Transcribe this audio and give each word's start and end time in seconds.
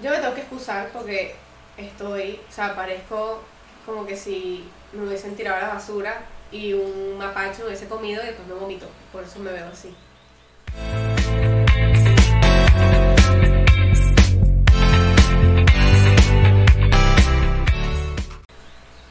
Yo 0.00 0.10
me 0.10 0.18
tengo 0.18 0.34
que 0.34 0.40
excusar 0.40 0.88
porque 0.92 1.34
estoy, 1.76 2.40
o 2.48 2.52
sea, 2.52 2.74
parezco 2.74 3.42
como 3.84 4.06
que 4.06 4.16
si 4.16 4.68
me 4.92 5.06
hubiesen 5.06 5.36
tirado 5.36 5.56
a 5.58 5.68
la 5.68 5.74
basura 5.74 6.22
y 6.50 6.72
un 6.72 7.18
mapache 7.18 7.60
me 7.60 7.68
hubiese 7.68 7.88
comido 7.88 8.22
y 8.22 8.26
después 8.26 8.48
me 8.48 8.54
vomito. 8.54 8.86
Por 9.12 9.24
eso 9.24 9.38
me 9.38 9.52
veo 9.52 9.68
así. 9.68 9.94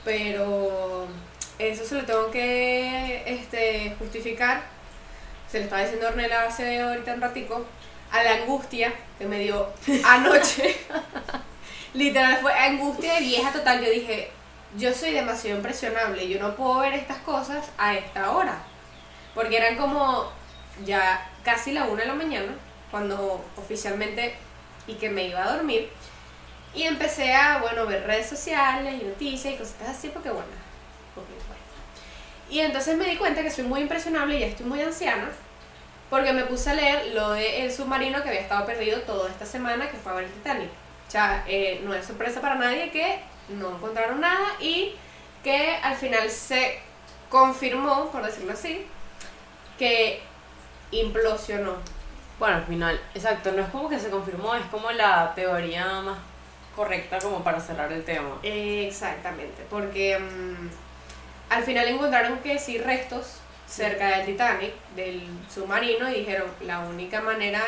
Pero 0.04 1.08
eso 1.60 1.86
se 1.86 1.96
lo 1.96 2.06
tengo 2.06 2.32
que 2.32 3.24
este, 3.26 3.96
justificar. 4.00 4.64
Se 5.50 5.60
lo 5.60 5.66
estaba 5.66 5.84
diciendo 5.84 6.08
Ornella 6.08 6.44
hace 6.44 6.82
ahorita 6.82 7.14
un 7.14 7.22
ratico. 7.22 7.66
A 8.12 8.24
la 8.24 8.34
angustia 8.34 8.94
que 9.18 9.26
me 9.26 9.40
dio 9.40 9.68
anoche. 10.06 10.78
Literal 11.94 12.38
fue 12.42 12.54
angustia 12.54 13.16
de 13.16 13.22
vieja 13.22 13.52
total. 13.52 13.84
Yo 13.84 13.90
dije, 13.90 14.32
yo 14.78 14.94
soy 14.94 15.12
demasiado 15.12 15.58
impresionable. 15.58 16.28
Yo 16.28 16.40
no 16.40 16.56
puedo 16.56 16.80
ver 16.80 16.94
estas 16.94 17.18
cosas 17.20 17.70
a 17.78 17.96
esta 17.96 18.32
hora. 18.32 18.58
Porque 19.34 19.58
eran 19.58 19.78
como 19.78 20.30
ya 20.86 21.30
casi 21.44 21.72
la 21.72 21.86
una 21.86 22.02
de 22.02 22.08
la 22.08 22.16
mañana. 22.16 22.54
Cuando 22.90 23.44
oficialmente 23.56 24.36
y 24.88 24.96
que 24.96 25.10
me 25.10 25.28
iba 25.28 25.44
a 25.44 25.56
dormir. 25.56 25.90
Y 26.74 26.84
empecé 26.84 27.34
a, 27.34 27.60
bueno, 27.60 27.86
ver 27.86 28.06
redes 28.06 28.28
sociales 28.28 29.02
y 29.02 29.06
noticias 29.06 29.54
y 29.54 29.58
cositas 29.58 29.90
así 29.90 30.08
porque, 30.10 30.30
bueno, 30.30 30.48
porque, 31.16 31.32
bueno. 31.48 31.62
Y 32.50 32.60
entonces 32.60 32.98
me 32.98 33.06
di 33.06 33.18
cuenta 33.18 33.44
que 33.44 33.52
soy 33.52 33.66
muy 33.66 33.82
impresionable 33.82 34.38
y 34.38 34.40
ya 34.40 34.48
estoy 34.48 34.66
muy 34.66 34.82
anciana 34.82 35.30
porque 36.12 36.34
me 36.34 36.44
puse 36.44 36.70
a 36.70 36.74
leer 36.74 37.14
lo 37.16 37.32
del 37.32 37.72
submarino 37.72 38.22
que 38.22 38.28
había 38.28 38.42
estado 38.42 38.66
perdido 38.66 39.00
toda 39.04 39.30
esta 39.30 39.46
semana, 39.46 39.90
que 39.90 39.96
fue 39.96 40.12
a 40.12 40.16
ver 40.16 40.26
el 40.26 40.32
Titanic. 40.32 40.70
O 41.08 41.12
sea, 41.12 41.46
eh, 41.48 41.82
no 41.86 41.94
es 41.94 42.06
sorpresa 42.06 42.42
para 42.42 42.56
nadie 42.56 42.92
que 42.92 43.22
no 43.48 43.78
encontraron 43.78 44.20
nada 44.20 44.46
y 44.60 44.94
que 45.42 45.78
al 45.82 45.96
final 45.96 46.30
se 46.30 46.80
confirmó, 47.30 48.12
por 48.12 48.26
decirlo 48.26 48.52
así, 48.52 48.86
que 49.80 50.22
implosionó. 50.92 51.76
Bueno, 52.38 52.58
al 52.58 52.66
final, 52.66 53.00
exacto, 53.16 53.54
no 53.54 53.62
es 53.62 53.70
como 53.70 53.88
que 53.88 53.98
se 53.98 54.10
confirmó, 54.10 54.54
es 54.56 54.66
como 54.66 54.92
la 54.92 55.34
teoría 55.34 56.02
más 56.02 56.18
correcta 56.76 57.20
como 57.20 57.42
para 57.42 57.62
cerrar 57.62 57.90
el 57.94 58.04
tema. 58.04 58.38
Exactamente, 58.44 59.64
porque 59.70 60.20
mm, 60.20 60.70
al 61.54 61.64
final 61.64 61.88
encontraron 61.88 62.40
que 62.40 62.60
sí 62.60 62.78
restos 62.80 63.41
cerca 63.72 64.18
del 64.18 64.26
Titanic, 64.26 64.74
del 64.96 65.24
submarino, 65.54 66.10
y 66.10 66.20
dijeron 66.20 66.48
la 66.62 66.80
única 66.82 67.22
manera, 67.22 67.62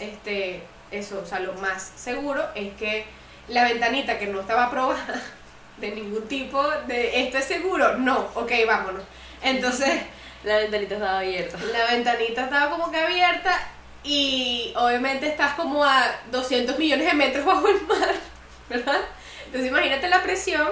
este, 0.00 0.62
eso, 0.90 1.20
o 1.22 1.26
sea, 1.26 1.40
lo 1.40 1.52
más 1.54 1.92
seguro 1.94 2.42
es 2.54 2.72
que 2.74 3.04
la 3.48 3.64
ventanita 3.64 4.18
que 4.18 4.26
no 4.26 4.40
estaba 4.40 4.66
aprobada 4.66 5.22
de 5.76 5.90
ningún 5.90 6.26
tipo 6.26 6.66
de 6.86 7.22
esto 7.24 7.38
es 7.38 7.44
seguro, 7.44 7.98
no, 7.98 8.30
ok, 8.34 8.50
vámonos. 8.66 9.02
Entonces, 9.42 10.00
La 10.44 10.56
ventanita 10.56 10.94
estaba 10.94 11.18
abierta. 11.20 11.56
la 11.72 11.84
ventanita 11.92 12.44
estaba 12.44 12.68
como 12.70 12.90
que 12.90 12.98
abierta 12.98 13.56
y 14.02 14.72
obviamente 14.76 15.28
estás 15.28 15.54
como 15.54 15.84
a 15.84 16.04
200 16.32 16.76
millones 16.80 17.06
de 17.06 17.14
metros 17.14 17.44
bajo 17.44 17.68
el 17.68 17.80
mar, 17.86 18.14
¿verdad? 18.68 19.02
Entonces 19.46 19.70
imagínate 19.70 20.08
la 20.08 20.20
presión. 20.22 20.68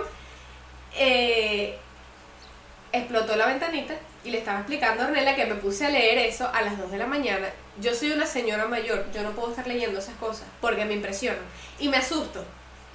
eh, 0.99 1.79
explotó 2.93 3.37
la 3.37 3.47
ventanita 3.47 3.95
y 4.25 4.31
le 4.31 4.39
estaba 4.39 4.59
explicando 4.59 5.03
a 5.03 5.07
Ornella 5.07 5.35
que 5.35 5.47
me 5.47 5.55
puse 5.55 5.87
a 5.87 5.91
leer 5.91 6.19
eso 6.19 6.49
a 6.53 6.63
las 6.63 6.79
2 6.79 6.91
de 6.91 6.99
la 6.99 7.07
mañana. 7.07 7.49
Yo 7.81 7.95
soy 7.95 8.13
una 8.13 8.27
señora 8.27 8.67
mayor, 8.67 9.07
yo 9.13 9.23
no 9.23 9.31
puedo 9.31 9.51
estar 9.51 9.67
leyendo 9.67 9.99
esas 9.99 10.15
cosas 10.17 10.47
porque 10.61 10.85
me 10.85 10.95
impresionan 10.95 11.43
y 11.79 11.89
me 11.89 11.97
asusto 11.97 12.45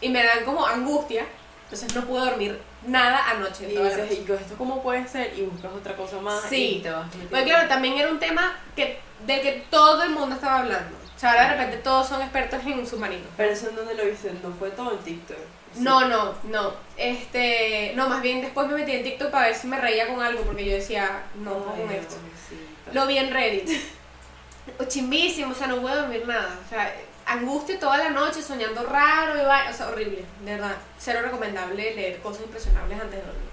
y 0.01 0.09
me 0.09 0.23
dan 0.23 0.43
como 0.45 0.65
angustia. 0.65 1.25
Entonces 1.63 1.95
no 1.95 2.05
puedo 2.05 2.25
dormir 2.25 2.59
nada 2.85 3.31
anoche. 3.31 3.63
Y 3.63 3.75
dices. 3.75 4.11
¿y 4.11 4.31
esto 4.31 4.55
cómo 4.55 4.83
puede 4.83 5.07
ser? 5.07 5.33
Y 5.37 5.41
buscas 5.41 5.71
otra 5.73 5.95
cosa 5.95 6.17
más 6.19 6.43
Sí. 6.43 6.77
y 6.77 6.81
te 6.81 6.91
vas. 6.91 7.07
Pues 7.29 7.43
claro, 7.43 7.67
también 7.67 7.97
era 7.97 8.09
un 8.09 8.19
tema 8.19 8.55
que, 8.75 8.99
del 9.25 9.41
que 9.41 9.65
todo 9.71 10.03
el 10.03 10.11
mundo 10.11 10.35
estaba 10.35 10.59
hablando. 10.59 10.95
O 11.15 11.19
sea, 11.19 11.31
ahora 11.31 11.43
de 11.43 11.49
repente 11.55 11.77
todos 11.77 12.07
son 12.07 12.21
expertos 12.21 12.59
en 12.65 12.85
submarinos. 12.85 13.27
Pero 13.35 13.51
eso 13.51 13.69
en 13.69 13.77
donde 13.77 13.95
lo 13.95 14.05
viste, 14.05 14.31
no 14.43 14.53
fue 14.59 14.69
todo 14.71 14.91
en 14.91 14.99
TikTok. 14.99 15.37
Sí. 15.75 15.81
No, 15.83 16.07
no, 16.07 16.33
no. 16.45 16.73
Este, 16.97 17.91
no, 17.95 18.07
más 18.09 18.21
bien 18.21 18.41
después 18.41 18.67
me 18.67 18.75
metí 18.75 18.93
en 18.93 19.03
TikTok 19.03 19.29
para 19.29 19.47
ver 19.47 19.55
si 19.55 19.67
me 19.67 19.79
reía 19.79 20.07
con 20.07 20.21
algo 20.21 20.41
porque 20.43 20.65
yo 20.65 20.73
decía, 20.75 21.23
no, 21.35 21.73
Ay, 21.75 21.81
con 21.81 21.91
esto. 21.91 22.15
pobrecita. 22.15 22.91
Lo 22.93 23.05
vi 23.07 23.17
en 23.17 23.31
Reddit. 23.31 23.69
Chimbísimo, 24.87 25.51
o 25.51 25.55
sea, 25.55 25.67
no 25.67 25.81
puedo 25.81 25.95
dormir 25.95 26.25
nada. 26.27 26.57
O 26.65 26.69
sea, 26.69 26.93
angustia 27.27 27.79
toda 27.79 27.97
la 27.97 28.09
noche, 28.09 28.41
soñando 28.41 28.83
raro, 28.83 29.39
y 29.41 29.45
va- 29.45 29.69
o 29.69 29.73
sea, 29.73 29.89
horrible, 29.89 30.23
de 30.43 30.51
verdad. 30.51 30.75
Cero 30.97 31.19
recomendable 31.23 31.93
leer 31.95 32.19
cosas 32.19 32.43
impresionables 32.43 32.99
antes 32.99 33.19
de 33.19 33.25
dormir. 33.25 33.49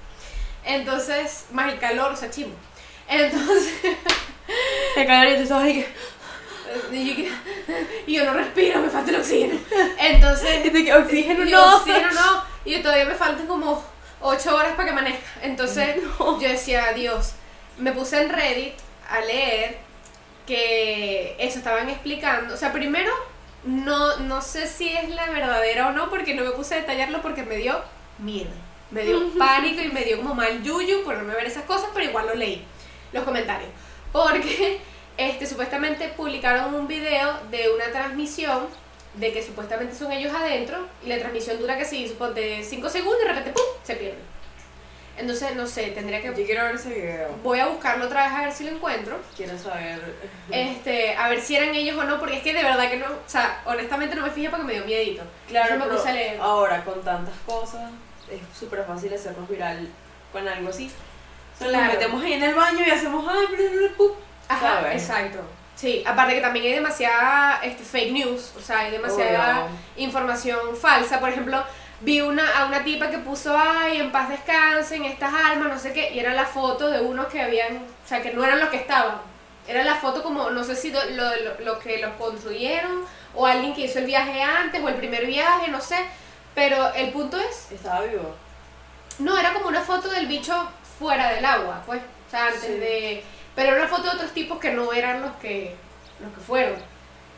Entonces, 0.65 1.47
más 1.53 1.72
el 1.72 1.78
calor, 1.78 2.12
o 2.12 2.16
sea, 2.16 2.31
chimbo. 2.31 2.55
Entonces, 3.09 3.75
Te 4.94 5.06
cae 5.06 5.34
y 5.37 5.43
tú 5.43 5.47
sabes 5.49 5.72
que. 5.75 5.93
y 8.06 8.15
yo, 8.15 8.25
no 8.25 8.34
respiro, 8.34 8.81
me 8.81 8.88
falta 8.88 9.10
el 9.10 9.16
oxígeno. 9.16 9.59
Entonces, 9.99 10.62
que 10.72 10.94
oxígeno 10.94 11.44
no. 11.44 11.77
oxígeno 11.77 12.10
no. 12.12 12.44
Y 12.65 12.78
todavía 12.81 13.05
me 13.06 13.15
faltan 13.15 13.47
como 13.47 13.83
8 14.21 14.55
horas 14.56 14.72
para 14.72 14.84
que 14.84 14.91
amanezca. 14.91 15.27
Entonces, 15.43 15.97
No. 16.19 16.41
yo 16.41 16.49
decía, 16.49 16.93
Dios, 16.94 17.32
me 17.78 17.93
puse 17.93 18.22
en 18.22 18.28
Reddit 18.31 18.75
a 19.09 19.21
leer 19.21 19.78
que 20.47 21.37
eso 21.38 21.59
estaban 21.59 21.88
explicando. 21.88 22.55
O 22.55 22.56
sea, 22.56 22.72
primero, 22.72 23.12
no, 23.65 24.16
no 24.19 24.43
sé 24.43 24.66
si 24.66 24.88
es 24.93 25.09
la 25.11 25.27
verdadera 25.31 25.88
o 25.88 25.93
no, 25.93 26.11
porque 26.11 26.34
no 26.34 26.44
me 26.44 26.50
puse 26.50 26.75
a 26.75 26.78
detallarlo 26.78 27.22
porque 27.22 27.43
me 27.43 27.56
dio 27.56 27.81
miedo. 28.19 28.50
Me 28.91 29.05
dio 29.05 29.32
pánico 29.38 29.81
y 29.81 29.88
me 29.88 30.05
dio 30.05 30.19
como 30.19 30.34
mal 30.34 30.62
yuyu 30.62 31.03
por 31.05 31.16
no 31.16 31.32
ver 31.34 31.47
esas 31.47 31.65
cosas, 31.65 31.88
pero 31.94 32.05
igual 32.06 32.27
lo 32.27 32.34
leí, 32.34 32.62
los 33.12 33.25
comentarios. 33.25 33.71
Porque 34.12 34.81
este, 35.17 35.47
supuestamente 35.47 36.09
publicaron 36.09 36.75
un 36.75 36.87
video 36.89 37.39
de 37.50 37.71
una 37.75 37.87
transmisión 37.93 38.67
de 39.15 39.33
que 39.33 39.43
supuestamente 39.43 39.95
son 39.95 40.11
ellos 40.11 40.33
adentro 40.34 40.87
y 41.05 41.09
la 41.09 41.19
transmisión 41.19 41.59
dura 41.59 41.77
que 41.77 41.84
si 41.84 42.09
suponte 42.09 42.62
5 42.65 42.89
segundos 42.89 43.21
y 43.21 43.25
de 43.25 43.28
repente 43.28 43.50
¡pum! 43.50 43.62
se 43.83 43.97
pierde. 43.97 44.19
Entonces, 45.19 45.55
no 45.55 45.67
sé, 45.67 45.89
tendría 45.89 46.23
que... 46.23 46.28
Yo 46.28 46.47
quiero 46.47 46.65
ver 46.65 46.75
ese 46.77 46.89
video. 46.89 47.28
Voy 47.43 47.61
a 47.61 47.67
buscarlo 47.67 48.06
otra 48.06 48.25
vez 48.25 48.33
a 48.33 48.43
ver 48.45 48.53
si 48.53 48.65
lo 48.65 48.71
encuentro. 48.71 49.21
Quiero 49.37 49.59
saber. 49.59 50.00
Este, 50.50 51.15
a 51.15 51.29
ver 51.29 51.39
si 51.43 51.55
eran 51.55 51.75
ellos 51.75 51.99
o 51.99 52.05
no, 52.05 52.19
porque 52.19 52.39
es 52.39 52.43
que 52.43 52.55
de 52.55 52.62
verdad 52.62 52.89
que 52.91 52.97
no, 52.97 53.06
o 53.06 53.19
sea, 53.29 53.61
honestamente 53.67 54.17
no 54.17 54.23
me 54.23 54.31
fijé 54.31 54.49
porque 54.49 54.65
me 54.65 54.73
dio 54.73 54.87
miedito. 54.87 55.23
Claro, 55.49 55.77
me 55.79 55.84
puse 55.84 56.09
a 56.09 56.12
leer. 56.15 56.41
ahora 56.41 56.83
con 56.83 57.03
tantas 57.03 57.34
cosas 57.44 57.91
es 58.31 58.41
súper 58.59 58.84
fácil 58.87 59.12
hacernos 59.12 59.47
viral 59.50 59.87
con 60.33 60.49
algo 60.49 60.71
así. 60.71 60.91
Solo 61.59 61.71
Claro. 61.73 61.84
nos 61.84 61.94
metemos 61.94 62.25
ahí 62.25 62.33
en 62.33 62.43
el 62.44 62.55
baño 62.55 62.84
y 62.87 62.91
hacemos 62.91 63.27
ay, 63.29 63.47
exacto. 64.92 65.38
Sí, 65.74 66.04
aparte 66.06 66.34
que 66.34 66.40
también 66.40 66.66
hay 66.66 66.74
demasiada 66.74 67.60
este, 67.62 67.82
fake 67.82 68.12
news, 68.12 68.52
o 68.56 68.60
sea, 68.60 68.80
hay 68.80 68.90
demasiada 68.92 69.68
información 69.96 70.76
falsa. 70.80 71.18
Por 71.18 71.30
ejemplo, 71.30 71.62
vi 72.00 72.20
una, 72.20 72.44
a 72.58 72.66
una 72.66 72.84
tipa 72.84 73.08
que 73.10 73.18
puso, 73.18 73.56
ay, 73.58 74.00
en 74.00 74.12
paz 74.12 74.28
descansen 74.28 75.04
estas 75.04 75.32
almas, 75.34 75.68
no 75.72 75.78
sé 75.78 75.92
qué, 75.92 76.12
y 76.12 76.18
era 76.20 76.34
la 76.34 76.44
foto 76.44 76.90
de 76.90 77.00
unos 77.00 77.26
que 77.26 77.40
habían, 77.42 77.76
o 77.78 78.08
sea, 78.08 78.22
que 78.22 78.32
no 78.32 78.44
eran 78.44 78.60
los 78.60 78.68
que 78.68 78.76
estaban. 78.76 79.16
Era 79.66 79.82
la 79.84 79.94
foto 79.96 80.22
como, 80.22 80.50
no 80.50 80.62
sé 80.62 80.76
si 80.76 80.90
lo, 80.92 81.02
lo, 81.06 81.30
lo 81.64 81.78
que 81.78 81.98
los 81.98 82.12
construyeron, 82.14 83.04
o 83.34 83.46
alguien 83.46 83.74
que 83.74 83.82
hizo 83.82 83.98
el 83.98 84.06
viaje 84.06 84.42
antes, 84.42 84.80
o 84.82 84.88
el 84.88 84.94
primer 84.96 85.26
viaje, 85.26 85.69
no 85.69 85.80
sé. 85.80 85.96
Pero 86.54 86.92
el 86.94 87.10
punto 87.10 87.38
es, 87.40 87.72
Estaba 87.72 88.02
vivo. 88.02 88.34
no, 89.19 89.38
era 89.38 89.52
como 89.54 89.69
una 89.69 89.80
foto 89.80 90.08
del 90.10 90.26
bicho 90.26 90.69
fuera 90.98 91.30
del 91.30 91.44
agua, 91.44 91.82
pues. 91.86 92.00
O 92.28 92.30
sea, 92.30 92.46
antes 92.46 92.62
Sí. 92.62 92.72
de. 92.74 93.24
Pero 93.54 93.68
era 93.72 93.78
una 93.84 93.88
foto 93.88 94.04
de 94.04 94.16
otros 94.16 94.32
tipos 94.32 94.58
que 94.58 94.70
no 94.72 94.92
eran 94.92 95.20
los 95.22 95.32
que, 95.36 95.74
los 96.20 96.32
que 96.32 96.40
fueron. 96.40 96.76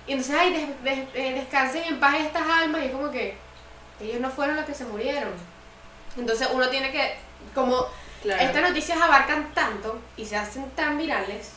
Y 0.06 0.12
entonces, 0.12 0.36
ay, 0.38 0.52
des- 0.52 0.84
des- 0.84 1.08
eh, 1.14 1.32
descansen 1.34 1.84
en 1.84 1.98
paz 2.00 2.14
estas 2.20 2.46
almas. 2.48 2.82
Y 2.82 2.86
es 2.86 2.92
como 2.92 3.10
que 3.10 3.36
ellos 4.00 4.20
no 4.20 4.30
fueron 4.30 4.56
los 4.56 4.64
que 4.64 4.74
se 4.74 4.84
murieron. 4.84 5.30
Entonces 6.16 6.48
uno 6.52 6.68
tiene 6.68 6.92
que, 6.92 7.14
como 7.54 7.86
Claro. 8.22 8.42
estas 8.42 8.62
noticias 8.62 9.00
abarcan 9.00 9.52
tanto 9.54 10.00
y 10.16 10.24
se 10.24 10.36
hacen 10.36 10.70
tan 10.70 10.96
virales 10.96 11.50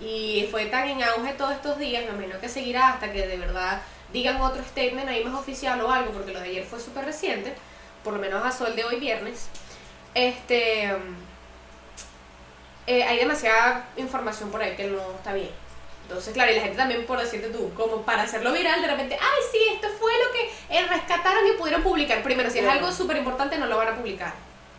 y 0.00 0.48
fue 0.50 0.66
tan 0.66 0.88
en 0.88 1.02
auge 1.02 1.32
todos 1.34 1.52
estos 1.52 1.78
días, 1.78 2.04
me 2.04 2.10
imagino 2.10 2.40
que 2.40 2.48
seguirá 2.48 2.88
hasta 2.88 3.12
que 3.12 3.26
de 3.26 3.36
verdad 3.36 3.80
digan 4.12 4.40
otro 4.40 4.62
statement 4.64 5.08
ahí 5.08 5.22
más 5.24 5.34
oficial 5.34 5.80
o 5.82 5.90
algo, 5.92 6.10
porque 6.12 6.32
lo 6.32 6.40
de 6.40 6.48
ayer 6.48 6.64
fue 6.64 6.80
súper 6.80 7.04
reciente, 7.04 7.54
por 8.02 8.14
lo 8.14 8.18
menos 8.18 8.44
a 8.44 8.50
sol 8.50 8.74
de 8.74 8.84
hoy 8.84 8.98
viernes. 8.98 9.48
Este, 10.14 10.90
eh, 12.86 13.04
hay 13.04 13.18
demasiada 13.18 13.86
información 13.96 14.50
por 14.50 14.62
ahí 14.62 14.76
que 14.76 14.88
no 14.88 15.00
está 15.16 15.32
bien. 15.32 15.50
Entonces, 16.02 16.34
claro, 16.34 16.50
y 16.50 16.56
la 16.56 16.62
gente 16.62 16.76
también, 16.76 17.06
por 17.06 17.20
decirte 17.20 17.50
tú, 17.50 17.72
como 17.74 18.02
para 18.02 18.22
hacerlo 18.22 18.52
viral, 18.52 18.82
de 18.82 18.88
repente, 18.88 19.16
ay, 19.20 19.42
sí, 19.52 19.58
esto 19.72 19.86
fue 19.98 20.10
lo 20.12 20.32
que 20.32 20.76
eh, 20.76 20.86
rescataron 20.88 21.46
y 21.46 21.52
pudieron 21.52 21.82
publicar. 21.84 22.20
Primero, 22.22 22.50
si 22.50 22.58
es 22.58 22.68
algo 22.68 22.90
súper 22.90 23.16
importante, 23.18 23.58
no 23.58 23.66
lo 23.66 23.76
van 23.76 23.88
a 23.88 23.94
publicar. 23.94 24.32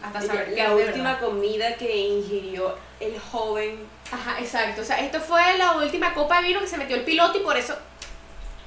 Hasta 0.04 0.22
saber 0.22 0.54
que 0.54 0.62
la 0.62 0.72
es 0.72 0.78
de 0.78 0.86
última 0.88 1.20
comida 1.20 1.76
que 1.76 1.96
ingirió 1.96 2.76
el 3.00 3.18
joven. 3.20 3.88
Ajá, 4.12 4.40
exacto. 4.40 4.82
O 4.82 4.84
sea, 4.84 5.00
esto 5.00 5.22
fue 5.22 5.58
la 5.58 5.74
última 5.74 6.14
copa 6.14 6.42
de 6.42 6.48
vino 6.48 6.60
que 6.60 6.68
se 6.68 6.78
metió 6.78 6.98
el 6.98 7.04
piloto 7.04 7.38
y 7.38 7.44
por 7.44 7.56
eso 7.56 7.78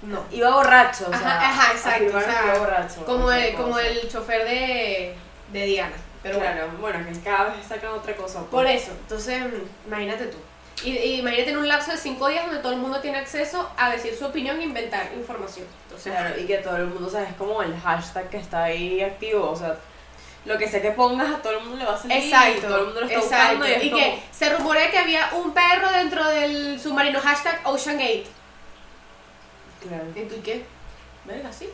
no. 0.02 0.24
Iba 0.30 0.50
borracho, 0.50 1.06
o 1.06 1.10
sea. 1.10 1.18
Ajá, 1.18 1.50
ajá, 1.50 1.72
exacto. 1.72 2.16
o 2.16 2.20
sea, 2.20 2.40
que 2.40 2.46
iba 2.46 2.58
borracho. 2.58 3.04
como 3.04 3.32
el, 3.32 3.54
como 3.54 3.78
el 3.78 4.08
chofer 4.08 4.44
de, 4.44 5.14
de 5.52 5.66
Diana. 5.66 5.96
Pero 6.24 6.40
claro, 6.40 6.70
bueno, 6.80 6.98
que 7.06 7.20
cada 7.20 7.50
vez 7.54 7.64
sacan 7.68 7.92
otra 7.92 8.16
cosa. 8.16 8.40
pues. 8.40 8.50
Por 8.50 8.66
eso, 8.66 8.90
entonces, 8.92 9.42
imagínate 9.86 10.26
tú. 10.26 10.38
Y, 10.82 10.90
y 10.90 11.20
imagínate 11.20 11.50
en 11.50 11.58
un 11.58 11.68
lapso 11.68 11.92
de 11.92 11.98
cinco 11.98 12.28
días 12.28 12.46
donde 12.46 12.60
todo 12.60 12.72
el 12.72 12.78
mundo 12.78 12.98
tiene 13.00 13.18
acceso 13.18 13.70
a 13.76 13.90
decir 13.90 14.14
su 14.16 14.24
opinión 14.26 14.58
e 14.58 14.64
inventar 14.64 15.12
información. 15.14 15.66
Entonces, 15.84 16.12
Claro, 16.12 16.40
y 16.40 16.46
que 16.46 16.56
todo 16.58 16.76
el 16.78 16.86
mundo, 16.86 17.06
o 17.06 17.10
sea, 17.10 17.22
es 17.22 17.34
como 17.36 17.62
el 17.62 17.78
hashtag 17.78 18.28
que 18.28 18.38
está 18.38 18.64
ahí 18.64 19.00
activo, 19.00 19.50
o 19.50 19.54
sea, 19.56 19.76
lo 20.46 20.58
que 20.58 20.66
sea 20.68 20.82
que 20.82 20.90
pongas 20.90 21.30
a 21.32 21.38
todo 21.42 21.58
el 21.58 21.60
mundo 21.60 21.76
le 21.76 21.84
va 21.84 21.94
a 21.94 21.98
salir. 21.98 22.16
Exacto. 22.18 22.58
y 22.58 22.60
todo 22.62 22.78
el 22.78 22.84
mundo 22.86 23.00
lo 23.02 23.06
está 23.06 23.18
exacto. 23.20 23.56
buscando 23.58 23.68
y 23.68 23.72
es 23.72 23.84
Y 23.84 23.90
como, 23.90 24.02
que 24.02 24.22
se 24.32 24.56
rumorea 24.56 24.90
que 24.90 24.98
había 24.98 25.30
un 25.34 25.54
perro 25.54 25.90
dentro 25.92 26.28
del 26.28 26.80
submarino 26.80 27.20
hashtag 27.20 27.60
OceanGate. 27.64 28.26
Claro. 29.86 30.04
¿Y 30.14 30.22
tú 30.22 30.42
qué? 30.42 30.64
¿Verga, 31.24 31.52
sí? 31.52 31.68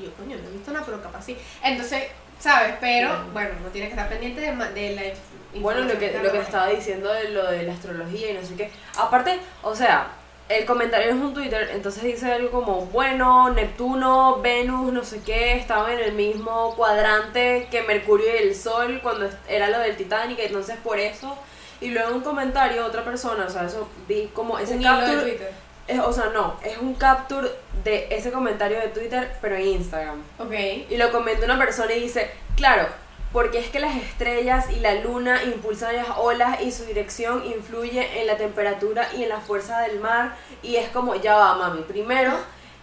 Yo, 0.00 0.10
coño, 0.14 0.36
no 0.36 0.48
he 0.48 0.52
visto 0.52 0.70
nada, 0.70 0.84
pero 0.86 1.02
capaz 1.02 1.24
sí. 1.24 1.36
Entonces, 1.62 2.04
¿sabes? 2.40 2.74
Pero, 2.80 3.24
bueno, 3.32 3.50
no 3.62 3.68
tienes 3.68 3.90
que 3.90 3.94
estar 3.94 4.08
pendiente 4.08 4.40
de, 4.40 4.52
de 4.52 4.94
la 4.94 5.60
Bueno, 5.60 5.82
lo 5.82 5.98
que, 5.98 6.18
lo 6.22 6.32
que 6.32 6.38
estaba 6.38 6.68
diciendo 6.68 7.12
de 7.12 7.28
lo 7.28 7.50
de 7.50 7.62
la 7.62 7.74
astrología 7.74 8.30
y 8.30 8.34
no 8.34 8.42
sé 8.42 8.56
qué. 8.56 8.70
Aparte, 8.98 9.38
o 9.62 9.76
sea, 9.76 10.08
el 10.48 10.64
comentario 10.64 11.10
es 11.10 11.14
un 11.14 11.32
Twitter, 11.32 11.70
entonces 11.72 12.02
dice 12.02 12.32
algo 12.32 12.50
como, 12.50 12.86
bueno, 12.86 13.50
Neptuno, 13.50 14.40
Venus, 14.40 14.92
no 14.92 15.04
sé 15.04 15.20
qué, 15.24 15.52
estaban 15.52 15.92
en 15.92 16.00
el 16.00 16.12
mismo 16.12 16.74
cuadrante 16.74 17.68
que 17.70 17.82
Mercurio 17.82 18.26
y 18.26 18.48
el 18.48 18.56
Sol 18.56 18.98
cuando 19.00 19.28
era 19.48 19.70
lo 19.70 19.78
del 19.78 19.96
Titanic, 19.96 20.38
entonces 20.40 20.76
por 20.82 20.98
eso. 20.98 21.38
Y 21.80 21.90
luego 21.90 22.14
un 22.14 22.20
comentario 22.20 22.84
otra 22.84 23.04
persona, 23.04 23.46
o 23.46 23.50
sea, 23.50 23.64
eso 23.64 23.88
vi 24.08 24.28
como 24.34 24.58
ese 24.58 24.78
capture, 24.80 25.22
Twitter. 25.22 25.52
Es- 25.90 25.98
o 26.00 26.12
sea, 26.12 26.26
no, 26.32 26.56
es 26.64 26.78
un 26.78 26.94
capture 26.94 27.48
de 27.84 28.06
ese 28.10 28.30
comentario 28.30 28.78
de 28.78 28.88
Twitter, 28.88 29.30
pero 29.40 29.56
en 29.56 29.66
Instagram. 29.66 30.22
Ok. 30.38 30.52
Y 30.90 30.96
lo 30.96 31.10
comenta 31.12 31.44
una 31.44 31.58
persona 31.58 31.92
y 31.92 32.00
dice, 32.00 32.30
claro, 32.56 32.86
porque 33.32 33.58
es 33.60 33.68
que 33.70 33.78
las 33.78 33.94
estrellas 33.96 34.66
y 34.70 34.80
la 34.80 34.94
luna 34.96 35.42
impulsan 35.44 35.94
las 35.96 36.08
olas 36.16 36.60
y 36.62 36.72
su 36.72 36.84
dirección 36.84 37.44
influye 37.46 38.20
en 38.20 38.26
la 38.26 38.36
temperatura 38.36 39.08
y 39.16 39.22
en 39.22 39.28
la 39.28 39.38
fuerza 39.40 39.80
del 39.82 40.00
mar. 40.00 40.34
Y 40.62 40.76
es 40.76 40.88
como, 40.88 41.14
ya 41.14 41.36
va, 41.36 41.54
mami. 41.54 41.82
Primero, 41.82 42.32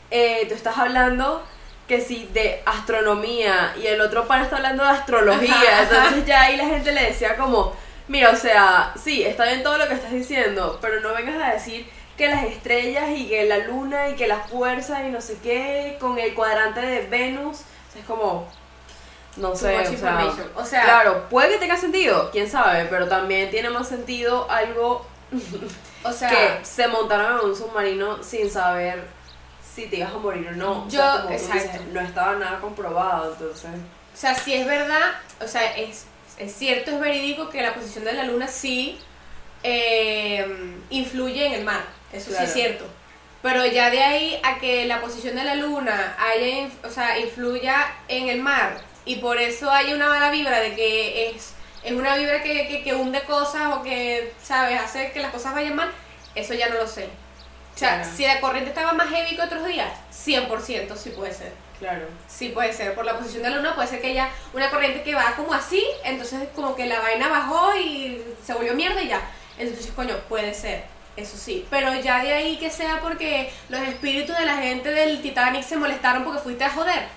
eh, 0.09 0.45
tú 0.47 0.55
estás 0.55 0.77
hablando 0.77 1.43
que 1.87 1.99
si 2.01 2.25
de 2.33 2.61
astronomía 2.65 3.73
y 3.81 3.87
el 3.87 3.99
otro 4.01 4.25
pana 4.27 4.43
está 4.43 4.57
hablando 4.57 4.83
de 4.83 4.89
astrología. 4.89 5.53
Ajá, 5.53 5.81
ajá. 5.81 5.83
Entonces 5.83 6.25
ya 6.25 6.41
ahí 6.43 6.55
la 6.57 6.65
gente 6.65 6.91
le 6.93 7.03
decía 7.03 7.35
como, 7.37 7.73
mira, 8.07 8.29
o 8.31 8.35
sea, 8.35 8.93
sí, 9.01 9.23
está 9.23 9.45
bien 9.45 9.63
todo 9.63 9.77
lo 9.77 9.87
que 9.87 9.93
estás 9.95 10.11
diciendo, 10.11 10.79
pero 10.81 10.99
no 11.01 11.13
vengas 11.13 11.41
a 11.41 11.53
decir 11.53 11.89
que 12.17 12.27
las 12.27 12.43
estrellas 12.45 13.09
y 13.15 13.27
que 13.27 13.45
la 13.45 13.59
luna 13.59 14.09
y 14.09 14.15
que 14.15 14.27
la 14.27 14.39
fuerza 14.39 15.05
y 15.07 15.11
no 15.11 15.21
sé 15.21 15.37
qué 15.41 15.97
con 15.99 16.17
el 16.17 16.33
cuadrante 16.33 16.81
de 16.81 17.07
Venus. 17.07 17.57
O 17.59 17.91
sea, 17.91 18.01
es 18.01 18.07
como, 18.07 18.47
no 19.37 19.55
sé, 19.55 19.77
o 19.77 19.97
sea. 19.97 20.33
O 20.55 20.65
sea, 20.65 20.83
claro, 20.83 21.29
puede 21.29 21.51
que 21.51 21.57
tenga 21.57 21.77
sentido, 21.77 22.31
quién 22.31 22.49
sabe, 22.49 22.85
pero 22.85 23.07
también 23.07 23.51
tiene 23.51 23.69
más 23.69 23.87
sentido 23.87 24.49
algo 24.49 25.05
o 26.03 26.11
sea, 26.11 26.29
que 26.29 26.65
se 26.65 26.87
montaron 26.87 27.39
en 27.39 27.45
un 27.45 27.55
submarino 27.55 28.23
sin 28.23 28.49
saber 28.49 29.05
si 29.75 29.85
te 29.85 29.97
ibas 29.97 30.13
a 30.13 30.17
morir 30.17 30.47
o 30.49 30.51
no. 30.53 30.85
O 30.85 30.89
sea, 30.89 31.17
Yo- 31.17 31.21
como 31.23 31.37
tú 31.37 31.43
exacto. 31.43 31.71
dices, 31.71 31.87
no 31.93 32.01
estaba 32.01 32.35
nada 32.35 32.59
comprobado, 32.59 33.33
entonces. 33.33 33.69
O 34.13 34.17
sea, 34.19 34.33
si 34.33 34.55
es 34.55 34.65
verdad, 34.65 35.11
o 35.39 35.47
sea, 35.47 35.77
es, 35.77 36.07
es 36.39 36.55
cierto, 36.55 36.89
es 36.89 36.99
verídico 36.99 37.49
que 37.49 37.61
la 37.61 37.75
posición 37.75 38.03
de 38.05 38.13
la 38.13 38.23
luna 38.23 38.47
sí 38.47 38.99
eh, 39.61 40.75
influye 40.89 41.45
en 41.45 41.53
el 41.53 41.63
mar. 41.63 41.96
Eso 42.13 42.31
sí 42.31 42.43
es 42.43 42.53
cierto. 42.53 42.85
Pero 43.41 43.65
ya 43.65 43.89
de 43.89 44.03
ahí 44.03 44.39
a 44.43 44.57
que 44.59 44.85
la 44.85 44.99
posición 45.01 45.35
de 45.35 45.43
la 45.43 45.55
luna 45.55 46.17
haya, 46.19 46.69
o 46.83 46.89
sea, 46.89 47.19
influya 47.19 47.93
en 48.07 48.29
el 48.29 48.41
mar 48.41 48.81
y 49.05 49.17
por 49.17 49.37
eso 49.37 49.69
hay 49.71 49.93
una 49.93 50.09
mala 50.09 50.31
vibra 50.31 50.59
de 50.59 50.75
que 50.75 51.29
es, 51.29 51.53
es 51.83 51.91
una 51.91 52.17
vibra 52.17 52.41
que, 52.41 52.67
que, 52.67 52.83
que 52.83 52.95
hunde 52.95 53.21
cosas 53.21 53.73
o 53.75 53.83
que, 53.83 54.33
¿sabes?, 54.43 54.81
hace 54.81 55.11
que 55.11 55.19
las 55.21 55.31
cosas 55.31 55.53
vayan 55.53 55.75
mal, 55.75 55.91
eso 56.35 56.53
ya 56.55 56.67
no 56.69 56.75
lo 56.75 56.87
sé. 56.87 57.05
O 57.75 57.77
sea, 57.79 57.97
Claro. 58.01 58.09
si 58.15 58.25
la 58.25 58.41
corriente 58.41 58.71
estaba 58.71 58.93
más 58.93 59.09
heavy 59.09 59.35
que 59.35 59.41
otros 59.43 59.65
días, 59.67 59.91
100% 60.11 60.95
sí 60.97 61.11
puede 61.11 61.31
ser. 61.33 61.53
Claro. 61.77 62.07
Sí, 62.27 62.49
puede 62.49 62.73
ser. 62.73 62.95
Por 62.95 63.05
la 63.05 63.19
posición 63.19 63.43
de 63.43 63.51
la 63.51 63.57
luna 63.57 63.75
puede 63.75 63.87
ser 63.87 64.01
que 64.01 64.07
haya 64.07 64.29
una 64.51 64.71
corriente 64.71 65.03
que 65.03 65.13
va 65.13 65.35
como 65.35 65.53
así, 65.53 65.85
entonces 66.03 66.49
como 66.55 66.75
que 66.75 66.87
la 66.87 66.99
vaina 67.01 67.27
bajó 67.29 67.75
y 67.77 68.23
se 68.43 68.53
volvió 68.55 68.73
mierda 68.73 68.99
y 69.03 69.09
ya. 69.09 69.21
Entonces, 69.59 69.91
coño, 69.95 70.15
puede 70.27 70.55
ser. 70.55 70.85
Eso 71.17 71.35
sí. 71.35 71.65
Pero 71.69 71.93
ya 71.95 72.23
de 72.23 72.31
ahí 72.31 72.57
que 72.57 72.69
sea 72.69 73.01
porque 73.01 73.51
los 73.69 73.81
espíritus 73.81 74.37
de 74.37 74.45
la 74.45 74.57
gente 74.57 74.91
del 74.91 75.21
Titanic 75.21 75.63
se 75.63 75.75
molestaron 75.75 76.23
porque 76.23 76.39
fuiste 76.39 76.63
a 76.63 76.69
joder. 76.69 77.07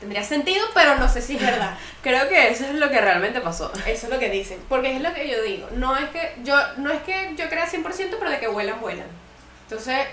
Tendría 0.00 0.22
sentido, 0.22 0.64
pero 0.74 0.96
no 0.96 1.08
sé 1.08 1.20
si 1.20 1.36
es 1.36 1.42
verdad. 1.42 1.76
Creo 2.02 2.28
que 2.28 2.48
eso 2.48 2.64
es 2.64 2.74
lo 2.74 2.88
que 2.88 3.00
realmente 3.00 3.40
pasó. 3.40 3.70
Eso 3.86 4.06
es 4.06 4.12
lo 4.12 4.18
que 4.18 4.30
dicen. 4.30 4.60
Porque 4.68 4.96
es 4.96 5.02
lo 5.02 5.12
que 5.12 5.28
yo 5.28 5.42
digo. 5.42 5.68
No 5.72 5.96
es 5.96 6.08
que 6.10 6.36
yo, 6.42 6.56
no 6.78 6.90
es 6.90 7.02
que 7.02 7.34
yo 7.36 7.48
crea 7.48 7.68
100%, 7.68 8.16
pero 8.18 8.30
de 8.30 8.38
que 8.38 8.48
vuelan, 8.48 8.80
vuelan. 8.80 9.08
Entonces, 9.64 10.06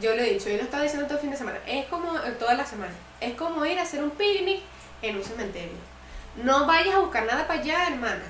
yo 0.00 0.16
lo 0.16 0.22
he 0.22 0.32
dicho, 0.32 0.48
yo 0.48 0.56
lo 0.56 0.62
estaba 0.62 0.82
diciendo 0.82 1.06
todo 1.06 1.18
el 1.18 1.20
fin 1.20 1.30
de 1.30 1.36
semana. 1.36 1.58
Es 1.66 1.86
como, 1.86 2.16
eh, 2.18 2.32
toda 2.38 2.54
la 2.54 2.66
semana. 2.66 2.92
Es 3.20 3.34
como 3.34 3.64
ir 3.64 3.78
a 3.78 3.82
hacer 3.82 4.02
un 4.02 4.10
picnic 4.10 4.62
en 5.02 5.16
un 5.16 5.22
cementerio. 5.22 5.76
No 6.42 6.66
vayas 6.66 6.94
a 6.96 6.98
buscar 6.98 7.24
nada 7.24 7.46
para 7.46 7.60
allá, 7.60 7.86
hermana. 7.88 8.24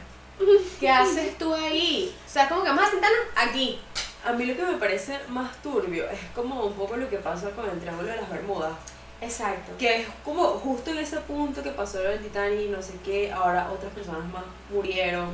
¿Qué 0.81 0.91
haces 0.91 1.39
tú 1.39 1.55
ahí? 1.55 2.15
O 2.27 2.29
sea, 2.29 2.49
como 2.49 2.63
que 2.63 2.69
vamos 2.69 2.85
a 2.85 2.91
sentarnos 2.91 3.21
aquí. 3.37 3.79
A 4.25 4.33
mí 4.33 4.45
lo 4.45 4.57
que 4.57 4.63
me 4.63 4.79
parece 4.79 5.19
más 5.29 5.57
turbio 5.63 6.09
es 6.11 6.19
como 6.35 6.65
un 6.65 6.75
poco 6.75 6.97
lo 6.97 7.09
que 7.09 7.19
pasa 7.19 7.51
con 7.51 7.69
el 7.69 7.79
Triángulo 7.79 8.09
de 8.09 8.17
las 8.17 8.29
Bermudas. 8.29 8.73
Exacto. 9.21 9.73
Que 9.79 10.03
es 10.03 10.07
como 10.25 10.45
justo 10.59 10.91
en 10.91 10.99
ese 10.99 11.17
punto 11.19 11.63
que 11.63 11.71
pasó 11.71 12.03
lo 12.03 12.11
del 12.11 12.21
Titanic 12.21 12.69
no 12.71 12.83
sé 12.83 12.95
qué, 13.05 13.33
ahora 13.33 13.71
otras 13.71 13.93
personas 13.93 14.25
más 14.33 14.45
murieron. 14.71 15.29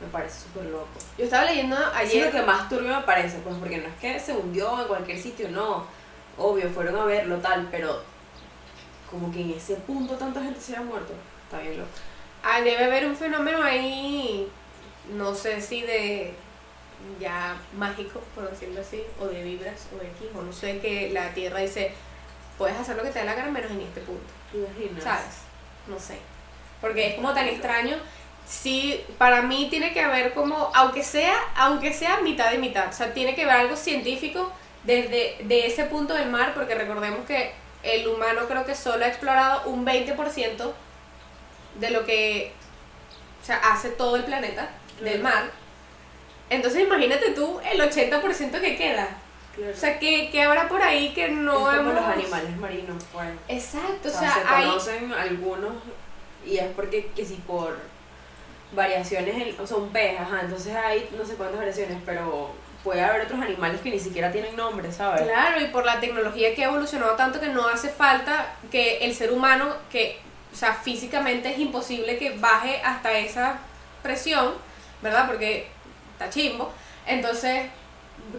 Me 0.00 0.08
parece 0.08 0.40
súper 0.42 0.64
loco. 0.66 0.88
Yo 1.16 1.24
estaba 1.24 1.44
leyendo 1.44 1.76
Eso 1.76 1.88
es 1.90 1.96
ayer. 1.96 2.26
lo 2.26 2.32
que 2.32 2.42
más 2.44 2.68
turbio 2.68 2.94
me 2.96 3.02
parece, 3.02 3.38
pues 3.38 3.56
porque 3.56 3.78
no 3.78 3.86
es 3.88 3.94
que 4.00 4.20
se 4.20 4.32
hundió 4.32 4.82
en 4.82 4.88
cualquier 4.88 5.18
sitio, 5.18 5.48
no. 5.50 5.86
Obvio, 6.36 6.68
fueron 6.68 6.96
a 6.96 7.04
verlo 7.04 7.36
tal, 7.38 7.68
pero 7.70 8.02
como 9.10 9.32
que 9.32 9.40
en 9.40 9.52
ese 9.52 9.76
punto 9.76 10.14
tanta 10.16 10.42
gente 10.42 10.60
se 10.60 10.72
haya 10.72 10.82
muerto. 10.82 11.12
Está 11.44 11.60
bien 11.60 11.78
loco. 11.78 11.90
Ah, 12.44 12.60
debe 12.60 12.84
haber 12.84 13.06
un 13.06 13.16
fenómeno 13.16 13.62
ahí, 13.62 14.48
no 15.12 15.34
sé 15.34 15.60
si 15.60 15.80
de 15.82 16.34
ya 17.20 17.56
mágico, 17.76 18.20
por 18.34 18.50
decirlo 18.50 18.80
así, 18.80 19.02
o 19.20 19.26
de 19.26 19.42
vibras 19.42 19.86
o 19.94 19.98
de 19.98 20.08
X, 20.08 20.28
o 20.34 20.42
no 20.42 20.52
sé, 20.52 20.78
que 20.78 21.10
la 21.10 21.32
Tierra 21.32 21.60
dice, 21.60 21.92
puedes 22.58 22.76
hacer 22.76 22.96
lo 22.96 23.02
que 23.02 23.10
te 23.10 23.20
dé 23.20 23.24
la 23.24 23.34
gana 23.34 23.50
menos 23.50 23.70
en 23.70 23.80
este 23.80 24.00
punto, 24.02 24.24
¿Te 24.52 24.58
imaginas? 24.58 25.04
¿sabes? 25.04 25.34
No 25.86 25.98
sé. 25.98 26.18
Porque 26.80 27.08
es 27.08 27.14
como 27.14 27.32
tan 27.32 27.48
extraño. 27.48 27.96
Sí, 28.46 29.02
para 29.16 29.40
mí 29.40 29.68
tiene 29.70 29.94
que 29.94 30.02
haber 30.02 30.34
como, 30.34 30.70
aunque 30.74 31.02
sea, 31.02 31.34
aunque 31.56 31.94
sea 31.94 32.20
mitad 32.20 32.52
y 32.52 32.58
mitad, 32.58 32.88
o 32.88 32.92
sea, 32.92 33.14
tiene 33.14 33.34
que 33.34 33.44
haber 33.44 33.56
algo 33.56 33.76
científico 33.76 34.52
desde 34.84 35.36
de 35.40 35.66
ese 35.66 35.84
punto 35.84 36.12
del 36.12 36.28
mar, 36.28 36.52
porque 36.54 36.74
recordemos 36.74 37.24
que 37.26 37.52
el 37.82 38.06
humano 38.06 38.42
creo 38.46 38.66
que 38.66 38.74
solo 38.74 39.04
ha 39.04 39.08
explorado 39.08 39.70
un 39.70 39.86
20% 39.86 40.72
de 41.76 41.90
lo 41.90 42.04
que 42.04 42.52
o 43.42 43.46
sea, 43.46 43.56
hace 43.72 43.90
todo 43.90 44.16
el 44.16 44.24
planeta 44.24 44.70
del 45.00 45.20
mar. 45.20 45.50
Entonces 46.50 46.82
imagínate 46.82 47.30
tú 47.30 47.60
el 47.70 47.80
80% 47.80 48.60
que 48.60 48.76
queda. 48.76 49.08
Claro. 49.54 49.72
O 49.72 49.76
sea, 49.76 49.98
¿qué, 49.98 50.30
qué 50.32 50.42
habrá 50.42 50.68
por 50.68 50.82
ahí 50.82 51.12
que 51.14 51.28
no 51.28 51.70
es 51.72 51.78
hemos... 51.78 51.94
los 51.94 52.04
animales 52.04 52.56
marinos, 52.56 53.04
pues. 53.12 53.28
Exacto, 53.48 54.08
O 54.08 54.10
o 54.10 54.10
sea, 54.10 54.32
sea, 54.32 54.42
se 54.42 54.48
hay... 54.48 54.66
conocen 54.66 55.12
algunos 55.12 55.74
y 56.44 56.58
es 56.58 56.66
porque 56.74 57.06
que 57.14 57.24
si 57.24 57.34
por 57.36 57.78
variaciones, 58.72 59.34
en- 59.36 59.60
o 59.60 59.66
sea, 59.66 59.76
un 59.76 59.90
pez, 59.90 60.18
ajá, 60.20 60.40
entonces 60.42 60.74
hay 60.74 61.08
no 61.16 61.24
sé 61.24 61.34
cuántas 61.34 61.58
variaciones, 61.58 61.98
pero 62.04 62.50
puede 62.82 63.02
haber 63.02 63.22
otros 63.22 63.40
animales 63.40 63.80
que 63.80 63.90
ni 63.90 63.98
siquiera 63.98 64.30
tienen 64.32 64.56
nombre, 64.56 64.90
¿sabes? 64.92 65.22
Claro, 65.22 65.60
y 65.60 65.66
por 65.68 65.86
la 65.86 66.00
tecnología 66.00 66.54
que 66.54 66.64
ha 66.64 66.68
evolucionado 66.68 67.14
tanto 67.16 67.40
que 67.40 67.48
no 67.48 67.66
hace 67.68 67.88
falta 67.88 68.54
que 68.70 68.98
el 68.98 69.14
ser 69.14 69.32
humano, 69.32 69.74
que, 69.90 70.18
o 70.54 70.56
sea, 70.56 70.72
físicamente 70.72 71.52
es 71.52 71.58
imposible 71.58 72.16
que 72.16 72.38
baje 72.38 72.80
hasta 72.84 73.12
esa 73.18 73.58
presión, 74.04 74.54
¿verdad? 75.02 75.26
Porque 75.26 75.66
está 76.12 76.30
chimbo. 76.30 76.72
Entonces, 77.06 77.66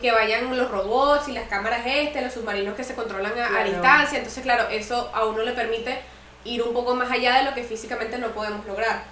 que 0.02 0.12
vayan 0.12 0.56
los 0.56 0.72
robots 0.72 1.28
y 1.28 1.34
las 1.34 1.50
cámaras 1.50 1.82
este, 1.86 2.22
los 2.22 2.34
submarinos 2.34 2.74
que 2.76 2.86
se 2.86 2.96
controlan 2.96 3.34
a, 3.38 3.64
distancia. 3.66 4.18
Entonces, 4.18 4.44
claro, 4.44 4.70
eso 4.70 5.12
a 5.14 5.26
uno 5.26 5.44
le 5.44 5.52
permite 5.52 6.00
ir 6.46 6.64
un 6.64 6.74
poco 6.74 6.96
más 6.96 7.12
allá 7.12 7.40
de 7.40 7.44
lo 7.44 7.54
que 7.54 7.66
físicamente 7.66 8.18
no 8.18 8.30
podemos 8.30 8.66
lograr. 8.66 9.04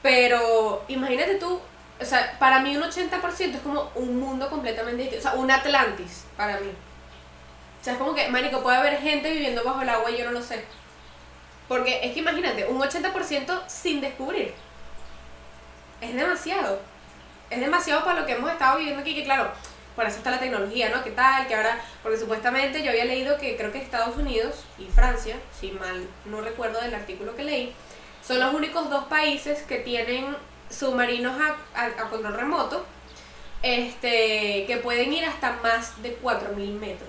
Pero 0.00 0.84
imagínate 0.86 1.34
tú, 1.34 1.60
o 2.00 2.04
sea, 2.04 2.36
para 2.38 2.60
mí 2.60 2.76
un 2.76 2.84
80% 2.84 3.54
es 3.56 3.60
como 3.62 3.90
un 3.96 4.20
mundo 4.20 4.48
completamente 4.48 5.02
distinto, 5.02 5.26
o 5.26 5.30
sea, 5.32 5.40
un 5.40 5.50
Atlantis 5.50 6.24
para 6.36 6.60
mí. 6.60 6.70
O 7.80 7.84
sea, 7.84 7.94
es 7.94 7.98
como 7.98 8.14
que, 8.14 8.28
marico, 8.28 8.62
puede 8.62 8.76
haber 8.76 9.00
gente 9.00 9.32
viviendo 9.32 9.64
bajo 9.64 9.82
el 9.82 9.88
agua 9.88 10.08
y 10.12 10.18
yo 10.18 10.24
no 10.24 10.30
lo 10.30 10.42
sé. 10.42 10.64
Porque 11.68 12.00
es 12.02 12.12
que 12.14 12.20
imagínate, 12.20 12.66
un 12.66 12.80
80% 12.80 13.62
sin 13.66 14.00
descubrir. 14.00 14.54
Es 16.00 16.14
demasiado. 16.14 16.80
Es 17.50 17.60
demasiado 17.60 18.04
para 18.04 18.20
lo 18.20 18.26
que 18.26 18.32
hemos 18.32 18.50
estado 18.50 18.78
viviendo 18.78 19.00
aquí, 19.02 19.14
que 19.14 19.24
claro, 19.24 19.50
por 19.96 20.06
eso 20.06 20.18
está 20.18 20.30
la 20.30 20.38
tecnología, 20.38 20.88
¿no? 20.90 21.02
¿Qué 21.02 21.10
tal? 21.10 21.46
Que 21.46 21.54
ahora, 21.54 21.80
porque 22.02 22.18
supuestamente 22.18 22.82
yo 22.82 22.90
había 22.90 23.04
leído 23.04 23.36
que 23.38 23.56
creo 23.56 23.72
que 23.72 23.78
Estados 23.78 24.16
Unidos 24.16 24.64
y 24.78 24.86
Francia, 24.86 25.36
si 25.58 25.72
mal 25.72 26.06
no 26.24 26.40
recuerdo 26.40 26.80
del 26.80 26.94
artículo 26.94 27.34
que 27.36 27.44
leí, 27.44 27.74
son 28.26 28.38
los 28.40 28.54
únicos 28.54 28.88
dos 28.90 29.04
países 29.06 29.62
que 29.62 29.78
tienen 29.78 30.36
submarinos 30.70 31.34
a, 31.40 31.56
a- 31.84 31.90
control 32.10 32.34
remoto 32.34 32.84
este, 33.62 34.64
que 34.66 34.78
pueden 34.82 35.12
ir 35.12 35.24
hasta 35.24 35.52
más 35.62 36.00
de 36.02 36.16
4.000 36.20 36.78
metros 36.78 37.08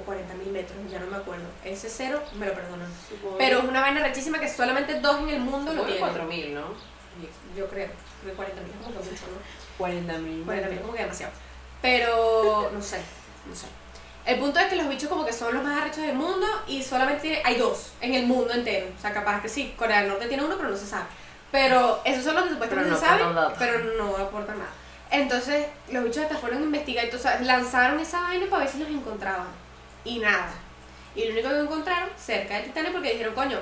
o 0.00 0.10
40.000 0.10 0.50
metros, 0.52 0.76
ya 0.90 0.98
no 1.00 1.06
me 1.06 1.16
acuerdo. 1.16 1.44
Ese 1.64 1.88
cero 1.88 2.22
me 2.38 2.46
lo 2.46 2.54
perdonan. 2.54 2.88
Supongo- 3.08 3.38
Pero 3.38 3.58
es 3.58 3.64
una 3.64 3.80
vaina 3.80 4.00
rechísima 4.02 4.38
que 4.40 4.48
solamente 4.48 5.00
dos 5.00 5.18
en 5.20 5.28
el 5.30 5.40
mundo 5.40 5.72
lo 5.72 5.82
supongo 5.82 5.86
tienen. 5.86 6.00
4000, 6.14 6.54
¿no? 6.54 6.62
Yo 7.56 7.66
creo, 7.68 7.88
creo 8.22 8.32
que 8.32 8.36
40.000 8.36 8.70
es 8.70 8.86
como 8.86 9.00
que 9.00 9.10
mucho, 9.10 9.24
¿no? 9.26 9.84
40.000. 9.84 10.44
40.000 10.44 10.72
es 10.72 10.80
como 10.80 10.92
que 10.94 11.02
demasiado. 11.02 11.32
Pero, 11.82 12.70
no 12.72 12.82
sé, 12.82 13.00
no 13.46 13.54
sé. 13.54 13.66
El 14.26 14.38
punto 14.38 14.60
es 14.60 14.66
que 14.66 14.76
los 14.76 14.88
bichos 14.88 15.08
como 15.08 15.24
que 15.24 15.32
son 15.32 15.54
los 15.54 15.64
más 15.64 15.80
arrechos 15.80 16.02
del 16.04 16.14
mundo 16.14 16.46
y 16.68 16.82
solamente 16.82 17.40
hay 17.44 17.56
dos 17.56 17.92
en 18.00 18.14
el 18.14 18.26
mundo 18.26 18.52
entero. 18.52 18.86
O 18.96 19.00
sea, 19.00 19.12
capaz 19.12 19.40
que 19.40 19.48
sí, 19.48 19.74
Corea 19.78 20.00
del 20.00 20.08
Norte 20.10 20.26
tiene 20.28 20.44
uno, 20.44 20.56
pero 20.56 20.68
no 20.68 20.76
se 20.76 20.86
sabe. 20.86 21.04
Pero 21.50 22.00
esos 22.04 22.22
son 22.24 22.34
los 22.34 22.44
que 22.44 22.50
supuestamente 22.50 22.90
no 22.90 22.96
se 22.98 23.06
saben, 23.06 23.26
pero 23.58 23.78
no 23.96 24.16
aportan 24.18 24.58
nada. 24.58 24.70
Entonces, 25.10 25.66
los 25.90 26.04
bichos 26.04 26.22
hasta 26.22 26.36
fueron 26.36 26.60
a 26.62 26.64
investigar, 26.66 27.06
entonces 27.06 27.40
lanzaron 27.40 27.98
esa 27.98 28.20
vaina 28.20 28.46
para 28.48 28.62
ver 28.64 28.72
si 28.72 28.78
los 28.78 28.88
encontraban. 28.88 29.46
Y 30.04 30.18
nada. 30.18 30.52
Y 31.14 31.24
lo 31.24 31.32
único 31.32 31.48
que 31.48 31.60
encontraron 31.60 32.08
cerca 32.16 32.54
del 32.54 32.64
Titanic 32.64 32.92
porque 32.92 33.12
dijeron, 33.12 33.34
coño, 33.34 33.58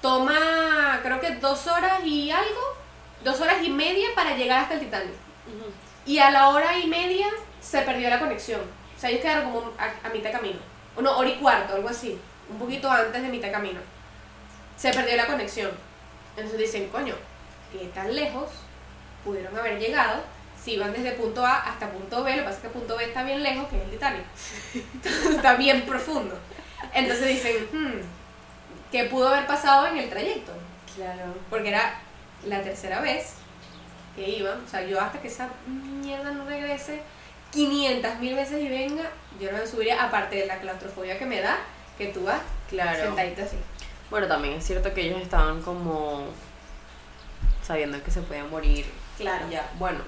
toma 0.00 1.00
creo 1.02 1.20
que 1.20 1.36
dos 1.36 1.66
horas 1.66 2.04
y 2.04 2.30
algo, 2.30 2.76
dos 3.24 3.40
horas 3.40 3.62
y 3.62 3.70
media 3.70 4.08
para 4.14 4.36
llegar 4.36 4.60
hasta 4.60 4.74
el 4.74 4.80
Titanic. 4.80 5.14
Y 6.04 6.18
a 6.18 6.30
la 6.30 6.48
hora 6.50 6.78
y 6.78 6.86
media 6.86 7.26
se 7.60 7.82
perdió 7.82 8.10
la 8.10 8.18
conexión. 8.18 8.60
O 8.96 9.00
sea, 9.00 9.10
ellos 9.10 9.22
quedaron 9.22 9.52
como 9.52 9.72
a, 9.78 10.06
a 10.06 10.10
mitad 10.10 10.30
de 10.30 10.36
camino. 10.36 10.58
O 10.96 11.02
no, 11.02 11.16
hora 11.16 11.28
y 11.28 11.36
cuarto, 11.36 11.74
algo 11.74 11.88
así. 11.88 12.18
Un 12.50 12.58
poquito 12.58 12.90
antes 12.90 13.22
de 13.22 13.28
mitad 13.28 13.48
de 13.48 13.52
camino. 13.52 13.80
Se 14.76 14.92
perdió 14.92 15.16
la 15.16 15.26
conexión. 15.26 15.70
Entonces 16.36 16.58
dicen, 16.58 16.88
coño, 16.88 17.14
¿qué 17.72 17.86
tan 17.86 18.14
lejos 18.14 18.50
pudieron 19.24 19.56
haber 19.56 19.78
llegado 19.78 20.22
si 20.62 20.72
iban 20.74 20.92
desde 20.92 21.12
punto 21.12 21.44
A 21.44 21.56
hasta 21.56 21.90
punto 21.90 22.22
B? 22.22 22.30
Lo 22.30 22.36
que 22.38 22.42
pasa 22.44 22.56
es 22.56 22.62
que 22.62 22.68
punto 22.68 22.96
B 22.96 23.04
está 23.04 23.22
bien 23.22 23.42
lejos, 23.42 23.68
que 23.68 23.76
es 23.76 23.82
el 23.84 23.90
Titanic. 23.90 24.24
está 25.36 25.54
bien 25.54 25.82
profundo. 25.82 26.36
Entonces 26.92 27.26
dicen, 27.26 27.56
hmm, 27.72 28.00
¿qué 28.90 29.04
pudo 29.04 29.28
haber 29.28 29.46
pasado 29.46 29.86
en 29.88 29.98
el 29.98 30.08
trayecto? 30.08 30.52
Claro. 30.94 31.34
Porque 31.50 31.68
era 31.68 31.94
la 32.46 32.60
tercera 32.62 33.00
vez 33.00 33.34
que 34.14 34.28
iban. 34.28 34.62
O 34.64 34.68
sea, 34.68 34.82
yo 34.82 35.00
hasta 35.00 35.20
que 35.20 35.28
esa 35.28 35.48
mierda 35.66 36.30
no 36.32 36.44
regrese 36.44 37.02
500 37.52 38.18
mil 38.18 38.34
veces 38.34 38.62
y 38.62 38.68
venga, 38.68 39.04
yo 39.40 39.50
no 39.52 39.58
me 39.58 39.66
subiría, 39.66 40.02
aparte 40.02 40.36
de 40.36 40.46
la 40.46 40.58
claustrofobia 40.58 41.18
que 41.18 41.26
me 41.26 41.40
da, 41.40 41.58
que 41.98 42.08
tú 42.08 42.24
vas 42.24 42.40
Claro. 42.68 43.04
sentadita 43.04 43.42
así. 43.42 43.56
Bueno, 44.10 44.26
también 44.26 44.54
es 44.54 44.64
cierto 44.64 44.92
que 44.94 45.02
ellos 45.02 45.20
estaban 45.20 45.60
como 45.62 46.26
sabiendo 47.62 48.02
que 48.02 48.10
se 48.10 48.22
podían 48.22 48.50
morir. 48.50 48.86
Claro. 49.18 49.46
Ya, 49.50 49.70
bueno, 49.78 50.00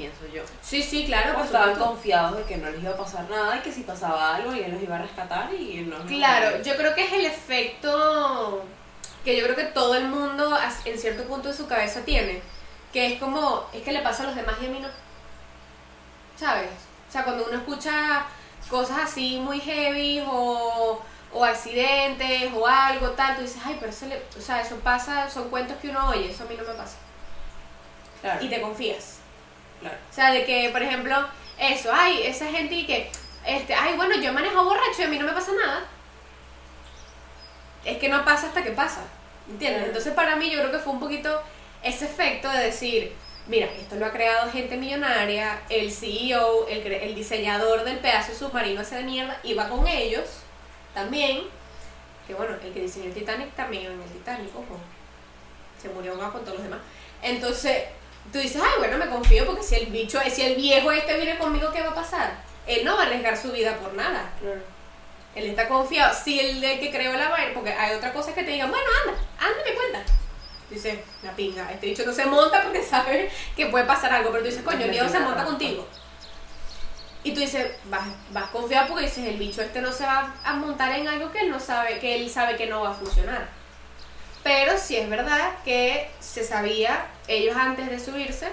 pienso 0.00 0.26
yo. 0.34 0.42
Sí, 0.62 0.82
sí, 0.82 1.04
claro, 1.04 1.32
O 1.32 1.34
por 1.36 1.44
estaban 1.44 1.68
supuesto. 1.70 1.90
confiados 1.92 2.36
de 2.38 2.42
que 2.44 2.56
no 2.56 2.70
les 2.70 2.82
iba 2.82 2.92
a 2.92 2.96
pasar 2.96 3.28
nada 3.28 3.56
y 3.56 3.60
que 3.60 3.70
si 3.72 3.82
pasaba 3.82 4.34
algo 4.36 4.52
él 4.52 4.72
los 4.72 4.82
iba 4.82 4.96
a 4.96 5.02
rescatar 5.02 5.52
y 5.52 5.82
no. 5.82 5.98
Claro, 6.06 6.62
yo 6.62 6.76
creo 6.76 6.94
que 6.94 7.04
es 7.04 7.12
el 7.12 7.26
efecto 7.26 8.64
que 9.24 9.36
yo 9.36 9.44
creo 9.44 9.56
que 9.56 9.64
todo 9.64 9.94
el 9.94 10.08
mundo 10.08 10.56
en 10.86 10.98
cierto 10.98 11.24
punto 11.24 11.48
de 11.48 11.54
su 11.54 11.66
cabeza 11.66 12.00
tiene, 12.00 12.40
que 12.92 13.12
es 13.12 13.20
como, 13.20 13.66
es 13.74 13.82
que 13.82 13.92
le 13.92 14.00
pasa 14.00 14.22
a 14.22 14.26
los 14.26 14.34
demás 14.36 14.56
y 14.62 14.66
a 14.66 14.70
mí 14.70 14.80
no. 14.80 14.88
¿Sabes? 16.36 16.70
O 17.08 17.12
sea, 17.12 17.24
cuando 17.24 17.44
uno 17.46 17.58
escucha 17.58 18.24
cosas 18.70 18.98
así 19.04 19.38
muy 19.38 19.60
heavy 19.60 20.22
o, 20.26 21.02
o 21.34 21.44
accidentes 21.44 22.50
o 22.54 22.66
algo 22.66 23.10
tal, 23.10 23.36
tú 23.36 23.42
dices, 23.42 23.60
ay, 23.64 23.76
pero 23.78 23.90
eso, 23.92 24.06
le, 24.06 24.22
o 24.38 24.40
sea, 24.40 24.62
eso 24.62 24.76
pasa, 24.76 25.28
son 25.28 25.50
cuentos 25.50 25.76
que 25.82 25.90
uno 25.90 26.08
oye, 26.08 26.30
eso 26.30 26.44
a 26.44 26.46
mí 26.46 26.54
no 26.56 26.64
me 26.64 26.72
pasa. 26.74 26.96
Claro. 28.22 28.44
Y 28.44 28.48
te 28.48 28.60
confías. 28.62 29.19
Claro. 29.80 29.96
O 30.10 30.12
sea, 30.12 30.32
de 30.32 30.44
que, 30.44 30.68
por 30.70 30.82
ejemplo, 30.82 31.16
eso, 31.58 31.90
ay, 31.92 32.22
esa 32.24 32.46
gente 32.46 32.86
que, 32.86 33.10
este, 33.46 33.74
ay, 33.74 33.96
bueno, 33.96 34.14
yo 34.16 34.32
manejo 34.32 34.64
borracho 34.64 35.00
y 35.00 35.02
a 35.02 35.08
mí 35.08 35.18
no 35.18 35.26
me 35.26 35.32
pasa 35.32 35.52
nada. 35.52 35.84
Es 37.84 37.98
que 37.98 38.08
no 38.08 38.24
pasa 38.24 38.48
hasta 38.48 38.62
que 38.62 38.72
pasa, 38.72 39.02
¿entiendes? 39.48 39.86
Entonces, 39.86 40.12
para 40.14 40.36
mí, 40.36 40.50
yo 40.50 40.58
creo 40.58 40.72
que 40.72 40.78
fue 40.78 40.92
un 40.92 41.00
poquito 41.00 41.42
ese 41.82 42.04
efecto 42.04 42.48
de 42.50 42.64
decir, 42.64 43.12
mira, 43.46 43.66
esto 43.66 43.96
lo 43.96 44.06
ha 44.06 44.12
creado 44.12 44.50
gente 44.50 44.76
millonaria, 44.76 45.60
el 45.68 45.90
CEO, 45.90 46.68
el, 46.68 46.86
el 46.86 47.14
diseñador 47.14 47.84
del 47.84 47.98
pedazo 47.98 48.34
submarino 48.34 48.82
ese 48.82 48.96
de 48.96 49.04
mierda, 49.04 49.38
iba 49.42 49.68
con 49.68 49.86
ellos 49.86 50.28
también. 50.94 51.42
Que 52.26 52.34
bueno, 52.34 52.54
el 52.62 52.72
que 52.72 52.80
diseñó 52.80 53.06
el 53.06 53.14
Titanic 53.14 53.54
también 53.54 53.84
iba 53.84 53.92
en 53.94 54.02
el 54.02 54.10
Titanic, 54.10 54.50
ojo. 54.54 54.78
Se 55.80 55.88
murió 55.88 56.14
más 56.14 56.30
con 56.30 56.42
todos 56.42 56.58
los 56.58 56.64
demás. 56.64 56.80
Entonces, 57.22 57.84
tú 58.32 58.38
dices, 58.38 58.62
ay, 58.62 58.78
bueno, 58.78 58.98
me 58.98 59.08
confío 59.08 59.46
porque 59.46 59.62
si 59.62 59.76
el 59.76 59.86
bicho, 59.86 60.18
si 60.30 60.42
el 60.42 60.56
viejo 60.56 60.90
este 60.92 61.16
viene 61.16 61.38
conmigo, 61.38 61.70
¿qué 61.72 61.82
va 61.82 61.90
a 61.90 61.94
pasar? 61.94 62.42
Él 62.66 62.84
no 62.84 62.96
va 62.96 63.02
a 63.02 63.06
arriesgar 63.06 63.36
su 63.36 63.50
vida 63.52 63.76
por 63.76 63.94
nada. 63.94 64.30
Claro. 64.40 64.60
Él 65.34 65.46
está 65.46 65.68
confiado. 65.68 66.14
Si 66.14 66.38
el 66.40 66.60
de 66.60 66.80
que 66.80 66.90
creó 66.90 67.12
la 67.14 67.28
vaina, 67.28 67.54
porque 67.54 67.72
hay 67.72 67.94
otra 67.94 68.12
cosa 68.12 68.34
que 68.34 68.42
te 68.42 68.50
digan, 68.50 68.70
bueno, 68.70 68.86
anda, 69.04 69.20
anda, 69.38 69.58
me 69.64 69.74
cuenta. 69.74 70.12
Dice, 70.68 71.02
la 71.22 71.34
pinga, 71.34 71.70
este 71.72 71.86
bicho 71.86 72.04
no 72.04 72.12
se 72.12 72.26
monta 72.26 72.62
porque 72.62 72.82
sabe 72.84 73.30
que 73.56 73.66
puede 73.66 73.84
pasar 73.84 74.12
algo, 74.12 74.30
pero 74.30 74.42
tú 74.42 74.50
dices, 74.50 74.64
coño, 74.64 74.84
el 74.84 74.90
viejo 74.90 75.08
se 75.08 75.20
monta 75.20 75.44
contigo. 75.44 75.86
Y 77.22 77.32
tú 77.32 77.40
dices, 77.40 77.72
vas, 77.84 78.08
vas 78.30 78.48
confiado 78.50 78.88
porque 78.88 79.04
dices, 79.04 79.26
el 79.26 79.36
bicho 79.36 79.60
este 79.60 79.82
no 79.82 79.92
se 79.92 80.04
va 80.04 80.34
a 80.42 80.54
montar 80.54 80.96
en 80.98 81.06
algo 81.06 81.30
que 81.30 81.40
él 81.40 81.50
no 81.50 81.60
sabe, 81.60 81.98
que 81.98 82.14
él 82.16 82.30
sabe 82.30 82.56
que 82.56 82.66
no 82.66 82.82
va 82.82 82.90
a 82.90 82.94
funcionar. 82.94 83.59
Pero 84.42 84.78
sí 84.78 84.96
es 84.96 85.08
verdad 85.08 85.52
que 85.64 86.10
se 86.20 86.44
sabía, 86.44 87.06
ellos 87.28 87.56
antes 87.56 87.90
de 87.90 88.00
subirse, 88.00 88.48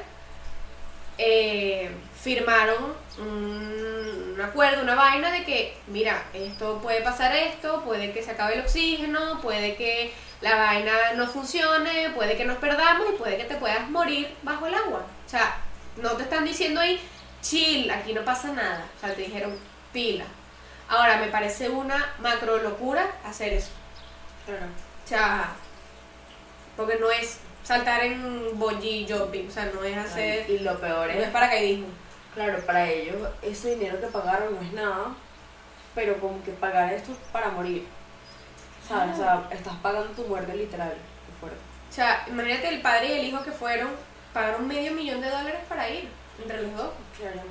eh, 1.17 1.89
firmaron 2.21 2.93
un, 3.17 4.33
un 4.35 4.41
acuerdo, 4.41 4.83
una 4.83 4.95
vaina 4.95 5.31
de 5.31 5.43
que, 5.43 5.77
mira, 5.87 6.23
esto 6.33 6.79
puede 6.81 7.01
pasar 7.01 7.35
esto, 7.35 7.83
puede 7.83 8.11
que 8.11 8.21
se 8.21 8.31
acabe 8.31 8.55
el 8.55 8.61
oxígeno, 8.61 9.41
puede 9.41 9.75
que 9.75 10.13
la 10.41 10.55
vaina 10.55 11.13
no 11.15 11.27
funcione, 11.27 12.11
puede 12.11 12.37
que 12.37 12.45
nos 12.45 12.57
perdamos 12.57 13.07
y 13.09 13.17
puede 13.17 13.37
que 13.37 13.45
te 13.45 13.55
puedas 13.55 13.89
morir 13.89 14.35
bajo 14.43 14.67
el 14.67 14.75
agua. 14.75 15.05
O 15.25 15.29
sea, 15.29 15.57
no 15.97 16.11
te 16.11 16.23
están 16.23 16.45
diciendo 16.45 16.79
ahí, 16.81 16.99
chill, 17.41 17.89
aquí 17.89 18.13
no 18.13 18.23
pasa 18.23 18.51
nada. 18.51 18.85
O 18.95 18.99
sea, 18.99 19.15
te 19.15 19.23
dijeron, 19.23 19.57
pila. 19.91 20.25
Ahora, 20.89 21.17
me 21.17 21.27
parece 21.27 21.69
una 21.69 22.13
macro 22.19 22.57
locura 22.57 23.07
hacer 23.25 23.53
eso. 23.53 23.71
Claro. 24.45 24.65
O 24.65 25.07
sea, 25.07 25.55
porque 26.77 26.97
no 26.99 27.11
es 27.11 27.39
saltar 27.63 28.03
en 28.03 28.57
bungee 28.57 29.05
jumping, 29.09 29.49
o 29.49 29.51
sea, 29.51 29.65
no 29.73 29.83
es 29.83 29.97
hacer, 29.97 30.49
Y 30.49 30.59
lo 30.59 30.79
peor 30.79 31.07
no 31.07 31.13
es 31.13 31.25
es, 31.25 31.29
paracaidismo. 31.31 31.87
claro, 32.33 32.59
para 32.65 32.89
ellos 32.89 33.29
ese 33.41 33.75
dinero 33.75 33.99
que 33.99 34.07
pagaron 34.07 34.55
no 34.55 34.61
es 34.61 34.71
nada, 34.71 35.15
pero 35.93 36.17
como 36.19 36.41
que 36.43 36.51
pagar 36.51 36.93
esto 36.93 37.11
es 37.11 37.17
para 37.33 37.49
morir. 37.49 37.85
¿Sabes? 38.87 39.15
O 39.15 39.17
sea, 39.17 39.49
estás 39.51 39.73
pagando 39.81 40.09
tu 40.11 40.23
muerte 40.23 40.55
literal. 40.55 40.93
Fuerte. 41.41 41.57
O 41.89 41.93
sea, 41.93 42.23
imagínate 42.27 42.69
el 42.69 42.81
padre 42.81 43.07
y 43.07 43.19
el 43.19 43.25
hijo 43.25 43.43
que 43.43 43.51
fueron, 43.51 43.89
pagaron 44.33 44.65
medio 44.67 44.93
millón 44.93 45.19
de 45.19 45.29
dólares 45.29 45.59
para 45.67 45.89
ir, 45.89 46.07
entre 46.41 46.61
los 46.61 46.77
dos. 46.77 46.91
Claro. 47.17 47.41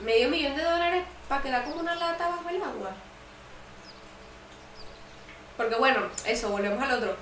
Medio 0.00 0.30
millón 0.30 0.56
de 0.56 0.62
dólares 0.62 1.04
para 1.28 1.42
quedar 1.42 1.64
como 1.64 1.80
una 1.80 1.94
lata 1.94 2.28
bajo 2.28 2.48
el 2.48 2.62
agua. 2.62 2.92
Porque 5.56 5.74
bueno, 5.76 6.00
eso, 6.24 6.48
volvemos 6.50 6.82
al 6.82 6.92
otro. 6.92 7.16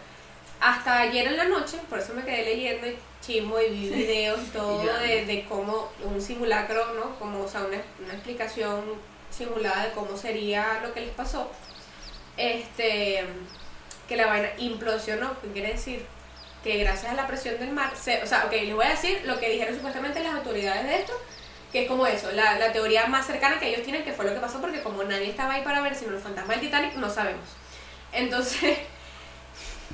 Hasta 0.62 1.00
ayer 1.00 1.26
en 1.26 1.36
la 1.36 1.46
noche, 1.46 1.76
por 1.90 1.98
eso 1.98 2.14
me 2.14 2.22
quedé 2.22 2.44
leyendo 2.44 2.86
chismo 3.20 3.58
y 3.58 3.68
vi 3.70 3.90
videos 3.90 4.40
todo 4.52 4.96
de, 5.00 5.26
de 5.26 5.44
cómo 5.48 5.90
un 6.04 6.22
simulacro, 6.22 6.94
¿no? 6.94 7.18
Como, 7.18 7.42
o 7.42 7.48
sea, 7.48 7.62
una, 7.62 7.78
una 8.04 8.14
explicación 8.14 8.84
simulada 9.28 9.86
de 9.86 9.92
cómo 9.92 10.16
sería 10.16 10.80
lo 10.84 10.94
que 10.94 11.00
les 11.00 11.10
pasó. 11.10 11.50
Este, 12.36 13.24
que 14.08 14.16
la 14.16 14.26
vaina 14.26 14.50
implosionó, 14.56 15.36
¿qué 15.40 15.48
quiere 15.48 15.72
decir? 15.72 16.06
Que 16.62 16.78
gracias 16.78 17.10
a 17.10 17.14
la 17.14 17.26
presión 17.26 17.58
del 17.58 17.72
mar, 17.72 17.92
se, 18.00 18.22
o 18.22 18.26
sea, 18.26 18.44
ok, 18.46 18.52
les 18.52 18.74
voy 18.74 18.86
a 18.86 18.90
decir 18.90 19.20
lo 19.24 19.40
que 19.40 19.50
dijeron 19.50 19.74
supuestamente 19.74 20.22
las 20.22 20.36
autoridades 20.36 20.84
de 20.84 20.94
esto, 21.00 21.12
que 21.72 21.82
es 21.82 21.88
como 21.88 22.06
eso, 22.06 22.30
la, 22.30 22.56
la 22.60 22.72
teoría 22.72 23.06
más 23.06 23.26
cercana 23.26 23.58
que 23.58 23.68
ellos 23.68 23.82
tienen, 23.82 24.04
que 24.04 24.12
fue 24.12 24.26
lo 24.26 24.32
que 24.32 24.38
pasó, 24.38 24.60
porque 24.60 24.80
como 24.80 25.02
nadie 25.02 25.30
estaba 25.30 25.54
ahí 25.54 25.64
para 25.64 25.80
ver 25.80 25.96
sino 25.96 26.12
los 26.12 26.22
fantasmas 26.22 26.60
del 26.60 26.66
Titanic, 26.66 26.94
no 26.94 27.10
sabemos. 27.10 27.48
Entonces, 28.12 28.78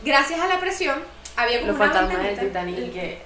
gracias 0.04 0.40
a 0.40 0.46
la 0.48 0.60
presión, 0.60 1.02
había 1.36 1.60
como 1.60 1.72
Los 1.72 1.80
una 1.80 1.92
fantasmas 1.92 2.22
del 2.24 2.38
Titanic 2.38 2.92
que. 2.92 3.22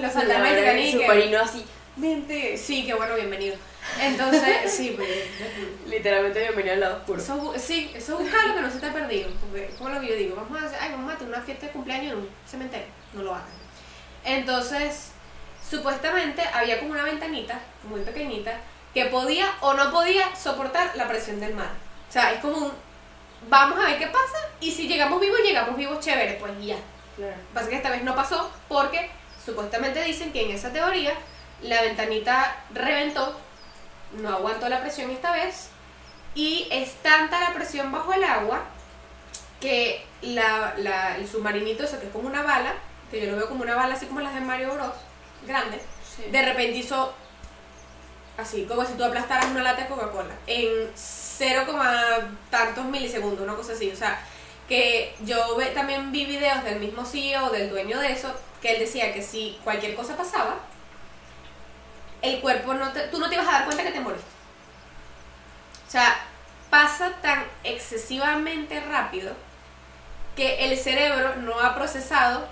Los 0.00 0.12
fantasmas 0.12 0.50
del 0.50 0.58
Titanic 0.60 0.92
submarino 0.92 1.40
así. 1.40 1.64
Vente. 1.96 2.56
Sí, 2.56 2.86
qué 2.86 2.94
bueno, 2.94 3.14
bienvenido. 3.14 3.56
Entonces, 4.00 4.72
sí, 4.74 4.94
pues, 4.96 5.08
Literalmente 5.86 6.40
bienvenido 6.40 6.74
al 6.74 6.80
lado 6.80 6.96
oscuro. 6.98 7.22
Bu- 7.22 7.58
sí, 7.58 7.90
eso 7.94 8.16
busca 8.16 8.46
lo 8.46 8.54
que 8.54 8.60
no 8.62 8.70
se 8.70 8.78
te 8.78 8.86
ha 8.86 8.92
perdido. 8.92 9.28
Porque, 9.40 9.70
como 9.76 9.90
lo 9.90 10.00
que 10.00 10.06
yo 10.08 10.14
digo, 10.16 10.36
vamos 10.36 10.62
a 10.62 10.66
hacer, 10.66 10.78
ay, 10.80 10.90
vamos 10.92 11.12
a 11.12 11.16
tener 11.18 11.34
una 11.34 11.42
fiesta 11.44 11.66
de 11.66 11.72
cumpleaños 11.72 12.12
en 12.12 12.18
un 12.18 12.28
cementerio. 12.46 12.86
No 13.12 13.22
lo 13.22 13.34
hagan. 13.34 13.46
Entonces, 14.24 15.10
supuestamente 15.68 16.42
había 16.54 16.78
como 16.78 16.92
una 16.92 17.02
ventanita 17.02 17.58
muy 17.88 18.00
pequeñita 18.00 18.52
que 18.94 19.06
podía 19.06 19.46
o 19.60 19.74
no 19.74 19.90
podía 19.90 20.34
soportar 20.36 20.92
la 20.96 21.08
presión 21.08 21.40
del 21.40 21.54
mar. 21.54 21.70
O 22.08 22.12
sea, 22.12 22.32
es 22.32 22.40
como 22.40 22.56
un, 22.56 22.72
vamos 23.48 23.78
a 23.78 23.88
ver 23.88 23.98
qué 23.98 24.06
pasa 24.06 24.38
y 24.60 24.70
si 24.72 24.88
llegamos 24.88 25.20
vivos, 25.20 25.38
llegamos 25.44 25.76
vivos 25.76 26.00
chévere, 26.00 26.34
pues 26.34 26.52
ya. 26.64 26.76
Claro. 27.16 27.34
Pasa 27.52 27.68
que 27.68 27.76
esta 27.76 27.90
vez 27.90 28.02
no 28.04 28.14
pasó 28.14 28.50
porque 28.68 29.10
supuestamente 29.44 30.02
dicen 30.04 30.32
que 30.32 30.42
en 30.44 30.50
esa 30.52 30.72
teoría 30.72 31.12
la 31.62 31.82
ventanita 31.82 32.56
reventó, 32.72 33.38
no 34.12 34.28
aguantó 34.30 34.68
la 34.68 34.80
presión 34.80 35.10
esta 35.10 35.32
vez 35.32 35.68
y 36.34 36.66
es 36.70 36.94
tanta 37.02 37.40
la 37.40 37.52
presión 37.54 37.92
bajo 37.92 38.12
el 38.12 38.24
agua 38.24 38.62
que 39.60 40.04
la, 40.22 40.74
la- 40.78 41.16
el 41.16 41.28
submarinito, 41.28 41.84
eso 41.84 42.00
que 42.00 42.06
es 42.06 42.12
como 42.12 42.26
una 42.28 42.42
bala, 42.42 42.74
que 43.10 43.20
yo 43.24 43.30
lo 43.30 43.36
veo 43.36 43.48
como 43.48 43.62
una 43.62 43.74
bala 43.76 43.94
así 43.94 44.06
como 44.06 44.20
las 44.20 44.34
de 44.34 44.40
Mario 44.40 44.74
Bros, 44.74 44.94
grande, 45.46 45.80
de 46.30 46.42
repente 46.42 46.78
hizo 46.78 47.12
así, 48.38 48.64
como 48.64 48.84
si 48.84 48.94
tú 48.94 49.04
aplastaras 49.04 49.46
una 49.46 49.62
lata 49.62 49.82
de 49.82 49.88
Coca-Cola 49.88 50.34
en 50.46 50.90
0, 51.42 51.66
tantos 52.50 52.84
milisegundos, 52.84 53.40
una 53.40 53.56
cosa 53.56 53.72
así. 53.72 53.90
O 53.90 53.96
sea, 53.96 54.24
que 54.68 55.14
yo 55.24 55.56
también 55.74 56.12
vi 56.12 56.24
videos 56.24 56.62
del 56.62 56.78
mismo 56.78 57.04
CEO, 57.04 57.50
del 57.50 57.68
dueño 57.68 57.98
de 57.98 58.12
eso, 58.12 58.32
que 58.60 58.74
él 58.74 58.78
decía 58.78 59.12
que 59.12 59.22
si 59.22 59.58
cualquier 59.64 59.96
cosa 59.96 60.16
pasaba, 60.16 60.54
el 62.22 62.40
cuerpo 62.40 62.74
no 62.74 62.92
te, 62.92 63.08
tú 63.08 63.18
no 63.18 63.28
te 63.28 63.34
ibas 63.34 63.48
a 63.48 63.52
dar 63.52 63.64
cuenta 63.64 63.82
que 63.82 63.90
te 63.90 64.00
moriste. 64.00 64.30
O 65.88 65.90
sea, 65.90 66.16
pasa 66.70 67.10
tan 67.20 67.44
excesivamente 67.64 68.78
rápido 68.80 69.32
que 70.36 70.64
el 70.66 70.78
cerebro 70.78 71.34
no 71.36 71.58
ha 71.58 71.74
procesado 71.74 72.46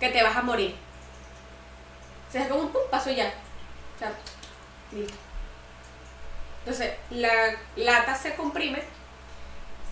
que 0.00 0.08
te 0.08 0.22
vas 0.22 0.36
a 0.36 0.42
morir. 0.42 0.74
O 2.28 2.32
sea, 2.32 2.42
es 2.42 2.48
como 2.48 2.62
un 2.62 2.72
pum, 2.72 2.82
paso 2.90 3.10
ya. 3.10 3.34
O 3.96 3.98
sea, 3.98 4.12
listo. 4.92 5.29
Entonces, 6.60 6.92
la 7.10 7.30
lata 7.76 8.14
se 8.14 8.34
comprime 8.34 8.82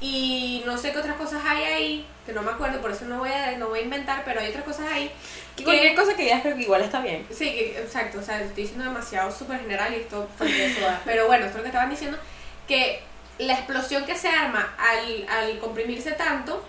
y 0.01 0.63
no 0.65 0.79
sé 0.79 0.93
qué 0.93 0.99
otras 0.99 1.17
cosas 1.17 1.43
hay 1.45 1.65
ahí, 1.65 2.07
que 2.25 2.33
no 2.33 2.43
me 2.43 2.53
acuerdo, 2.53 2.81
por 2.81 2.91
eso 2.93 3.05
no 3.07 3.19
voy 3.19 3.31
a, 3.31 3.53
no 3.59 3.69
voy 3.69 3.81
a 3.81 3.83
inventar, 3.83 4.23
pero 4.25 4.41
hay 4.41 4.51
otras 4.51 4.65
cosas 4.65 4.87
ahí. 4.93 5.11
Que 5.57 5.65
cualquier 5.65 5.95
cosa 5.97 6.15
que 6.15 6.23
digas 6.23 6.43
creo 6.43 6.55
que 6.57 6.63
igual 6.63 6.83
está 6.83 7.01
bien. 7.01 7.27
Sí, 7.31 7.47
que- 7.53 7.81
exacto, 7.81 8.19
o 8.19 8.23
sea, 8.23 8.41
estoy 8.41 8.63
diciendo 8.63 8.85
demasiado 8.85 9.33
súper 9.33 9.61
general 9.61 9.93
y 9.93 9.97
esto. 9.97 10.29
Pero 11.05 11.27
bueno, 11.27 11.47
esto 11.47 11.57
es 11.57 11.57
lo 11.57 11.63
que 11.63 11.69
estaban 11.69 11.91
diciendo, 11.91 12.17
que 12.69 13.03
la 13.39 13.55
explosión 13.55 14.05
que 14.05 14.17
se 14.17 14.29
arma 14.29 14.75
al, 14.79 15.27
al 15.29 15.59
comprimirse 15.59 16.13
tanto 16.13 16.65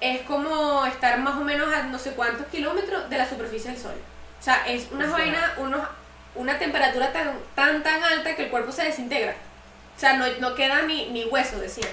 es 0.00 0.22
como 0.22 0.86
estar 0.86 1.18
más 1.18 1.36
o 1.36 1.40
menos 1.40 1.70
a 1.74 1.82
no 1.82 1.98
sé 1.98 2.12
cuántos 2.12 2.46
kilómetros 2.46 3.10
de 3.10 3.18
la 3.18 3.28
superficie 3.28 3.72
del 3.72 3.80
Sol. 3.80 3.94
O 4.40 4.42
sea, 4.42 4.66
es 4.68 4.88
una 4.92 5.04
O 5.04 5.08
sea. 5.08 5.18
vaina, 5.18 5.54
unos, 5.58 5.82
una 6.34 6.58
temperatura 6.58 7.12
tan, 7.12 7.32
tan, 7.54 7.82
tan 7.82 8.02
alta 8.02 8.34
que 8.36 8.44
el 8.44 8.50
cuerpo 8.50 8.70
se 8.72 8.84
desintegra. 8.84 9.34
O 9.96 10.00
sea, 10.00 10.14
no, 10.14 10.26
no 10.40 10.54
queda 10.54 10.82
ni, 10.82 11.08
ni 11.10 11.24
hueso, 11.24 11.58
decían. 11.58 11.90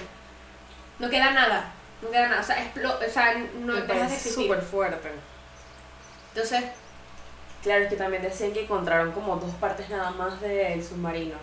No 0.98 1.10
queda 1.10 1.30
nada, 1.32 1.72
no 2.02 2.10
queda 2.10 2.28
nada. 2.28 2.40
O 2.40 2.44
sea, 2.44 2.56
explo- 2.64 2.98
o 3.04 3.10
sea 3.10 3.34
no 3.60 3.74
Me 3.74 3.80
dejas 3.82 4.08
de 4.10 4.16
existir. 4.16 4.44
súper 4.44 4.62
fuerte. 4.62 5.10
Entonces, 6.34 6.64
Claro, 7.62 7.82
es 7.82 7.90
que 7.90 7.96
también 7.96 8.22
decían 8.22 8.52
que 8.52 8.62
encontraron 8.62 9.10
como 9.10 9.34
dos 9.36 9.52
partes 9.56 9.88
nada 9.90 10.12
más 10.12 10.40
del 10.40 10.84
submarino. 10.84 11.34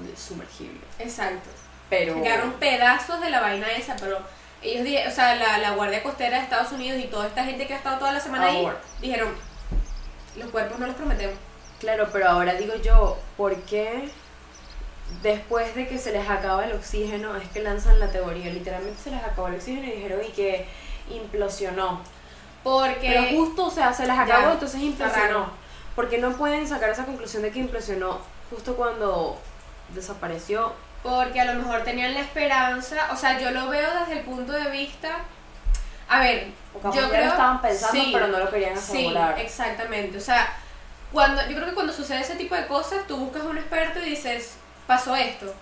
Del 0.00 0.16
sumergible. 0.16 0.80
exacto. 0.98 1.50
Pero. 1.90 2.14
Quedaron 2.22 2.54
pedazos 2.54 3.20
de 3.20 3.28
la 3.28 3.40
vaina 3.40 3.70
esa, 3.72 3.94
pero 3.96 4.18
ellos 4.62 5.06
o 5.06 5.14
sea, 5.14 5.34
la, 5.34 5.58
la 5.58 5.72
Guardia 5.72 6.02
Costera 6.02 6.38
de 6.38 6.44
Estados 6.44 6.72
Unidos 6.72 6.98
y 6.98 7.08
toda 7.08 7.26
esta 7.26 7.44
gente 7.44 7.66
que 7.66 7.74
ha 7.74 7.76
estado 7.76 7.98
toda 7.98 8.12
la 8.12 8.20
semana 8.20 8.46
ahí, 8.46 8.64
Ahora. 8.64 8.78
dijeron, 9.02 9.34
los 10.36 10.48
cuerpos 10.50 10.78
no 10.78 10.86
los 10.86 10.96
prometemos. 10.96 11.36
Claro, 11.82 12.08
pero 12.12 12.28
ahora 12.30 12.54
digo 12.54 12.74
yo, 12.76 13.18
¿por 13.36 13.54
qué 13.64 14.08
después 15.22 15.74
de 15.74 15.86
que 15.88 15.98
se 15.98 16.12
les 16.12 16.28
acaba 16.30 16.64
el 16.64 16.72
oxígeno 16.72 17.36
es 17.36 17.48
que 17.50 17.60
lanzan 17.60 18.00
la 18.00 18.08
teoría? 18.10 18.50
Literalmente 18.50 19.02
se 19.02 19.10
les 19.10 19.22
acabó 19.22 19.48
el 19.48 19.56
oxígeno 19.56 19.86
y 19.86 19.90
dijeron 19.92 20.20
y 20.26 20.30
que 20.32 20.66
implosionó. 21.10 22.00
Porque, 22.62 23.08
Pero 23.08 23.24
justo, 23.36 23.66
o 23.66 23.70
sea, 23.70 23.92
se 23.92 24.06
les 24.06 24.14
Ya, 24.14 24.22
acabó, 24.22 24.52
entonces 24.52 24.80
implosionó. 24.80 25.46
Porque 25.96 26.18
no 26.18 26.32
pueden 26.36 26.66
sacar 26.68 26.88
esa 26.90 27.04
conclusión 27.04 27.42
de 27.42 27.50
que 27.50 27.58
implosionó 27.58 28.20
justo 28.50 28.76
cuando 28.76 29.38
desapareció. 29.94 30.72
porque 31.02 31.40
a 31.40 31.44
lo 31.46 31.54
mejor 31.60 31.82
tenían 31.82 32.14
la 32.14 32.20
esperanza, 32.20 33.08
o 33.12 33.16
sea, 33.16 33.40
yo 33.40 33.50
lo 33.50 33.68
veo 33.68 33.88
desde 34.00 34.20
el 34.20 34.24
punto 34.24 34.52
de 34.52 34.70
vista, 34.70 35.18
a 36.08 36.20
ver, 36.20 36.46
yo 36.94 37.08
creo, 37.10 37.24
lo 37.24 37.30
estaban 37.32 37.60
pensando, 37.60 37.92
sí, 38.00 38.10
pero 38.14 38.28
no 38.28 38.38
lo 38.38 38.48
querían 38.50 38.76
Sí, 38.78 39.08
asegurar. 39.08 39.38
exactamente, 39.40 40.16
o 40.16 40.20
sea, 40.20 40.54
cuando, 41.12 41.42
yo 41.48 41.54
creo 41.56 41.66
que 41.68 41.74
cuando 41.74 41.92
sucede 41.92 42.20
ese 42.20 42.36
tipo 42.36 42.54
de 42.54 42.66
cosas, 42.66 43.06
tú 43.06 43.16
buscas 43.16 43.42
a 43.42 43.46
un 43.46 43.58
experto 43.58 44.00
y 44.00 44.10
dices, 44.10 44.56
pasó 44.86 45.14
esto. 45.14 45.54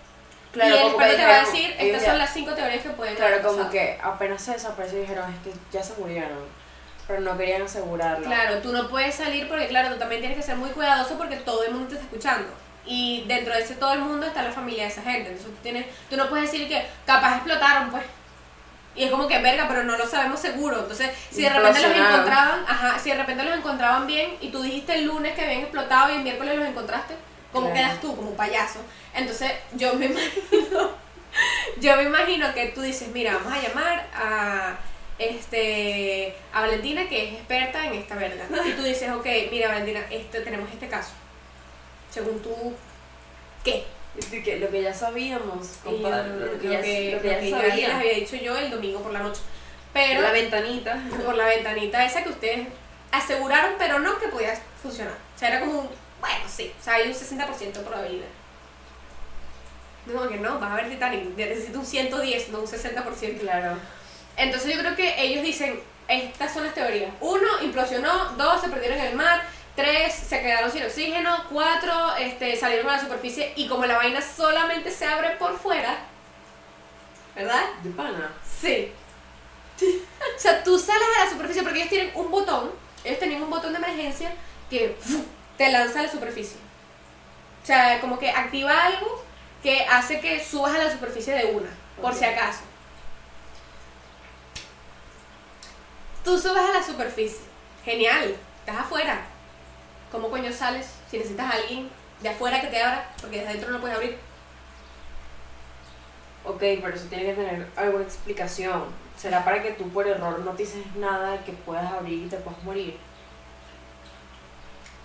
Claro, 0.53 0.75
y 0.75 0.79
el 0.79 0.87
experto 0.89 1.17
te 1.17 1.27
va 1.27 1.37
a 1.37 1.41
decir, 1.41 1.75
estas 1.79 2.05
son 2.05 2.19
las 2.19 2.33
cinco 2.33 2.53
teorías 2.55 2.83
que 2.83 2.91
pueden 2.91 3.15
Claro, 3.15 3.35
haber 3.35 3.45
como 3.45 3.57
pasado". 3.59 3.73
que 3.73 3.99
apenas 4.03 4.43
se 4.43 4.53
desapareció 4.53 5.01
dijeron, 5.01 5.33
es 5.33 5.39
que 5.53 5.59
ya 5.73 5.83
se 5.83 5.95
murieron. 5.95 6.61
Pero 7.07 7.21
no 7.23 7.37
querían 7.37 7.63
asegurarlo. 7.63 8.25
Claro, 8.25 8.59
tú 8.59 8.73
no 8.73 8.89
puedes 8.89 9.15
salir 9.15 9.49
porque, 9.49 9.67
claro, 9.69 9.93
tú 9.93 9.99
también 9.99 10.21
tienes 10.21 10.39
que 10.39 10.45
ser 10.45 10.57
muy 10.57 10.71
cuidadoso 10.71 11.17
porque 11.19 11.37
todo 11.37 11.65
el 11.65 11.73
mundo 11.73 11.89
te 11.89 11.95
está 11.95 12.07
escuchando. 12.07 12.49
Y 12.87 13.25
dentro 13.27 13.53
de 13.55 13.61
ese 13.63 13.75
todo 13.75 13.93
el 13.93 14.01
mundo 14.01 14.27
está 14.27 14.43
la 14.43 14.53
familia 14.53 14.85
de 14.85 14.91
esa 14.91 15.03
gente. 15.03 15.29
Entonces 15.31 15.47
tú, 15.47 15.53
tienes, 15.63 15.87
tú 16.09 16.17
no 16.17 16.29
puedes 16.29 16.51
decir 16.51 16.69
que 16.69 16.87
capaz 17.07 17.37
explotaron, 17.37 17.91
pues. 17.91 18.05
Y 18.97 19.05
es 19.05 19.11
como 19.11 19.29
que 19.29 19.39
verga, 19.41 19.67
pero 19.69 19.85
no 19.85 19.97
lo 19.97 20.07
sabemos 20.07 20.41
seguro. 20.41 20.81
Entonces, 20.81 21.11
si 21.31 21.43
de 21.43 21.51
repente 21.51 21.81
los 21.81 21.97
encontraban, 21.97 22.65
ajá, 22.67 22.99
si 22.99 23.11
de 23.11 23.17
repente 23.17 23.45
los 23.45 23.57
encontraban 23.57 24.07
bien 24.07 24.37
y 24.41 24.49
tú 24.49 24.63
dijiste 24.63 24.95
el 24.95 25.05
lunes 25.07 25.35
que 25.35 25.43
habían 25.43 25.61
explotado 25.61 26.13
y 26.13 26.17
el 26.17 26.23
miércoles 26.23 26.57
los 26.59 26.69
encontraste, 26.69 27.15
¿cómo 27.53 27.71
Claro. 27.71 27.87
quedas 27.89 28.01
tú? 28.01 28.17
Como 28.17 28.33
payaso. 28.33 28.81
Entonces, 29.15 29.53
yo 29.75 29.95
me 29.95 30.07
imagino, 30.11 30.91
yo 31.81 31.97
me 31.97 32.03
imagino 32.03 32.53
que 32.53 32.67
tú 32.67 32.81
dices, 32.83 33.09
mira, 33.09 33.35
vamos 33.35 33.53
a 33.53 33.63
llamar 33.63 34.07
a 34.13 34.77
este 35.19 36.35
a 36.53 36.63
Valentina 36.63 37.09
que 37.09 37.29
es 37.29 37.35
experta 37.35 37.87
en 37.87 37.95
esta 37.95 38.17
verga. 38.17 38.45
Y 38.67 38.73
tú 38.73 38.83
dices, 38.83 39.11
ok, 39.13 39.27
mira 39.51 39.69
Valentina, 39.69 40.01
este, 40.11 40.41
tenemos 40.41 40.69
este 40.73 40.89
caso. 40.89 41.13
Según 42.11 42.43
tú, 42.43 42.75
¿qué? 43.63 43.85
De 44.31 44.43
que 44.43 44.59
lo 44.59 44.71
que 44.71 44.83
ya 44.83 44.95
sabíamos, 44.95 45.79
compadre, 45.85 46.31
lo, 46.31 46.47
lo 46.47 46.53
lo 46.53 46.61
que 46.61 46.69
ya, 46.69 46.81
que, 46.81 47.13
lo 47.13 47.23
que 47.23 47.29
lo 47.29 47.33
ya 47.33 47.41
que 47.41 47.51
ya 47.51 47.57
sabía. 47.57 47.89
les 47.89 47.97
había 47.97 48.15
dicho 48.15 48.37
yo 48.37 48.57
el 48.57 48.71
domingo 48.71 49.01
por 49.01 49.13
la 49.13 49.21
noche. 49.21 49.41
Pero 49.93 50.21
la 50.21 50.33
ventanita. 50.33 51.03
por 51.25 51.35
la 51.35 51.47
ventanita 51.47 52.05
esa 52.05 52.23
que 52.23 52.29
ustedes 52.31 52.69
aseguraron, 53.11 53.75
pero 53.79 53.99
no 53.99 54.19
que 54.19 54.29
podía 54.29 54.55
funcionar. 54.81 55.15
O 55.35 55.39
sea, 55.39 55.49
era 55.49 55.61
como 55.61 55.81
un, 55.81 55.89
bueno, 56.21 56.45
sí, 56.49 56.73
o 56.79 56.85
sea, 56.85 56.95
hay 56.95 57.09
un 57.09 57.15
60% 57.15 57.73
de 57.73 57.81
probabilidad. 57.81 58.29
No, 60.07 60.29
que 60.29 60.37
no, 60.37 60.59
vas 60.59 60.73
a 60.73 60.77
ver 60.77 60.89
Titanic, 60.89 61.37
necesito 61.37 61.79
un 61.79 61.87
110, 61.87 62.49
no 62.51 62.61
un 62.61 62.67
60%. 62.67 63.41
Claro. 63.41 63.77
Entonces 64.37 64.75
yo 64.75 64.81
creo 64.81 64.97
que 64.97 65.23
ellos 65.23 65.43
dicen, 65.43 65.81
estas 66.09 66.53
son 66.53 66.65
las 66.65 66.75
teorías. 66.75 67.13
Uno, 67.21 67.63
implosionó, 67.63 68.31
dos, 68.37 68.61
se 68.61 68.69
perdieron 68.69 68.99
en 68.99 69.07
el 69.07 69.15
mar, 69.15 69.43
tres, 69.77 70.15
se 70.15 70.41
quedaron 70.41 70.71
sin 70.71 70.83
oxígeno, 70.83 71.45
cuatro, 71.51 72.17
este, 72.17 72.57
salieron 72.57 72.89
a 72.89 72.97
la 72.97 73.01
superficie 73.01 73.53
y 73.57 73.69
como 73.69 73.87
la 73.87 73.97
vaina 73.97 74.21
solamente 74.21 74.91
se 74.91 75.07
abre 75.07 75.31
por 75.37 75.59
fuera, 75.59 75.99
¿verdad? 77.35 77.63
De 77.83 77.91
pana. 77.91 78.33
Sí. 78.61 78.93
o 79.81 80.39
sea, 80.39 80.63
tú 80.63 80.79
sales 80.79 81.09
a 81.19 81.25
la 81.25 81.31
superficie 81.31 81.63
porque 81.63 81.79
ellos 81.79 81.91
tienen 81.91 82.13
un 82.15 82.31
botón, 82.31 82.71
ellos 83.05 83.19
tenían 83.19 83.43
un 83.43 83.51
botón 83.51 83.73
de 83.73 83.79
emergencia 83.79 84.33
que 84.69 84.97
te 85.57 85.71
lanza 85.71 86.01
a 86.01 86.03
la 86.05 86.11
superficie. 86.11 86.59
O 87.63 87.67
sea, 87.67 88.01
como 88.01 88.19
que 88.19 88.31
activa 88.31 88.87
algo 88.87 89.25
que 89.63 89.85
hace 89.85 90.21
que 90.21 90.43
subas 90.43 90.75
a 90.75 90.85
la 90.85 90.91
superficie 90.91 91.35
de 91.35 91.47
una, 91.47 91.69
por 92.01 92.15
si 92.15 92.25
acaso. 92.25 92.61
Tú 96.25 96.39
subes 96.39 96.63
a 96.63 96.79
la 96.79 96.83
superficie. 96.83 97.41
Genial. 97.85 98.37
Estás 98.61 98.77
afuera. 98.77 99.21
¿Cómo 100.11 100.29
coño 100.31 100.53
sales 100.53 100.87
si 101.11 101.19
necesitas 101.19 101.47
a 101.53 101.57
alguien 101.57 101.89
de 102.21 102.29
afuera 102.29 102.61
que 102.61 102.67
te 102.69 102.83
abra? 102.83 103.09
Porque 103.21 103.37
desde 103.39 103.51
adentro 103.51 103.71
no 103.71 103.81
puedes 103.81 103.97
abrir. 103.97 104.19
Ok, 106.45 106.59
pero 106.59 106.89
eso 106.95 107.07
tiene 107.09 107.27
que 107.27 107.35
tener 107.35 107.67
alguna 107.77 108.05
explicación. 108.05 108.85
¿Será 109.17 109.45
para 109.45 109.63
que 109.63 109.73
tú 109.73 109.89
por 109.91 110.07
error 110.07 110.39
no 110.41 110.53
dices 110.55 110.85
nada 110.97 111.45
que 111.45 111.53
puedas 111.53 111.93
abrir 111.93 112.25
y 112.25 112.29
te 112.29 112.37
puedas 112.39 112.63
morir? 112.65 112.97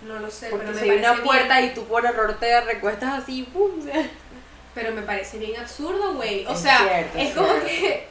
No 0.02 0.18
lo 0.18 0.30
sé, 0.30 0.48
Porque 0.50 0.66
pero 0.66 0.78
me 0.78 0.82
si 0.84 0.90
hay 0.90 0.98
una 0.98 1.08
parece 1.08 1.22
bien- 1.22 1.26
puerta 1.36 1.60
y 1.62 1.74
tú 1.74 1.84
por 1.84 2.04
error 2.06 2.36
te 2.38 2.60
recuestas 2.62 3.22
así, 3.22 3.42
¡pum! 3.44 3.72
Pero 4.74 4.92
me 4.92 5.00
parece 5.00 5.38
bien 5.38 5.58
absurdo, 5.58 6.12
güey. 6.16 6.44
O 6.44 6.50
Es 6.52 6.60
sea, 6.60 6.78
cierto, 6.80 7.18
es 7.18 7.28
es 7.30 7.34
como 7.34 7.48
cierto. 7.48 7.66
que. 7.66 8.06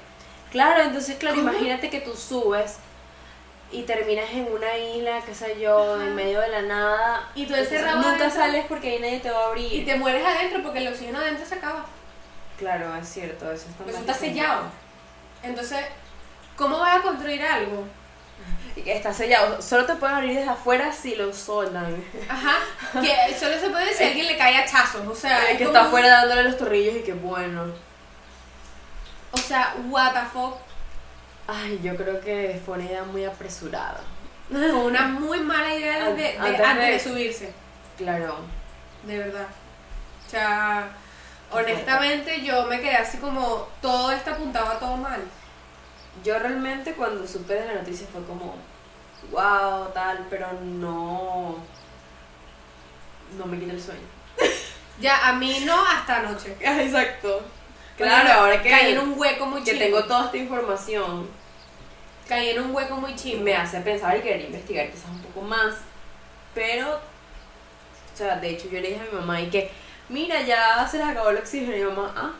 Claro, 0.52 0.82
entonces, 0.82 1.16
claro, 1.18 1.36
¿Cómo? 1.36 1.52
imagínate 1.52 1.92
que 1.92 2.00
tú 2.02 2.16
subes 2.16 2.78
y 3.72 3.84
terminas 3.84 4.30
en 4.32 4.48
una 4.52 4.78
isla, 4.78 5.22
qué 5.26 5.34
sé 5.36 5.60
yo, 5.60 5.96
Ajá. 5.96 6.04
en 6.04 6.16
medio 6.16 6.40
de 6.42 6.48
la 6.50 6.62
nada. 6.62 7.30
Y 7.36 7.46
tú 7.46 7.56
encerrado 7.56 7.98
Nunca 7.98 8.10
adentro. 8.10 8.30
sales 8.32 8.66
porque 8.70 8.92
ahí 8.92 9.00
nadie 9.00 9.20
te 9.20 9.32
va 9.32 9.44
a 9.44 9.48
abrir. 9.48 9.74
Y 9.74 9.86
te 9.86 9.96
mueres 9.96 10.26
adentro 10.26 10.62
porque 10.64 10.80
el 10.80 10.88
oxígeno 10.88 11.20
adentro 11.20 11.46
se 11.46 11.56
acaba. 11.56 11.86
Claro, 12.58 12.96
es 12.96 13.08
cierto, 13.10 13.52
eso 13.52 13.68
está 13.70 13.84
Eso 13.84 13.92
mal 13.94 14.02
está 14.02 14.14
sellado. 14.14 14.64
Entonces, 15.44 15.80
¿cómo 16.56 16.80
vas 16.80 17.00
a 17.00 17.02
construir 17.02 17.42
algo? 17.44 17.86
y 18.76 18.82
que 18.82 18.94
está 18.98 19.14
sellado. 19.14 19.62
Solo 19.62 19.86
te 19.86 19.96
pueden 19.96 20.16
abrir 20.18 20.36
desde 20.36 20.50
afuera 20.50 20.92
si 20.92 21.16
lo 21.16 21.34
soldan. 21.34 22.04
Ajá, 22.28 22.58
que 23.02 23.34
solo 23.40 23.58
se 23.58 23.70
puede 23.70 23.86
a 23.86 24.08
alguien 24.08 24.28
le 24.28 24.38
cae 24.38 24.58
hachazos, 24.58 25.08
o 25.08 25.16
sea, 25.16 25.50
es 25.50 25.58
que 25.58 25.64
está 25.64 25.86
afuera 25.86 26.10
dándole 26.10 26.44
los 26.44 26.58
tornillos 26.58 26.96
y 26.98 27.00
que 27.02 27.14
bueno. 27.14 27.66
O 29.32 29.38
sea, 29.38 29.76
what 29.90 30.14
the 30.14 30.20
fuck. 30.32 30.58
Ay, 31.48 31.80
yo 31.84 31.96
creo 31.96 32.20
que 32.22 32.60
fue 32.66 32.76
una 32.76 32.86
idea 32.86 33.04
muy 33.04 33.24
apresurada. 33.26 34.02
Fue 34.50 34.74
una 34.74 35.08
muy 35.08 35.40
mala 35.42 35.74
idea 35.76 36.10
de, 36.10 36.16
de- 36.16 36.38
An- 36.38 36.46
antes 36.46 36.66
antes 36.66 37.04
de- 37.04 37.10
subirse, 37.12 37.54
Claro. 37.98 38.38
de 39.04 39.18
verdad. 39.20 39.48
O 40.26 40.30
sea, 40.30 40.90
honestamente 41.52 42.42
yo 42.44 42.66
me 42.66 42.80
quedé 42.82 42.96
así 42.96 43.18
como 43.18 43.68
todo 43.82 44.12
está 44.12 44.32
apuntado 44.32 44.68
a 44.72 44.80
todo 44.80 44.98
mal. 44.98 45.22
Yo 46.24 46.38
realmente 46.40 46.94
cuando 46.94 47.28
supe 47.28 47.54
de 47.54 47.68
la 47.68 47.74
noticia 47.76 48.08
fue 48.12 48.24
como, 48.26 48.56
wow, 49.32 49.90
tal, 49.94 50.26
pero 50.30 50.48
no. 50.64 51.58
No 53.38 53.46
me 53.46 53.60
quita 53.60 53.74
el 53.74 53.82
sueño. 53.82 54.02
Ya, 55.00 55.28
a 55.28 55.34
mí 55.34 55.62
no 55.66 55.86
hasta 55.86 56.18
anoche. 56.20 56.56
Exacto. 56.62 57.42
Claro, 57.98 58.32
ahora 58.42 58.62
que, 58.62 58.70
caí 58.70 58.92
en 58.94 59.00
un 59.00 59.18
hueco 59.18 59.46
muy 59.46 59.64
que 59.64 59.72
chimbo. 59.72 59.86
tengo 59.86 60.04
toda 60.06 60.26
esta 60.26 60.38
información, 60.38 61.28
Caí 62.28 62.50
en 62.50 62.62
un 62.62 62.76
hueco 62.76 62.96
muy 62.98 63.12
y 63.12 63.16
chimbo. 63.16 63.44
me 63.44 63.56
hace 63.56 63.80
pensar 63.82 64.18
y 64.18 64.22
querer 64.22 64.42
investigar 64.42 64.88
quizás 64.90 65.10
un 65.10 65.22
poco 65.22 65.42
más. 65.42 65.76
Pero, 66.54 66.96
o 66.96 68.18
sea, 68.18 68.38
de 68.38 68.50
hecho 68.50 68.66
yo 68.70 68.80
le 68.82 68.90
dije 68.90 69.02
a 69.02 69.12
mi 69.14 69.20
mamá 69.20 69.40
y 69.42 69.48
que, 69.50 69.70
mira, 70.10 70.42
ya 70.42 70.88
se 70.90 70.98
les 70.98 71.08
acabó 71.08 71.30
el 71.30 71.38
oxígeno. 71.38 71.76
Y 71.76 71.80
mi 71.80 71.86
mamá, 71.86 72.14
ah, 72.18 72.32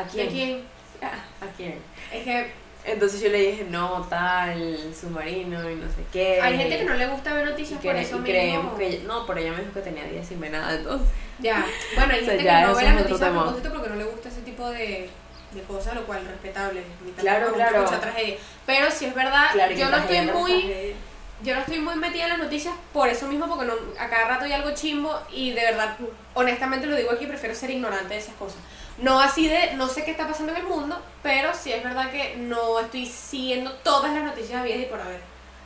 ¿a 0.00 0.04
¿De 0.04 0.10
quién? 0.10 0.28
quién? 0.28 0.64
"Ah, 1.02 1.44
¿A 1.44 1.46
quién? 1.56 1.78
Es 2.12 2.24
que 2.24 2.52
Entonces 2.82 3.20
yo 3.20 3.28
le 3.28 3.38
dije, 3.50 3.64
no, 3.68 4.06
tal, 4.08 4.78
submarino 4.98 5.70
y 5.70 5.74
no 5.76 5.86
sé 5.88 6.02
qué. 6.12 6.40
hay 6.40 6.56
gente 6.56 6.78
que 6.78 6.84
no 6.84 6.94
le 6.94 7.06
gusta 7.08 7.34
ver 7.34 7.46
y, 7.46 7.50
noticias 7.50 7.78
que- 7.80 7.88
por 7.88 7.96
y 7.96 8.00
eso 8.00 8.12
mismo. 8.14 8.24
creemos 8.26 8.78
que 8.78 8.86
ella- 8.86 9.04
no, 9.06 9.26
pero 9.26 9.38
ella 9.38 9.52
me 9.52 9.58
dijo 9.60 9.72
que 9.74 9.80
tenía 9.82 10.04
días 10.04 10.26
sin 10.26 10.40
ver 10.40 10.52
nada, 10.52 10.74
entonces. 10.74 11.06
Ya, 11.40 11.64
bueno, 11.96 12.12
hay 12.14 12.20
O 12.20 12.24
sea, 12.24 12.34
gente 12.34 12.44
que 12.44 12.60
no 12.66 12.74
ve 12.74 12.84
las 12.84 12.94
noticias 12.94 13.22
a 13.22 13.32
propósito 13.32 13.70
porque 13.72 13.88
no 13.88 13.96
le 13.96 14.04
gusta 14.04 14.28
ese 14.28 14.40
tipo 14.42 14.68
de, 14.70 15.10
de 15.52 15.62
cosas, 15.62 15.94
lo 15.94 16.04
cual 16.04 16.24
respetable. 16.26 16.82
Claro, 17.18 17.52
claro. 17.54 17.78
escuchar 17.78 18.00
tragedia. 18.00 18.36
Pero 18.66 18.90
si 18.90 19.06
es 19.06 19.14
verdad, 19.14 19.46
Claro, 19.52 19.74
yo 19.74 19.88
no 19.88 19.96
estoy 19.96 20.20
muy 20.22 20.50
tragedia. 20.60 20.96
yo 21.42 21.54
no 21.54 21.60
estoy 21.60 21.78
muy 21.80 21.96
metida 21.96 22.24
en 22.24 22.28
las 22.30 22.38
noticias 22.38 22.74
por 22.92 23.08
eso 23.08 23.26
mismo, 23.26 23.48
porque 23.48 23.64
no, 23.64 23.74
a 23.98 24.08
cada 24.08 24.28
rato 24.28 24.44
hay 24.44 24.52
algo 24.52 24.72
chimbo 24.74 25.18
y 25.32 25.52
de 25.52 25.62
verdad, 25.62 25.96
honestamente 26.34 26.86
lo 26.86 26.96
digo 26.96 27.10
aquí, 27.12 27.26
prefiero 27.26 27.54
ser 27.54 27.70
ignorante 27.70 28.14
de 28.14 28.20
esas 28.20 28.34
cosas. 28.34 28.58
No 28.98 29.18
así 29.20 29.48
de, 29.48 29.72
no 29.76 29.88
sé 29.88 30.04
qué 30.04 30.10
está 30.10 30.28
pasando 30.28 30.52
en 30.52 30.58
el 30.58 30.64
mundo, 30.66 31.00
pero 31.22 31.54
sí 31.54 31.72
es 31.72 31.82
verdad 31.82 32.10
que 32.10 32.36
no 32.36 32.78
estoy 32.80 33.06
siguiendo 33.06 33.72
todas 33.82 34.12
las 34.12 34.24
noticias 34.24 34.60
habidas 34.60 34.80
y 34.80 34.84
por 34.84 35.00
haber. 35.00 35.20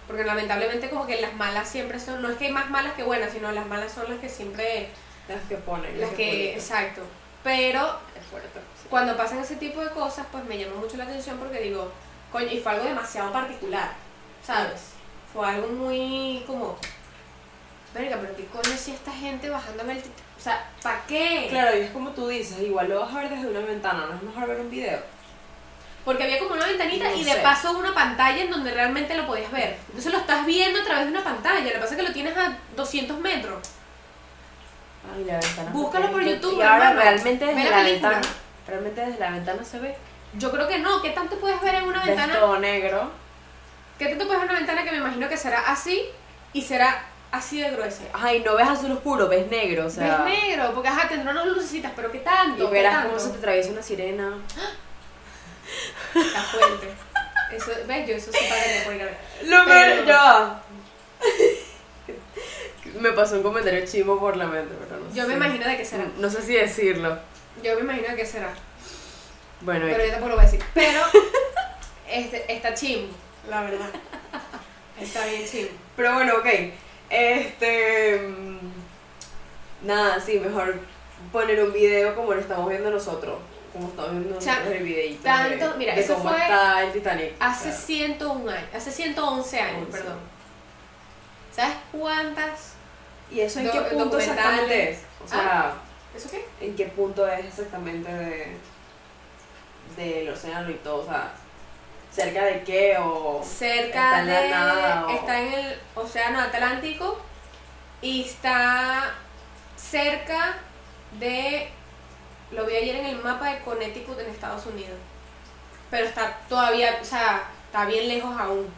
Porque 0.06 0.22
lamentablemente 0.22 0.88
como 0.88 1.06
que 1.06 1.20
las 1.20 1.34
malas 1.34 1.68
siempre 1.68 1.98
son, 1.98 2.22
no 2.22 2.28
es 2.30 2.36
que 2.36 2.46
hay 2.46 2.52
más 2.52 2.70
malas 2.70 2.92
que 2.92 3.02
buenas, 3.02 3.32
sino 3.32 3.50
las 3.50 3.66
malas 3.66 3.90
son 3.92 4.08
las 4.08 4.20
que 4.20 4.28
siempre, 4.28 4.90
Las 5.28 5.40
que 5.48 5.56
ponen. 5.56 6.00
las 6.00 6.10
que, 6.10 6.26
publican. 6.26 6.54
exacto. 6.58 7.02
Pero 7.42 7.98
Es 8.18 8.26
fuerte. 8.26 8.48
sí. 8.80 8.86
cuando 8.88 9.16
pasan 9.16 9.38
ese 9.38 9.56
tipo 9.56 9.80
de 9.80 9.90
cosas, 9.90 10.26
pues 10.32 10.44
me 10.44 10.56
llama 10.58 10.76
mucho 10.76 10.96
la 10.96 11.04
atención 11.04 11.38
porque 11.38 11.60
digo, 11.60 11.90
coño, 12.32 12.46
y 12.50 12.58
fue 12.58 12.72
algo 12.72 12.84
demasiado 12.84 13.32
particular, 13.32 13.92
¿sabes? 14.44 14.80
Fue 15.32 15.46
algo 15.46 15.68
muy 15.68 16.42
como, 16.46 16.76
verga, 17.94 18.18
pero 18.20 18.36
qué 18.36 18.46
coño 18.46 18.76
si 18.76 18.92
esta 18.92 19.12
gente 19.12 19.50
bajándome 19.50 19.92
el 19.94 19.98
O 19.98 20.40
sea, 20.40 20.68
¿para 20.82 21.02
qué? 21.06 21.46
Claro, 21.50 21.76
y 21.76 21.80
es 21.82 21.90
como 21.90 22.10
tú 22.10 22.28
dices, 22.28 22.60
igual 22.60 22.88
lo 22.88 23.00
vas 23.00 23.14
a 23.14 23.18
ver 23.20 23.30
desde 23.30 23.48
una 23.48 23.60
ventana, 23.60 24.06
no 24.06 24.14
es 24.16 24.22
mejor 24.22 24.48
ver 24.48 24.60
un 24.60 24.70
video. 24.70 24.98
Porque 26.04 26.22
había 26.24 26.38
como 26.38 26.54
una 26.54 26.66
ventanita 26.66 27.08
No 27.10 27.16
y 27.16 27.24
de 27.24 27.32
sé. 27.32 27.40
paso 27.40 27.72
una 27.78 27.94
pantalla 27.94 28.42
en 28.42 28.50
donde 28.50 28.70
realmente 28.72 29.16
lo 29.16 29.26
podías 29.26 29.50
ver. 29.50 29.76
Entonces 29.88 30.12
lo 30.12 30.18
estás 30.18 30.44
viendo 30.44 30.80
a 30.80 30.84
través 30.84 31.06
de 31.06 31.12
una 31.12 31.24
pantalla. 31.24 31.60
Lo 31.64 31.70
que 31.72 31.78
pasa 31.78 31.94
es 31.94 31.96
que 31.96 32.06
lo 32.06 32.12
tienes 32.12 32.36
a 32.36 32.58
200 32.76 33.18
metros. 33.20 33.66
Ay, 35.16 35.24
la 35.24 35.38
ventana. 35.38 35.70
Búscalo 35.72 36.10
por 36.10 36.22
YouTube, 36.22 36.58
Y 36.58 36.62
ahora 36.62 36.90
hermano. 36.90 37.00
realmente 37.00 37.44
Ve 37.46 37.54
desde 37.54 37.70
la 37.70 37.82
ventana. 37.82 38.20
Realmente 38.66 39.00
desde 39.00 39.18
la 39.20 39.30
ventana 39.30 39.64
se 39.64 39.78
ve. 39.78 39.96
Yo 40.34 40.50
creo 40.50 40.66
que 40.68 40.78
no. 40.78 41.02
¿Qué 41.02 41.10
tanto 41.10 41.36
puedes 41.36 41.60
ver 41.60 41.74
en 41.76 41.84
una 41.84 42.02
ventana? 42.04 42.34
todo 42.34 42.58
negro. 42.58 43.10
¿Qué 43.98 44.06
tanto 44.06 44.26
puedes 44.26 44.40
ver 44.40 44.50
en 44.50 44.56
una 44.56 44.58
ventana 44.60 44.84
que 44.84 44.90
me 44.90 44.96
imagino 44.98 45.28
que 45.28 45.36
será 45.36 45.60
así 45.70 46.02
y 46.52 46.62
será 46.62 47.04
así 47.30 47.60
de 47.60 47.70
gruesa? 47.70 48.02
Ay, 48.12 48.42
no 48.44 48.56
ves 48.56 48.66
azul 48.68 48.90
oscuro, 48.92 49.28
ves 49.28 49.48
negro, 49.48 49.86
o 49.86 49.90
sea. 49.90 50.22
ves 50.24 50.40
negro, 50.40 50.72
porque 50.74 50.88
ajá, 50.88 51.06
tendrá 51.08 51.30
unas 51.32 51.46
lucecitas, 51.46 51.92
pero 51.94 52.10
¿qué 52.10 52.18
tanto? 52.18 52.64
Y 52.64 52.66
¿Qué 52.66 52.72
verás 52.72 52.94
tanto? 52.94 53.08
cómo 53.10 53.20
se 53.20 53.30
te 53.30 53.38
atraviesa 53.38 53.70
una 53.70 53.82
sirena. 53.82 54.32
La 56.14 56.40
fuente. 56.42 56.94
Eso, 57.52 57.70
¿Ves? 57.86 58.08
Yo 58.08 58.14
eso 58.16 58.32
sí 58.32 58.38
pagaría 58.48 58.84
por 58.84 58.94
ir 58.94 59.02
a 59.02 59.04
ver. 59.04 59.16
Lo 59.44 59.64
Pero- 59.64 60.04
ya. 60.04 60.60
Me 63.00 63.12
pasó 63.12 63.36
un 63.36 63.42
comentario 63.42 63.84
chimo 63.86 64.18
por 64.18 64.36
la 64.36 64.46
mente, 64.46 64.74
pero 64.88 65.00
no 65.00 65.10
sé. 65.10 65.16
Yo 65.16 65.26
me 65.28 65.34
imagino 65.34 65.66
de 65.66 65.76
qué 65.76 65.84
será. 65.84 66.04
No 66.18 66.30
sé 66.30 66.42
si 66.42 66.54
decirlo. 66.54 67.18
Yo 67.62 67.74
me 67.76 67.80
imagino 67.80 68.08
de 68.08 68.16
qué 68.16 68.26
será. 68.26 68.52
Bueno, 69.60 69.86
Pero 69.88 70.02
y- 70.02 70.06
yo 70.06 70.12
tampoco 70.12 70.30
lo 70.30 70.36
voy 70.36 70.44
a 70.44 70.50
decir. 70.50 70.64
Pero 70.74 71.00
este, 72.10 72.52
está 72.52 72.74
chimbo, 72.74 73.12
la 73.48 73.62
verdad. 73.62 73.88
Está 75.00 75.26
bien 75.26 75.44
chimbo. 75.46 75.70
Pero 75.96 76.14
bueno, 76.14 76.34
ok. 76.38 76.46
Este. 77.10 78.18
mm, 78.28 78.58
Nada, 79.86 80.18
sí, 80.20 80.38
mejor 80.38 80.76
poner 81.32 81.62
un 81.62 81.72
video 81.72 82.14
como 82.14 82.32
lo 82.34 82.40
estamos 82.40 82.68
viendo 82.70 82.90
nosotros. 82.90 83.38
Como 83.72 83.88
estamos 83.88 84.12
viendo 84.12 84.38
O 84.38 84.40
sea, 84.40 84.54
nosotros 84.54 84.76
el 84.78 84.84
videíto. 84.84 85.22
tanto- 85.24 85.72
de, 85.72 85.78
mira, 85.78 85.94
de 85.94 86.00
eso 86.00 86.14
cómo 86.14 86.30
fue 86.30 86.38
está 86.40 86.82
el 86.84 86.92
Titanic. 86.92 87.32
Hace 87.40 87.68
O 87.68 87.72
sea, 87.72 87.80
101 87.80 88.50
años, 88.50 88.68
hace 88.74 88.90
111 88.92 89.60
años, 89.60 89.88
perdón. 89.90 90.18
¿Sabes 91.54 91.76
cuántas? 91.92 92.73
¿Y 93.30 93.40
eso 93.40 93.60
en 93.60 93.66
do- 93.66 93.72
qué 93.72 93.80
punto 93.80 94.18
exactamente 94.18 94.90
es? 94.92 94.98
O 95.24 95.28
sea, 95.28 95.74
¿Eso 96.14 96.30
qué? 96.30 96.46
¿en 96.60 96.76
qué 96.76 96.86
punto 96.86 97.26
es 97.26 97.44
exactamente 97.46 98.10
de 98.12 98.56
del 99.96 100.28
océano 100.30 100.70
y 100.70 100.74
todo? 100.74 101.02
O 101.02 101.04
sea, 101.06 101.32
¿cerca 102.12 102.44
de 102.44 102.62
qué 102.64 102.96
o 102.98 103.42
Cerca 103.44 103.86
está 103.86 104.20
en 104.20 104.26
de. 104.26 104.50
la 104.50 104.58
nada 104.58 105.06
o- 105.06 105.10
Está 105.10 105.40
en 105.40 105.52
el 105.54 105.80
Océano 105.94 106.40
Atlántico 106.40 107.18
y 108.02 108.24
está 108.24 109.14
cerca 109.76 110.56
de. 111.18 111.68
Lo 112.52 112.66
vi 112.66 112.76
ayer 112.76 112.96
en 112.96 113.06
el 113.06 113.16
mapa 113.22 113.50
de 113.50 113.60
Connecticut 113.60 114.18
en 114.20 114.30
Estados 114.30 114.66
Unidos. 114.66 114.98
Pero 115.90 116.06
está 116.06 116.38
todavía, 116.48 116.98
o 117.00 117.04
sea, 117.04 117.44
está 117.66 117.84
bien 117.86 118.06
lejos 118.08 118.38
aún, 118.38 118.68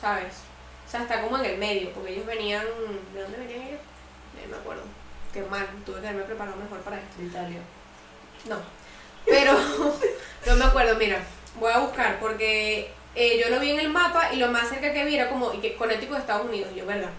¿sabes? 0.00 0.34
O 0.94 0.96
sea, 0.96 1.06
está 1.06 1.22
como 1.22 1.36
en 1.38 1.44
el 1.44 1.58
medio, 1.58 1.90
porque 1.90 2.12
ellos 2.12 2.24
venían. 2.24 2.64
¿De 3.12 3.20
dónde 3.20 3.36
venían 3.36 3.62
ellos? 3.62 3.80
No 4.44 4.48
me 4.48 4.56
acuerdo. 4.62 4.82
Qué 5.32 5.42
mal, 5.42 5.66
tuve 5.84 6.00
que 6.00 6.06
haberme 6.06 6.22
preparado 6.22 6.56
mejor 6.56 6.78
para 6.82 6.98
esto. 6.98 7.20
Italia? 7.20 7.58
No. 8.48 8.58
Pero 9.24 9.54
no 10.46 10.54
me 10.54 10.64
acuerdo, 10.64 10.94
mira, 10.94 11.18
voy 11.58 11.72
a 11.72 11.80
buscar 11.80 12.20
porque 12.20 12.92
eh, 13.16 13.42
yo 13.42 13.50
lo 13.50 13.58
vi 13.58 13.72
en 13.72 13.80
el 13.80 13.88
mapa 13.88 14.32
y 14.32 14.36
lo 14.36 14.52
más 14.52 14.68
cerca 14.68 14.92
que 14.92 15.04
vi 15.04 15.16
era 15.16 15.28
como 15.28 15.52
y 15.52 15.58
que 15.58 15.74
Connecticut 15.74 16.14
de 16.14 16.20
Estados 16.20 16.46
Unidos, 16.46 16.72
yo, 16.76 16.86
¿verdad? 16.86 17.10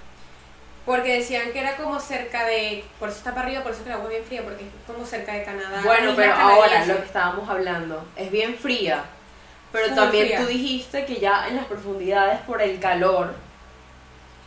Porque 0.86 1.18
decían 1.18 1.52
que 1.52 1.60
era 1.60 1.76
como 1.76 2.00
cerca 2.00 2.46
de, 2.46 2.86
por 2.98 3.10
eso 3.10 3.18
está 3.18 3.36
para 3.36 3.48
arriba, 3.48 3.62
por 3.62 3.74
eso 3.74 3.84
que 3.84 3.90
el 3.90 3.96
agua 3.96 4.06
es 4.06 4.12
bien 4.12 4.24
fría, 4.24 4.44
porque 4.44 4.64
es 4.64 4.70
como 4.88 5.06
cerca 5.06 5.34
de 5.34 5.44
Canadá. 5.44 5.82
Bueno, 5.84 6.14
pero 6.16 6.34
ahora 6.34 6.86
lo 6.86 6.96
que 6.96 7.06
estábamos 7.06 7.50
hablando 7.50 8.08
es 8.16 8.32
bien 8.32 8.56
fría. 8.56 9.04
Pero 9.74 9.94
también 9.94 10.28
fría. 10.28 10.40
tú 10.40 10.46
dijiste 10.46 11.06
que 11.06 11.20
ya 11.20 11.50
en 11.50 11.58
las 11.58 11.66
profundidades 11.66 12.40
por 12.48 12.62
el 12.62 12.80
calor. 12.80 13.44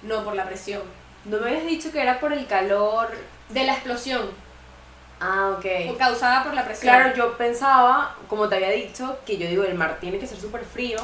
No, 0.03 0.25
por 0.25 0.35
la 0.35 0.45
presión. 0.47 0.83
¿No 1.25 1.39
me 1.39 1.49
habías 1.51 1.67
dicho 1.67 1.91
que 1.93 2.01
era 2.01 2.21
por 2.21 2.33
el 2.33 2.47
calor? 2.47 3.09
De 3.49 3.65
la 3.65 3.73
explosión, 3.73 4.29
Ah, 5.21 5.55
ok. 5.59 5.97
causada 5.99 6.45
por 6.45 6.55
la 6.55 6.65
presión. 6.65 6.95
Claro, 6.95 7.15
yo 7.17 7.37
pensaba, 7.37 8.15
como 8.29 8.49
te 8.49 8.57
había 8.57 8.71
dicho, 8.71 9.19
que 9.27 9.37
yo 9.39 9.49
digo, 9.49 9.65
el 9.65 9.75
mar 9.75 9.97
tiene 10.01 10.19
que 10.19 10.27
ser 10.27 10.39
súper 10.39 10.65
frío. 10.65 10.99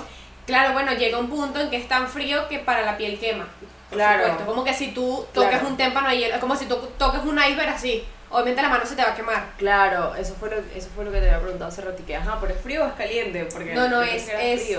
Claro, 0.47 0.73
bueno, 0.75 0.93
llega 0.93 1.19
un 1.19 1.29
punto 1.31 1.59
en 1.59 1.71
que 1.71 1.77
es 1.79 1.89
tan 1.89 2.07
frío 2.07 2.47
que 2.49 2.59
para 2.61 2.83
la 2.83 2.97
piel 2.97 3.19
quema. 3.19 3.47
por 3.91 3.99
Claro. 3.99 4.23
supuesto. 4.25 4.47
Como 4.47 4.65
que 4.65 4.75
si 4.75 4.89
tú 4.93 5.25
toques 5.33 5.51
Claro. 5.51 5.69
un 5.69 5.77
témpano 5.77 6.09
de 6.09 6.19
hielo, 6.19 6.41
como 6.41 6.55
si 6.57 6.67
tú 6.67 6.77
toques 6.99 7.23
un 7.25 7.39
iceberg 7.39 7.69
así, 7.71 8.05
obviamente 8.31 8.61
la 8.63 8.69
mano 8.69 8.85
se 8.87 8.97
te 8.97 9.03
va 9.03 9.11
a 9.13 9.15
quemar. 9.15 9.53
Claro, 9.57 10.15
eso 10.17 10.35
fue 10.35 10.51
lo, 10.51 10.57
eso 10.75 10.89
fue 10.95 11.05
lo 11.05 11.13
que 11.13 11.21
te 11.21 11.27
había 11.29 11.41
preguntado 11.41 11.69
hace 11.71 11.83
que, 12.07 12.17
ajá, 12.17 12.39
¿pero 12.41 12.55
es 12.55 12.61
frío 12.61 12.83
o 12.85 12.87
es 12.89 12.93
caliente? 12.95 13.45
Porque 13.53 13.73
No, 13.75 13.89
no, 13.89 14.03
es- 14.03 14.25
frío. 14.25 14.39
Es 14.41 14.79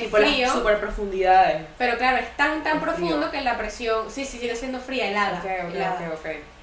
tipo 0.00 0.18
las 0.18 0.28
frío, 0.30 0.52
super 0.52 0.80
profundidades. 0.80 1.66
pero 1.78 1.96
claro, 1.98 2.16
es 2.18 2.36
tan 2.36 2.62
tan 2.62 2.76
Es 2.78 2.82
frío. 2.82 2.94
profundo 2.94 3.30
que 3.30 3.40
la 3.40 3.56
presión, 3.58 4.10
sí, 4.10 4.24
sí, 4.24 4.38
sigue 4.38 4.54
siendo 4.56 4.78
fría, 4.80 5.08
helada. 5.10 5.38
Ok, 5.38 5.44
ok, 5.68 5.74
helada. 5.74 5.98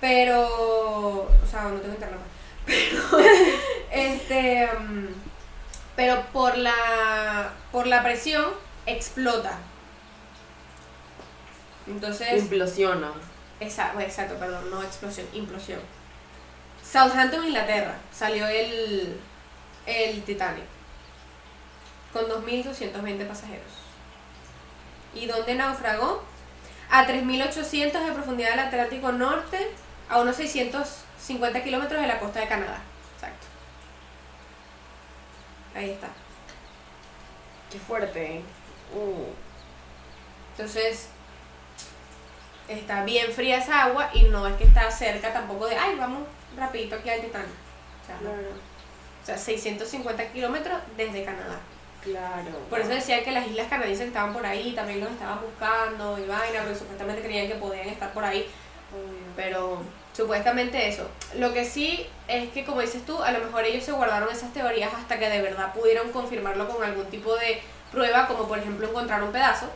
Pero, 0.02 0.48
o 0.48 1.48
sea, 1.50 1.64
no 1.64 1.80
tengo 1.80 1.94
internet. 1.94 2.20
Pero, 2.66 3.02
este, 3.92 4.68
mm, 4.68 5.08
pero 5.96 6.22
por 6.32 6.56
la, 6.58 7.52
por 7.72 7.88
la 7.88 8.04
presión 8.04 8.46
explota. 8.86 9.58
Entonces, 11.88 12.44
Implosiona. 12.44 13.12
exacto, 13.60 14.00
exacto, 14.00 14.36
perdón, 14.36 14.70
no 14.70 14.84
explosión, 14.84 15.26
implosión. 15.34 15.80
Southampton, 16.84 17.46
Inglaterra, 17.46 17.96
salió 18.12 18.48
el, 18.48 19.20
el 19.86 20.24
Titanic 20.24 20.64
con 22.14 22.26
2.220 22.26 23.28
pasajeros. 23.28 23.72
y 25.14 25.26
donde 25.26 25.56
naufragó 25.56 26.24
a 26.90 27.08
3.800 27.08 28.06
de 28.06 28.12
profundidad 28.12 28.52
del 28.52 28.60
Atlántico 28.60 29.12
Norte, 29.12 29.72
a 30.08 30.20
unos 30.20 30.36
650 30.36 31.64
kilómetros 31.64 32.02
de 32.02 32.08
la 32.08 32.20
costa 32.20 32.40
de 32.40 32.48
Canadá. 32.48 32.80
Exacto. 33.16 33.48
Ahí 35.76 35.92
está. 35.92 36.08
Qué 37.72 37.80
fuerte. 37.80 38.42
Uh. 38.94 39.26
Entonces, 40.52 41.10
está 42.68 43.04
bien 43.04 43.32
fría 43.32 43.58
esa 43.58 43.84
agua 43.84 44.10
y 44.14 44.24
no 44.24 44.48
es 44.48 44.56
que 44.56 44.64
está 44.64 44.90
cerca 44.90 45.32
tampoco 45.32 45.68
de, 45.68 45.76
ay, 45.76 45.96
vamos 45.96 46.24
rapidito 46.58 46.96
aquí 46.96 47.10
al 47.10 47.22
Titán. 47.22 47.46
O 47.46 48.06
sea, 48.06 48.18
no. 48.22 48.32
O 48.32 49.26
sea, 49.26 49.38
650 49.38 50.32
kilómetros 50.32 50.80
desde 50.98 51.24
Canadá. 51.24 51.60
Claro. 52.04 52.52
Por 52.70 52.80
eso 52.80 52.90
decía 52.90 53.24
que 53.24 53.32
las 53.32 53.48
islas 53.48 53.68
canadienses 53.68 54.08
estaban 54.08 54.34
por 54.34 54.46
ahí, 54.46 54.74
también 54.74 55.02
los 55.02 55.12
estaban 55.12 55.42
buscando 55.42 56.18
y 56.18 56.26
vaina, 56.28 56.62
porque 56.62 56.80
supuestamente 56.80 57.22
creían 57.22 57.48
que 57.48 57.56
podían 57.56 57.90
estar 57.90 58.14
por 58.14 58.24
ahí. 58.24 58.48
Pero 59.36 59.82
supuestamente 60.14 60.88
eso. 60.88 61.10
Lo 61.36 61.54
que 61.54 61.66
sí 61.66 62.06
es 62.28 62.50
que, 62.50 62.66
como 62.66 62.82
dices 62.82 63.06
tú, 63.06 63.22
a 63.22 63.32
lo 63.32 63.40
mejor 63.40 63.66
ellos 63.66 63.84
se 63.84 63.92
guardaron 63.92 64.32
esas 64.32 64.54
teorías 64.54 64.94
hasta 64.94 65.20
que 65.20 65.30
de 65.30 65.42
verdad 65.42 65.74
pudieron 65.74 66.12
confirmarlo 66.12 66.68
con 66.68 66.84
algún 66.84 67.06
tipo 67.08 67.36
de 67.36 67.62
prueba, 67.92 68.28
como 68.28 68.48
por 68.48 68.58
ejemplo 68.58 68.88
encontrar 68.88 69.22
un 69.24 69.32
pedazo. 69.32 69.68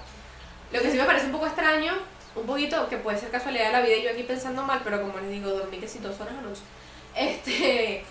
Lo 0.72 0.82
que 0.82 0.92
sí 0.92 0.98
me 0.98 1.06
parece 1.06 1.28
un 1.28 1.34
poco 1.34 1.46
extraño, 1.46 1.94
un 2.36 2.46
poquito, 2.46 2.88
que 2.90 2.98
puede 2.98 3.18
ser 3.18 3.30
casualidad 3.30 3.68
de 3.68 3.72
la 3.74 3.82
vida 3.82 3.96
y 3.96 4.04
yo 4.04 4.12
aquí 4.12 4.24
pensando 4.24 4.64
mal, 4.64 4.82
pero 4.84 5.02
como 5.02 5.20
les 5.20 5.30
digo, 5.30 5.50
dormí 5.50 5.78
casi 5.78 6.00
dos 6.00 6.20
horas 6.20 6.34
anoche. 6.40 6.62
Este 7.16 8.04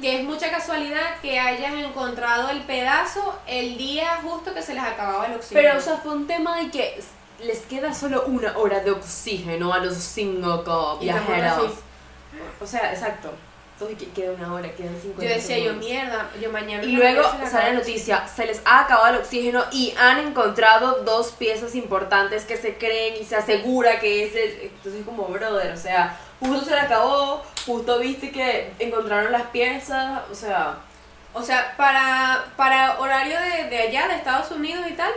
que 0.00 0.18
es 0.18 0.24
mucha 0.24 0.50
casualidad 0.50 1.20
que 1.20 1.38
hayan 1.38 1.76
encontrado 1.78 2.50
el 2.50 2.62
pedazo 2.62 3.38
el 3.46 3.76
día 3.76 4.20
justo 4.22 4.54
que 4.54 4.62
se 4.62 4.74
les 4.74 4.82
acababa 4.82 5.26
el 5.26 5.34
oxígeno. 5.34 5.60
Pero, 5.62 5.78
o 5.78 5.80
sea, 5.80 5.96
fue 5.98 6.12
un 6.12 6.26
tema 6.26 6.58
de 6.58 6.70
que 6.70 7.00
les 7.40 7.60
queda 7.60 7.94
solo 7.94 8.24
una 8.26 8.56
hora 8.58 8.80
de 8.80 8.90
oxígeno 8.90 9.72
a 9.72 9.78
los 9.78 9.96
cinco 9.96 10.98
viajeros. 11.00 11.72
O 12.60 12.66
sea, 12.66 12.92
exacto. 12.92 13.30
Entonces 13.74 13.98
que- 13.98 14.10
queda 14.12 14.32
una 14.32 14.52
hora, 14.52 14.72
quedan 14.72 14.96
cinco 15.00 15.22
Yo 15.22 15.28
decía 15.28 15.56
yo, 15.58 15.72
mierda, 15.74 16.28
yo 16.40 16.50
mañana... 16.50 16.82
Y 16.82 16.96
luego 16.96 17.22
sale 17.48 17.72
la 17.72 17.78
noticia, 17.78 18.26
se 18.26 18.44
les 18.44 18.60
ha 18.64 18.80
acabado 18.80 19.14
el 19.14 19.20
oxígeno 19.20 19.64
y 19.70 19.94
han 19.96 20.18
encontrado 20.18 21.04
dos 21.04 21.30
piezas 21.30 21.76
importantes 21.76 22.44
que 22.44 22.56
se 22.56 22.76
creen 22.76 23.14
y 23.20 23.24
se 23.24 23.36
asegura 23.36 24.00
que 24.00 24.24
es 24.24 24.34
el... 24.34 24.60
Entonces 24.62 25.04
como, 25.04 25.26
brother, 25.26 25.72
o 25.72 25.76
sea, 25.76 26.18
justo 26.40 26.64
se 26.64 26.70
le 26.70 26.80
acabó, 26.80 27.44
justo 27.66 27.98
viste 27.98 28.30
que 28.30 28.72
encontraron 28.78 29.32
las 29.32 29.42
piezas, 29.44 30.22
o 30.30 30.34
sea... 30.34 30.76
O 31.34 31.42
sea, 31.42 31.74
para, 31.76 32.46
para 32.56 32.98
horario 32.98 33.38
de, 33.38 33.64
de 33.64 33.78
allá, 33.78 34.08
de 34.08 34.14
Estados 34.14 34.50
Unidos 34.50 34.84
y 34.88 34.94
tal, 34.94 35.12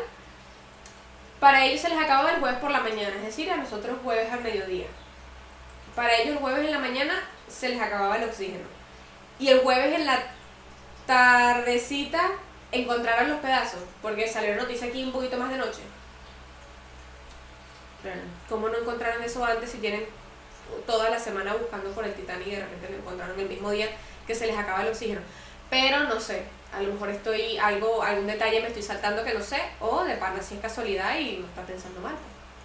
para 1.40 1.64
ellos 1.66 1.82
se 1.82 1.90
les 1.90 1.98
acaba 1.98 2.30
el 2.32 2.40
jueves 2.40 2.60
por 2.60 2.70
la 2.70 2.82
mañana, 2.82 3.16
es 3.16 3.24
decir, 3.24 3.50
a 3.50 3.56
nosotros 3.56 3.98
jueves 4.04 4.32
al 4.32 4.42
mediodía. 4.42 4.86
Para 5.96 6.14
ellos 6.16 6.36
el 6.36 6.42
jueves 6.42 6.66
en 6.66 6.72
la 6.72 6.80
mañana 6.80 7.14
se 7.48 7.70
les 7.70 7.82
acababa 7.82 8.18
el 8.18 8.26
oxígeno. 8.26 8.66
Y 9.40 9.48
el 9.48 9.62
jueves 9.62 9.96
en 9.96 10.06
la 10.06 10.20
tardecita 11.08 12.22
encontraron 12.72 13.30
los 13.30 13.40
pedazos, 13.40 13.82
porque 14.02 14.28
salió 14.28 14.56
noticia 14.56 14.88
aquí 14.88 15.04
un 15.04 15.12
poquito 15.14 15.38
más 15.38 15.50
de 15.50 15.58
noche. 15.58 15.82
¿Cómo 18.50 18.70
no 18.70 18.78
encontraron 18.78 19.24
eso 19.24 19.44
antes 19.44 19.72
si 19.72 19.78
tienen 19.78 20.06
toda 20.86 21.10
la 21.10 21.20
semana 21.20 21.54
buscando 21.54 21.92
por 21.92 22.06
el 22.06 22.14
Titanic 22.14 22.48
y 22.48 22.52
de 22.52 22.62
repente 22.62 22.90
lo 22.90 22.98
encontraron 22.98 23.40
el 23.40 23.50
mismo 23.50 23.72
día 23.72 23.90
que 24.28 24.36
se 24.36 24.48
les 24.48 24.58
acaba 24.58 24.82
el 24.82 24.90
oxígeno? 24.90 25.22
Pero 25.70 26.04
no 26.04 26.20
sé, 26.20 26.44
a 26.74 26.82
lo 26.82 26.94
mejor 26.94 27.10
estoy 27.10 27.58
algo, 27.58 28.04
algún 28.04 28.28
detalle 28.28 28.62
me 28.62 28.68
estoy 28.68 28.84
saltando 28.84 29.24
que 29.24 29.34
no 29.34 29.42
sé, 29.42 29.62
o 29.80 30.04
de 30.04 30.16
pana 30.16 30.42
si 30.42 30.56
es 30.56 30.62
casualidad 30.62 31.18
y 31.18 31.38
no 31.38 31.48
está 31.48 31.64
pensando 31.64 32.02
mal. 32.02 32.16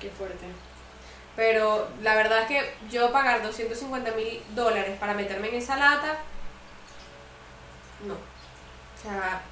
Qué 0.00 0.10
fuerte. 0.10 0.46
Pero 1.34 1.88
la 2.02 2.14
verdad 2.14 2.42
es 2.42 2.48
que 2.48 2.74
yo 2.90 3.12
pagar 3.12 3.42
250 3.42 4.12
mil 4.12 4.42
dólares 4.54 4.96
para 4.98 5.14
meterme 5.14 5.48
en 5.48 5.56
esa 5.56 5.76
lata, 5.76 6.16
no. 8.06 8.14
O 8.14 9.02
sea, 9.02 9.42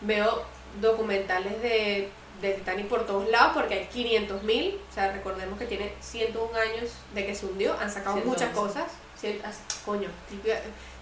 veo 0.00 0.44
documentales 0.80 1.60
de, 1.60 2.10
de 2.42 2.54
Titanic 2.54 2.88
por 2.88 3.06
todos 3.06 3.28
lados 3.30 3.52
porque 3.54 3.74
hay 3.74 3.86
500 3.86 4.42
mil. 4.42 4.78
O 4.90 4.94
sea, 4.94 5.12
recordemos 5.12 5.58
que 5.58 5.64
tiene 5.64 5.92
101 6.00 6.58
años 6.58 6.90
de 7.14 7.26
que 7.26 7.34
se 7.34 7.46
hundió. 7.46 7.72
Han 7.80 7.90
sacado 7.90 8.16
111. 8.16 8.28
muchas 8.28 8.54
cosas. 8.54 8.92
Coño, 9.84 10.08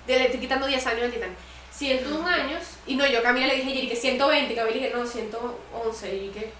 le 0.06 0.24
estoy 0.24 0.40
quitando 0.40 0.66
10 0.66 0.86
años 0.86 1.02
al 1.04 1.12
Titanic. 1.12 1.36
101 1.72 2.26
años. 2.26 2.62
Y 2.86 2.96
no, 2.96 3.06
yo 3.06 3.20
a 3.20 3.22
Camila 3.22 3.46
le 3.46 3.56
dije 3.56 3.70
ayer 3.70 3.84
y 3.84 3.88
que 3.88 3.96
120. 3.96 4.54
Camila 4.54 4.74
dije, 4.74 4.92
no, 4.94 5.06
111. 5.06 6.16
Y 6.16 6.28
que, 6.28 6.52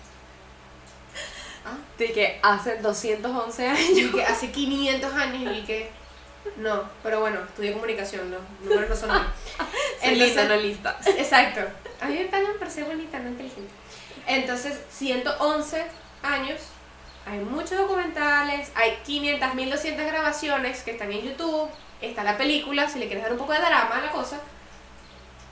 De 1.99 2.13
que 2.13 2.41
hace 2.43 2.77
211 2.79 3.67
años. 3.67 3.91
y 3.91 4.11
que 4.11 4.25
hace 4.25 4.51
500 4.51 5.13
años 5.13 5.57
y 5.57 5.63
que... 5.63 5.91
No, 6.57 6.85
pero 7.03 7.21
bueno, 7.21 7.41
estudié 7.41 7.75
comunicación, 7.75 8.31
los 8.31 8.41
números 8.63 8.89
no 8.89 8.97
son 8.97 9.11
lista, 10.19 10.45
no 10.45 10.57
lista. 10.57 10.99
Exacto. 11.19 11.61
A 12.01 12.07
mí 12.07 12.15
me 12.15 12.25
pagan 12.25 12.57
por 12.59 12.71
ser 12.71 12.85
bonita, 12.85 13.19
no 13.19 13.29
inteligente. 13.29 13.71
Entonces, 14.31 14.79
111 14.91 15.87
años, 16.23 16.61
hay 17.27 17.41
muchos 17.41 17.77
documentales, 17.77 18.71
hay 18.77 19.01
500, 19.05 19.55
1200 19.57 20.07
grabaciones 20.07 20.85
que 20.85 20.93
están 20.93 21.11
en 21.11 21.23
YouTube, 21.23 21.69
está 22.01 22.23
la 22.23 22.39
película, 22.39 22.89
si 22.89 23.01
le 23.01 23.07
quieres 23.07 23.25
dar 23.25 23.33
un 23.33 23.39
poco 23.39 23.55
de 23.55 23.59
drama 23.59 23.97
a 23.97 24.03
la 24.03 24.13
cosa, 24.13 24.39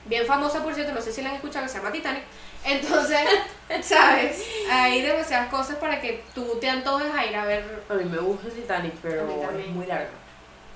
bien 0.05 0.25
famosa 0.25 0.63
por 0.63 0.77
cierto, 0.77 0.93
no 0.93 1.01
sé 1.01 1.13
si 1.13 1.23
la 1.23 1.31
han 1.31 1.35
escuchado, 1.35 1.67
que 1.67 1.73
se 1.73 1.79
llama 1.79 1.91
Titanic. 1.91 2.23
Entonces, 2.65 3.27
¿sabes? 3.83 4.47
Hay 4.71 5.03
demasiadas 5.03 5.49
cosas 5.51 5.75
para 5.79 6.01
que 6.01 6.23
tú 6.33 6.59
te 6.61 6.71
antojes 6.71 7.13
a 7.13 7.27
ir 7.27 7.35
a 7.35 7.47
ver. 7.47 7.83
A 7.89 7.95
mí 7.95 8.05
me 8.05 8.19
gusta 8.19 8.49
Titanic, 8.49 8.95
pero 9.03 9.51
es 9.59 9.67
muy 9.69 9.87
largo. 9.87 10.13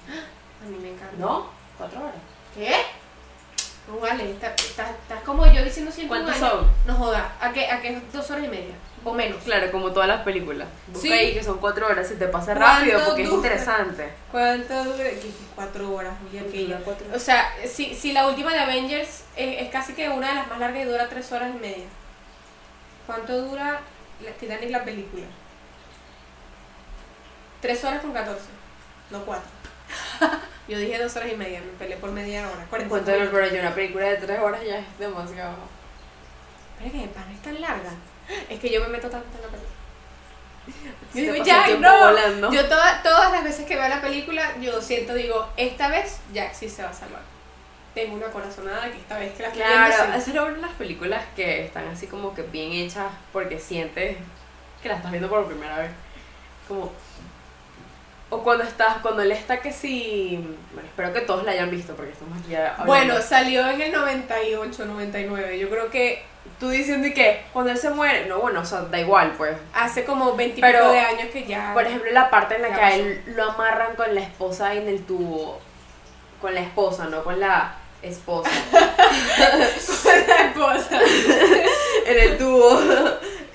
A 0.61 0.65
mí 0.65 0.77
me 0.81 0.91
encanta. 0.91 1.15
¿No? 1.19 1.51
¿Cuatro 1.79 2.01
horas? 2.01 2.15
¿Qué? 2.55 2.75
No 3.88 3.99
vale, 3.99 4.31
estás 4.31 4.53
está, 4.64 4.88
estás 4.90 5.23
como 5.25 5.45
yo 5.53 5.64
diciendo 5.64 5.90
101 5.90 6.09
¿Cuántos 6.09 6.37
años. 6.42 6.51
son? 6.62 6.71
No 6.87 6.95
joda, 6.95 7.33
¿a 7.40 7.53
qué, 7.53 7.68
a 7.68 7.81
qué 7.81 8.01
dos 8.12 8.31
horas 8.31 8.45
y 8.45 8.49
media? 8.49 8.75
O 9.05 9.12
menos. 9.12 9.42
Claro, 9.42 9.71
como 9.73 9.90
todas 9.90 10.09
las 10.09 10.23
películas. 10.23 10.68
Busca 10.87 11.09
Sí. 11.09 11.12
ahí 11.12 11.35
que 11.35 11.42
son 11.42 11.59
cuatro 11.59 11.87
horas, 11.88 12.07
se 12.07 12.14
te 12.14 12.29
pasa 12.29 12.55
¿Cuánto 12.55 12.79
rápido 12.85 13.05
porque 13.05 13.23
es 13.25 13.29
dura? 13.29 13.38
interesante. 13.49 14.12
¿Cuánto 14.31 14.85
dura? 14.85 15.05
¿Qué- 15.11 15.18
qué? 15.18 15.31
Cuatro 15.57 15.92
horas, 15.95 16.14
y 16.33 16.73
cuatro 16.85 17.07
O 17.14 17.18
sea, 17.18 17.53
si, 17.66 17.95
si 17.97 18.12
la 18.12 18.29
última 18.29 18.53
de 18.53 18.61
Avengers 18.61 19.25
es, 19.37 19.62
es 19.62 19.71
casi 19.71 19.95
que 19.95 20.09
una 20.09 20.29
de 20.29 20.35
las 20.37 20.47
más 20.49 20.61
largas 20.61 20.83
y 20.83 20.85
dura 20.85 21.09
tres 21.09 21.33
horas 21.33 21.51
y 21.53 21.59
media. 21.59 21.87
¿Cuánto 23.07 23.37
dura 23.42 23.81
la 24.25 24.31
Titanic 24.31 24.71
la 24.71 24.85
película? 24.85 25.25
Tres 27.61 27.83
horas 27.85 28.01
con 28.01 28.12
catorce, 28.12 28.47
no 29.11 29.25
cuatro. 29.25 29.49
Yo 30.68 30.78
dije 30.78 30.98
dos 30.98 31.14
horas 31.16 31.33
y 31.33 31.37
media, 31.37 31.61
me 31.61 31.72
peleé 31.78 31.96
por 31.96 32.11
media 32.12 32.48
hora. 32.48 32.64
45 32.70 32.88
Cuéntame, 32.88 33.26
pero 33.31 33.52
yo 33.55 33.61
una 33.61 33.74
película 33.74 34.07
de 34.07 34.16
tres 34.16 34.38
horas 34.38 34.61
ya 34.64 34.78
es 34.78 34.98
demasiado. 34.98 35.57
Pero 36.78 36.92
que 36.92 37.09
pana 37.09 37.33
es 37.33 37.42
tan 37.42 37.61
larga. 37.61 37.90
Es 38.48 38.61
que 38.61 38.70
yo 38.70 38.81
me 38.81 38.88
meto 38.88 39.11
tanto 39.11 39.26
en 39.37 39.42
la 39.42 39.48
película. 39.48 39.72
Yo 41.12 41.33
digo, 41.33 41.44
"Jack, 41.44 41.78
no". 41.81 41.98
volando. 42.07 42.52
Yo 42.52 42.68
toda- 42.68 43.02
todas 43.02 43.33
las 43.33 43.42
veces 43.44 43.66
que 43.66 43.74
veo 43.76 43.88
la 43.88 44.00
película, 44.00 44.57
yo 44.61 44.81
siento, 44.81 45.14
digo, 45.14 45.48
esta 45.57 45.88
vez 45.88 46.20
Jack 46.33 46.55
sí 46.55 46.68
se 46.68 46.83
va 46.85 46.90
a 46.90 46.94
salvar. 46.94 47.20
Tengo 47.94 48.14
una 48.14 48.26
corazonada 48.28 48.85
que 48.90 48.98
esta 48.98 49.18
vez 49.18 49.35
que 49.35 49.42
la 49.42 49.48
estoy 49.48 49.62
Claro, 49.62 49.92
sí. 49.92 50.02
esa 50.11 50.16
es 50.18 50.28
una 50.28 50.44
de 50.55 50.62
las 50.62 50.70
películas 50.72 51.24
que 51.37 51.64
están 51.66 51.88
así 51.88 52.07
como 52.07 52.35
que 52.35 52.42
bien 52.42 52.72
hechas 52.72 53.09
porque 53.33 53.59
sientes 53.59 54.16
que 54.83 54.88
la 54.88 54.94
estás 54.94 55.11
viendo 55.11 55.28
por 55.28 55.44
primera 55.46 55.76
vez. 55.78 55.90
Como. 56.68 56.92
O 58.33 58.42
cuando 58.42 58.64
estás, 58.64 58.97
cuando 59.03 59.21
él 59.21 59.31
está 59.31 59.61
que 59.61 59.71
sí. 59.75 60.38
Bueno, 60.73 60.88
espero 60.88 61.12
que 61.12 61.21
todos 61.21 61.45
la 61.45 61.51
hayan 61.51 61.71
visto 61.71 61.95
porque 61.95 62.12
estamos 62.12 62.38
aquí 62.38 62.55
hablando. 62.55 62.87
Bueno, 62.87 63.21
salió 63.21 63.68
en 63.68 63.83
el 63.83 63.92
98, 63.92 64.87
99. 64.87 65.59
Yo 65.59 65.68
creo 65.68 65.90
que 65.90 66.23
tú 66.59 66.71
diciendo 66.71 67.09
y 67.09 67.12
que 67.12 67.42
cuando 67.53 67.73
él 67.73 67.77
se 67.77 67.90
muere, 67.90 68.25
no, 68.25 68.38
bueno, 68.38 68.61
o 68.61 68.64
sea, 68.64 68.81
da 68.85 68.99
igual, 68.99 69.35
pues. 69.37 69.55
hace 69.75 70.07
como 70.07 70.35
20 70.35 70.62
Pero, 70.62 70.92
de 70.92 71.01
años 71.01 71.29
que 71.31 71.45
ya. 71.45 71.75
Por 71.75 71.85
ejemplo, 71.85 72.11
la 72.11 72.31
parte 72.31 72.57
en 72.57 72.62
la 72.62 72.75
que 72.75 72.81
a 72.81 72.95
él 72.95 73.23
lo 73.27 73.51
amarran 73.51 73.97
con 73.97 74.14
la 74.14 74.23
esposa 74.23 74.73
en 74.73 74.88
el 74.88 75.05
tubo. 75.05 75.61
Con 76.40 76.55
la 76.55 76.62
esposa, 76.62 77.05
no 77.09 77.23
con 77.25 77.38
la 77.38 77.75
esposa. 78.01 78.51
la 78.73 80.45
esposa. 80.47 81.01
en 82.07 82.18
el 82.18 82.38
tubo. 82.38 82.81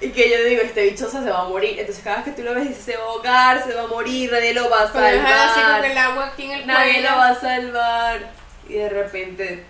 Y 0.01 0.09
que 0.09 0.29
yo 0.29 0.43
digo, 0.45 0.61
este 0.61 0.83
bicho 0.83 1.07
o 1.07 1.09
sea, 1.09 1.23
se 1.23 1.29
va 1.31 1.41
a 1.41 1.49
morir. 1.49 1.79
Entonces 1.79 2.03
cada 2.03 2.17
vez 2.17 2.25
que 2.25 2.31
tú 2.31 2.43
lo 2.43 2.53
ves 2.53 2.67
dices, 2.67 2.83
se 2.83 2.95
va 2.97 3.03
a 3.03 3.07
ahogar, 3.07 3.63
se 3.63 3.73
va 3.73 3.83
a 3.83 3.87
morir, 3.87 4.31
nadie 4.31 4.53
lo 4.53 4.69
va 4.69 4.83
a 4.83 4.91
Pero 4.93 5.05
es 5.07 5.21
así 5.23 5.53
con 5.55 5.63
salvar. 5.63 5.85
el 5.85 5.97
agua 5.97 6.25
aquí 6.27 6.43
en 6.43 6.51
el 6.51 6.67
Nadie 6.67 6.93
cuello. 6.93 7.09
lo 7.09 7.15
va 7.17 7.27
a 7.29 7.35
salvar. 7.39 8.31
Y 8.69 8.73
de 8.73 8.89
repente... 8.89 9.65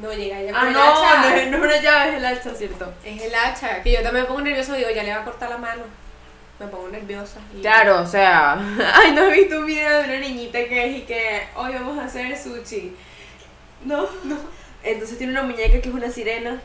No 0.00 0.10
llega 0.12 0.40
ella 0.40 0.52
Ah, 0.54 0.58
con 0.60 0.68
el 0.68 0.72
no, 0.74 0.82
hacha. 0.82 1.20
no 1.20 1.28
es, 1.36 1.50
no 1.50 1.56
es 1.58 1.62
una 1.62 1.80
llave, 1.80 2.10
es 2.10 2.16
el 2.16 2.24
hacha, 2.24 2.54
¿cierto? 2.54 2.92
Es 3.04 3.22
el 3.22 3.34
hacha. 3.34 3.82
Que 3.82 3.92
yo 3.92 4.02
también 4.02 4.24
me 4.24 4.28
pongo 4.28 4.40
nerviosa 4.40 4.74
digo, 4.74 4.90
ya 4.90 5.02
le 5.02 5.10
va 5.14 5.20
a 5.20 5.24
cortar 5.24 5.50
la 5.50 5.58
mano. 5.58 5.82
Me 6.58 6.66
pongo 6.68 6.88
nerviosa. 6.88 7.38
y- 7.56 7.60
Claro, 7.60 8.00
o 8.00 8.06
sea, 8.06 8.54
ay, 8.94 9.12
no 9.12 9.24
he 9.24 9.32
visto 9.34 9.58
un 9.58 9.66
video 9.66 9.98
de 9.98 10.04
una 10.04 10.18
niñita 10.18 10.58
que 10.64 10.86
es 10.86 10.96
y 10.98 11.00
que 11.02 11.42
hoy 11.54 11.72
vamos 11.74 11.98
a 11.98 12.04
hacer 12.06 12.36
sushi. 12.36 12.96
No, 13.84 14.08
no. 14.24 14.36
Entonces 14.82 15.18
tiene 15.18 15.32
una 15.34 15.42
muñeca 15.42 15.80
que 15.80 15.88
es 15.88 15.94
una 15.94 16.10
sirena 16.10 16.60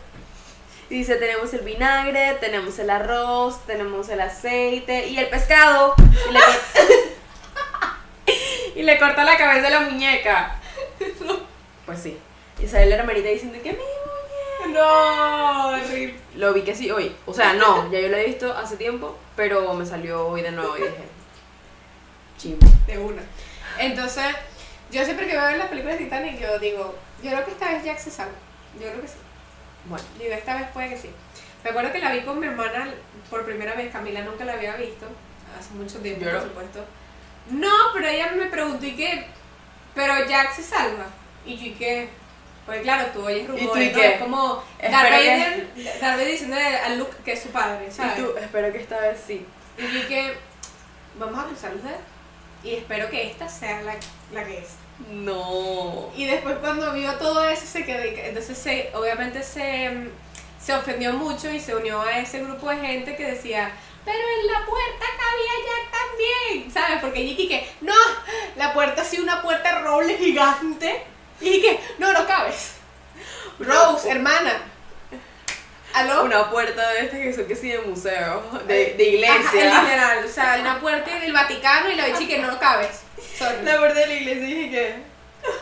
Dice, 0.89 1.15
tenemos 1.15 1.53
el 1.53 1.61
vinagre, 1.61 2.37
tenemos 2.39 2.79
el 2.79 2.89
arroz, 2.89 3.65
tenemos 3.65 4.07
el 4.07 4.21
aceite 4.21 5.07
y 5.07 5.17
el 5.17 5.27
pescado. 5.27 5.95
Y 6.29 6.33
le, 6.33 6.39
y 8.81 8.83
le 8.83 8.97
corta 8.97 9.25
la 9.25 9.37
cabeza 9.37 9.63
de 9.63 9.69
la 9.69 9.81
muñeca. 9.81 10.59
Pues 11.85 11.99
sí. 11.99 12.17
Y 12.61 12.67
sale 12.67 12.85
la 12.87 12.95
hermanita 12.95 13.27
diciendo 13.27 13.59
que 13.61 13.71
mi 13.71 13.77
muñeca. 13.79 14.79
No, 14.79 15.67
horrible. 15.69 16.15
Lo 16.35 16.53
vi 16.53 16.61
que 16.61 16.73
sí 16.73 16.89
hoy. 16.89 17.13
O 17.25 17.33
sea, 17.33 17.53
no, 17.53 17.91
ya 17.91 17.99
yo 17.99 18.07
lo 18.07 18.17
he 18.17 18.25
visto 18.25 18.53
hace 18.53 18.77
tiempo, 18.77 19.17
pero 19.35 19.73
me 19.73 19.85
salió 19.85 20.27
hoy 20.27 20.41
de 20.41 20.51
nuevo 20.51 20.77
y 20.77 20.81
dije, 20.81 21.03
chimbo. 22.37 22.65
De 22.87 22.97
una. 22.97 23.21
Entonces, 23.77 24.25
yo 24.89 25.03
siempre 25.03 25.27
que 25.27 25.33
veo 25.37 25.57
las 25.57 25.67
películas 25.67 25.97
de 25.97 26.05
Titanic, 26.05 26.39
yo 26.39 26.59
digo, 26.59 26.95
yo 27.21 27.31
creo 27.31 27.43
que 27.43 27.51
esta 27.51 27.71
vez 27.71 27.83
Jack 27.83 27.97
se 27.97 28.09
salva. 28.09 28.31
Yo 28.79 28.87
creo 28.87 29.01
que 29.01 29.07
sí. 29.07 29.17
Bueno, 29.89 30.05
Digo, 30.19 30.33
esta 30.33 30.55
vez 30.57 30.67
puede 30.73 30.89
que 30.89 30.97
sí. 30.97 31.09
Me 31.63 31.69
acuerdo 31.71 31.91
que 31.91 31.99
la 31.99 32.11
vi 32.11 32.21
con 32.21 32.39
mi 32.39 32.47
hermana 32.47 32.93
por 33.29 33.45
primera 33.45 33.73
vez, 33.75 33.91
Camila 33.91 34.21
nunca 34.21 34.45
la 34.45 34.53
había 34.53 34.75
visto, 34.75 35.05
hace 35.57 35.73
mucho 35.73 35.99
tiempo, 35.99 36.23
por 36.29 36.41
supuesto. 36.43 36.85
No, 37.49 37.71
pero 37.93 38.07
ella 38.07 38.31
me 38.35 38.45
preguntó, 38.45 38.85
¿y 38.85 38.95
qué? 38.95 39.25
Pero 39.95 40.25
Jack 40.27 40.53
se 40.53 40.63
salva. 40.63 41.05
Y 41.45 41.57
yo, 41.57 41.65
¿y 41.67 41.73
qué? 41.73 42.09
Pues 42.65 42.81
claro, 42.81 43.07
tú 43.13 43.25
oyes 43.25 43.47
rumores, 43.47 43.91
¿y 43.91 43.95
¿no? 43.95 44.03
Es 44.03 44.19
como 44.21 44.63
Darth 44.81 45.09
que- 45.21 45.67
Vader, 46.01 46.27
diciendo 46.27 46.57
a 46.85 46.89
Luke 46.89 47.15
que 47.23 47.31
es 47.33 47.41
su 47.41 47.49
padre, 47.49 47.89
¿sabes? 47.91 48.19
y 48.19 48.21
tú, 48.21 48.33
espero 48.37 48.71
que 48.73 48.79
esta 48.79 48.99
vez 48.99 49.19
sí. 49.25 49.45
Y 49.77 49.81
yo 49.81 49.87
dije, 49.87 50.33
vamos 51.17 51.39
a 51.39 51.47
cruzar 51.47 51.71
los 51.71 51.83
dedos 51.83 51.99
y 52.67 52.75
espero 52.75 53.09
que 53.09 53.27
esta 53.27 53.47
sea 53.47 53.81
la, 53.81 53.95
la 54.33 54.45
que 54.45 54.59
es. 54.59 54.67
No. 55.09 56.11
Y 56.15 56.25
después 56.25 56.57
cuando 56.59 56.91
vio 56.93 57.13
todo 57.13 57.47
eso 57.47 57.65
se 57.65 57.85
quedó, 57.85 58.03
entonces 58.03 58.57
se, 58.57 58.91
obviamente 58.93 59.41
se, 59.41 60.09
se 60.59 60.73
ofendió 60.73 61.13
mucho 61.13 61.49
y 61.49 61.59
se 61.59 61.75
unió 61.75 62.01
a 62.01 62.19
ese 62.19 62.43
grupo 62.43 62.69
de 62.69 62.77
gente 62.77 63.15
que 63.15 63.31
decía, 63.31 63.71
pero 64.03 64.17
en 64.17 64.51
la 64.51 64.65
puerta 64.65 65.05
cabía 65.17 65.53
Jack 65.65 65.91
también, 65.91 66.71
¿sabes? 66.71 67.01
Porque 67.01 67.21
Jiki 67.21 67.47
que, 67.47 67.69
no, 67.81 67.93
la 68.57 68.73
puerta 68.73 69.03
sí 69.05 69.19
una 69.19 69.41
puerta 69.41 69.79
roble 69.79 70.17
gigante. 70.17 71.03
Y 71.39 71.61
que, 71.61 71.79
no, 71.99 72.11
no 72.11 72.25
cabes. 72.25 72.73
Rose, 73.59 74.09
hermana. 74.09 74.63
¿Aló? 75.97 76.23
Una 76.25 76.49
puerta 76.49 76.89
de 76.91 76.99
estas 77.05 77.19
que 77.19 77.33
son 77.33 77.45
que 77.45 77.55
sí 77.55 77.69
de 77.69 77.79
museo, 77.79 78.43
de, 78.67 78.93
de 78.95 79.27
Ajá, 79.29 79.37
iglesia. 79.41 79.81
literal, 79.81 80.25
o 80.25 80.27
sea, 80.27 80.57
una 80.61 80.79
puerta 80.79 81.19
del 81.19 81.33
Vaticano 81.33 81.89
y 81.89 81.95
la 81.95 82.05
bichi 82.05 82.27
que 82.27 82.39
no, 82.39 82.59
cabes. 82.59 83.01
Sorry. 83.37 83.63
La 83.63 83.77
puerta 83.77 83.99
de 83.99 84.07
la 84.07 84.13
iglesia 84.13 84.43
dije 84.45 84.69
que 84.69 84.95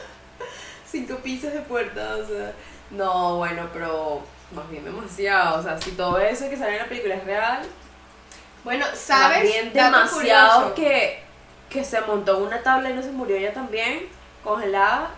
cinco 0.92 1.16
pisos 1.18 1.54
de 1.54 1.60
puerta, 1.62 2.16
o 2.18 2.26
sea. 2.28 2.52
No, 2.92 3.38
bueno, 3.38 3.70
pero 3.74 4.24
más 4.54 4.70
bien 4.70 4.84
demasiado. 4.86 5.60
O 5.60 5.64
sea, 5.64 5.80
si 5.82 5.92
todo 5.92 6.20
eso 6.20 6.50
que 6.50 6.58
sale 6.58 6.74
en 6.74 6.80
la 6.84 6.86
película 6.90 7.16
es 7.16 7.24
real, 7.24 7.62
Bueno, 8.64 8.86
¿sabes? 8.94 9.38
más 9.38 9.44
bien 9.44 9.74
demasiado 9.74 10.76
que, 10.76 11.24
que 11.70 11.84
se 11.84 12.02
montó 12.02 12.38
en 12.38 12.44
una 12.44 12.62
tabla 12.62 12.90
y 12.90 12.94
no 12.94 13.02
se 13.02 13.12
murió 13.12 13.36
ella 13.38 13.54
también, 13.54 14.08
congelada. 14.44 15.10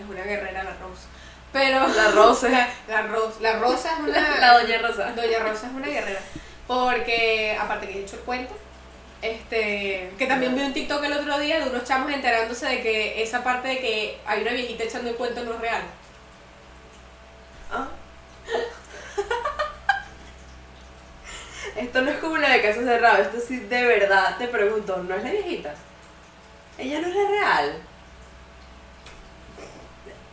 Es 0.00 0.08
una 0.08 0.22
guerrera 0.22 0.64
la 0.64 0.70
Rose. 0.80 1.06
Pero. 1.52 1.86
La 1.88 2.10
Rose. 2.10 2.50
La, 2.50 2.68
la. 2.88 3.02
La 3.40 3.58
Rosa 3.58 3.94
es 3.94 4.00
una. 4.00 4.38
La 4.40 4.60
doña 4.60 4.78
Rosa. 4.78 5.12
Doña 5.12 5.38
Rosa 5.40 5.66
es 5.66 5.72
una 5.72 5.86
guerrera. 5.86 6.20
Porque, 6.66 7.56
aparte 7.58 7.88
que 7.88 7.98
he 7.98 8.02
hecho 8.02 8.16
el 8.16 8.22
cuento, 8.22 8.54
este, 9.22 10.12
que 10.18 10.26
también 10.26 10.54
vi 10.54 10.62
un 10.62 10.74
TikTok 10.74 11.02
el 11.02 11.14
otro 11.14 11.38
día 11.38 11.60
de 11.60 11.70
unos 11.70 11.84
chamos 11.84 12.12
enterándose 12.12 12.66
de 12.66 12.82
que 12.82 13.22
esa 13.22 13.42
parte 13.42 13.68
de 13.68 13.78
que 13.78 14.20
hay 14.26 14.42
una 14.42 14.52
viejita 14.52 14.84
echando 14.84 15.08
el 15.10 15.16
cuento 15.16 15.42
no 15.44 15.54
es 15.54 15.60
real. 15.60 15.82
Ah. 17.72 17.88
Esto 21.76 22.02
no 22.02 22.10
es 22.10 22.18
como 22.18 22.36
la 22.36 22.50
de 22.50 22.62
caso 22.62 22.82
cerrado, 22.82 23.22
esto 23.22 23.38
sí 23.46 23.60
de 23.60 23.84
verdad 23.84 24.36
te 24.36 24.48
pregunto, 24.48 24.96
¿no 24.96 25.14
es 25.14 25.22
la 25.22 25.30
viejita? 25.30 25.74
Ella 26.76 27.00
no 27.00 27.06
es 27.06 27.14
la 27.14 27.28
real. 27.28 27.82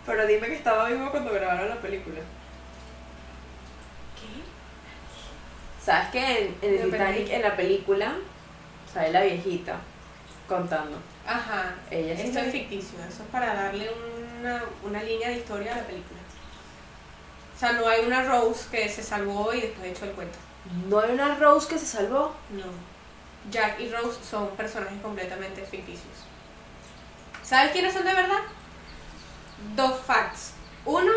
Pero 0.05 0.27
dime 0.27 0.47
que 0.47 0.55
estaba 0.55 0.89
vivo 0.89 1.09
cuando 1.11 1.33
grabaron 1.33 1.69
la 1.69 1.81
película. 1.81 2.19
¿Qué? 4.15 5.83
¿Sabes 5.83 6.09
que 6.09 6.19
en, 6.19 6.57
en 6.61 6.81
el 6.81 6.91
Titanic, 6.91 7.29
en 7.29 7.41
la 7.41 7.55
película, 7.55 8.15
sale 8.91 9.11
la 9.11 9.23
viejita 9.23 9.77
contando? 10.47 10.97
Ajá. 11.25 11.73
Ella 11.89 12.15
sí 12.15 12.23
Esto 12.23 12.39
es 12.39 12.51
ficticio, 12.51 12.99
eso 12.99 13.23
es 13.23 13.29
para 13.29 13.55
darle 13.55 13.89
una, 14.39 14.63
una 14.83 15.01
línea 15.01 15.29
de 15.29 15.37
historia 15.37 15.73
a 15.73 15.77
la 15.77 15.83
película. 15.83 16.19
O 17.55 17.59
sea, 17.59 17.71
no 17.71 17.87
hay 17.87 18.05
una 18.05 18.23
Rose 18.23 18.67
que 18.69 18.89
se 18.89 19.01
salvó 19.01 19.53
y 19.53 19.61
después 19.61 19.91
echó 19.91 20.05
el 20.05 20.11
cuento. 20.11 20.37
¿No 20.89 20.99
hay 20.99 21.11
una 21.11 21.35
Rose 21.35 21.67
que 21.67 21.79
se 21.79 21.85
salvó? 21.85 22.35
No. 22.51 22.65
Jack 23.49 23.79
y 23.79 23.89
Rose 23.89 24.19
son 24.29 24.49
personajes 24.51 25.01
completamente 25.01 25.61
ficticios. 25.63 26.25
¿Sabes 27.43 27.71
quiénes 27.71 27.93
son 27.93 28.05
de 28.05 28.13
verdad? 28.13 28.39
Dos 29.75 29.99
facts. 30.05 30.53
Uno, 30.85 31.11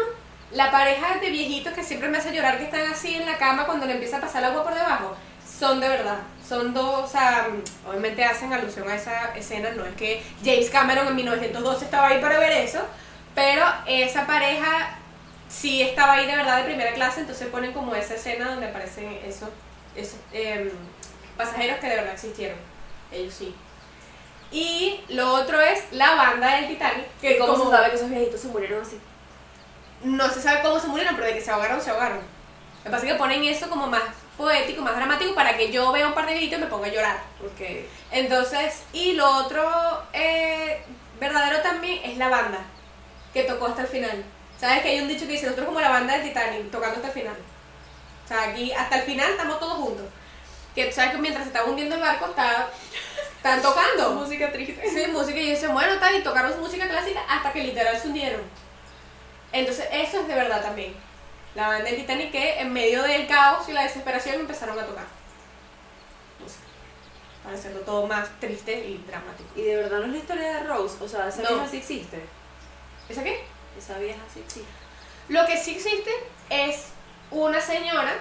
la 0.52 0.70
pareja 0.70 1.18
de 1.18 1.30
viejitos 1.30 1.72
que 1.72 1.82
siempre 1.82 2.08
me 2.08 2.18
hace 2.18 2.34
llorar 2.34 2.58
que 2.58 2.64
están 2.64 2.90
así 2.90 3.14
en 3.14 3.26
la 3.26 3.36
cama 3.36 3.66
cuando 3.66 3.86
le 3.86 3.94
empieza 3.94 4.18
a 4.18 4.20
pasar 4.20 4.42
el 4.42 4.50
agua 4.50 4.64
por 4.64 4.74
debajo. 4.74 5.16
Son 5.58 5.80
de 5.80 5.88
verdad. 5.88 6.18
Son 6.46 6.72
dos, 6.72 7.04
o 7.04 7.08
sea, 7.08 7.48
obviamente 7.86 8.24
hacen 8.24 8.52
alusión 8.52 8.88
a 8.88 8.94
esa 8.94 9.34
escena. 9.36 9.70
No 9.72 9.84
es 9.84 9.94
que 9.96 10.22
James 10.42 10.70
Cameron 10.70 11.08
en 11.08 11.16
1912 11.16 11.84
estaba 11.84 12.08
ahí 12.08 12.20
para 12.20 12.38
ver 12.38 12.52
eso, 12.52 12.80
pero 13.34 13.64
esa 13.86 14.26
pareja 14.26 14.98
sí 15.48 15.82
estaba 15.82 16.14
ahí 16.14 16.26
de 16.26 16.36
verdad 16.36 16.58
de 16.58 16.64
primera 16.64 16.92
clase, 16.92 17.20
entonces 17.20 17.48
ponen 17.48 17.72
como 17.72 17.94
esa 17.94 18.14
escena 18.14 18.50
donde 18.50 18.68
aparecen 18.68 19.18
esos, 19.26 19.48
em, 20.32 20.70
pasajeros 21.36 21.78
que 21.78 21.88
de 21.88 21.96
verdad 21.96 22.14
existieron. 22.14 22.58
Ellos 23.10 23.34
sí. 23.34 23.54
Y 24.50 25.00
lo 25.08 25.34
otro 25.34 25.60
es 25.60 25.84
la 25.92 26.14
banda 26.14 26.56
del 26.56 26.68
Titanic, 26.68 27.06
que 27.20 27.38
¿Cómo 27.38 27.52
como 27.52 27.64
se 27.66 27.76
sabe 27.76 27.90
que 27.90 27.96
esos 27.96 28.10
viejitos 28.10 28.40
se 28.40 28.48
murieron 28.48 28.82
así? 28.82 28.98
no 30.02 30.28
se 30.30 30.40
sabe 30.40 30.62
cómo 30.62 30.78
se 30.78 30.86
murieron, 30.86 31.14
pero 31.16 31.26
de 31.26 31.34
que 31.34 31.40
se 31.40 31.50
ahogaron, 31.50 31.80
se 31.80 31.90
ahogaron. 31.90 32.18
Lo 32.18 32.84
que 32.84 32.90
pasa 32.90 33.06
es 33.06 33.12
que 33.12 33.18
ponen 33.18 33.44
eso 33.44 33.68
como 33.68 33.86
más 33.88 34.02
poético, 34.36 34.82
más 34.82 34.96
dramático, 34.96 35.34
para 35.34 35.56
que 35.56 35.72
yo 35.72 35.90
vea 35.92 36.06
un 36.06 36.14
par 36.14 36.26
de 36.26 36.32
viejitos 36.32 36.58
y 36.58 36.62
me 36.62 36.68
ponga 36.68 36.86
a 36.86 36.90
llorar. 36.90 37.18
Porque 37.40 37.88
Entonces, 38.10 38.82
y 38.92 39.12
lo 39.12 39.28
otro 39.28 40.02
eh, 40.12 40.82
verdadero 41.18 41.60
también 41.62 42.00
es 42.04 42.16
la 42.16 42.28
banda, 42.28 42.60
que 43.32 43.42
tocó 43.42 43.66
hasta 43.66 43.82
el 43.82 43.88
final. 43.88 44.24
¿Sabes 44.58 44.82
que 44.82 44.88
hay 44.88 45.00
un 45.00 45.08
dicho 45.08 45.26
que 45.26 45.32
dice, 45.32 45.46
nosotros 45.46 45.66
como 45.66 45.80
la 45.80 45.90
banda 45.90 46.14
del 46.14 46.28
Titanic, 46.28 46.70
tocando 46.70 46.96
hasta 46.96 47.08
el 47.08 47.14
final? 47.14 47.36
O 48.24 48.28
sea, 48.28 48.44
aquí 48.44 48.72
hasta 48.72 48.98
el 48.98 49.02
final 49.02 49.30
estamos 49.30 49.58
todos 49.58 49.74
juntos. 49.74 50.06
Que 50.74 50.86
tú 50.86 50.94
sabes 50.94 51.12
que 51.12 51.18
mientras 51.18 51.44
se 51.44 51.50
está 51.50 51.64
hundiendo 51.64 51.96
el 51.96 52.00
barco, 52.00 52.26
está, 52.26 52.68
están 53.38 53.62
tocando. 53.62 54.10
música 54.12 54.52
triste. 54.52 54.88
Sí, 54.90 55.10
música 55.10 55.38
y 55.38 55.50
dicen, 55.50 55.72
bueno, 55.72 55.98
tal, 55.98 56.14
y 56.16 56.22
tocaron 56.22 56.60
música 56.60 56.86
clásica 56.88 57.20
hasta 57.28 57.52
que 57.52 57.62
literal 57.64 57.98
se 57.98 58.08
hundieron. 58.08 58.42
Entonces, 59.52 59.86
eso 59.90 60.20
es 60.20 60.28
de 60.28 60.34
verdad 60.34 60.60
también. 60.62 60.94
La 61.54 61.68
banda 61.68 61.84
del 61.84 61.96
Titanic 61.96 62.30
que 62.30 62.60
en 62.60 62.72
medio 62.72 63.02
del 63.02 63.26
caos 63.26 63.68
y 63.68 63.72
la 63.72 63.82
desesperación 63.82 64.36
empezaron 64.36 64.78
a 64.78 64.84
tocar 64.84 65.06
música. 66.38 66.62
Para 67.42 67.56
hacerlo 67.56 67.80
todo 67.80 68.06
más 68.06 68.28
triste 68.40 68.72
y 68.86 69.02
dramático. 69.08 69.48
Y 69.56 69.62
de 69.62 69.76
verdad 69.76 69.98
no 70.00 70.04
es 70.06 70.12
la 70.12 70.18
historia 70.18 70.52
de 70.54 70.62
Rose, 70.64 71.02
o 71.02 71.08
sea, 71.08 71.28
esa 71.28 71.42
No. 71.42 71.48
vieja 71.54 71.68
sí 71.68 71.76
existe. 71.78 72.22
¿Esa 73.08 73.24
qué? 73.24 73.42
Esa 73.78 73.98
vieja 73.98 74.20
sí 74.32 74.40
existe. 74.40 74.68
Lo 75.28 75.46
que 75.46 75.56
sí 75.56 75.76
existe 75.76 76.10
es 76.50 76.86
una 77.30 77.60
señora 77.60 78.12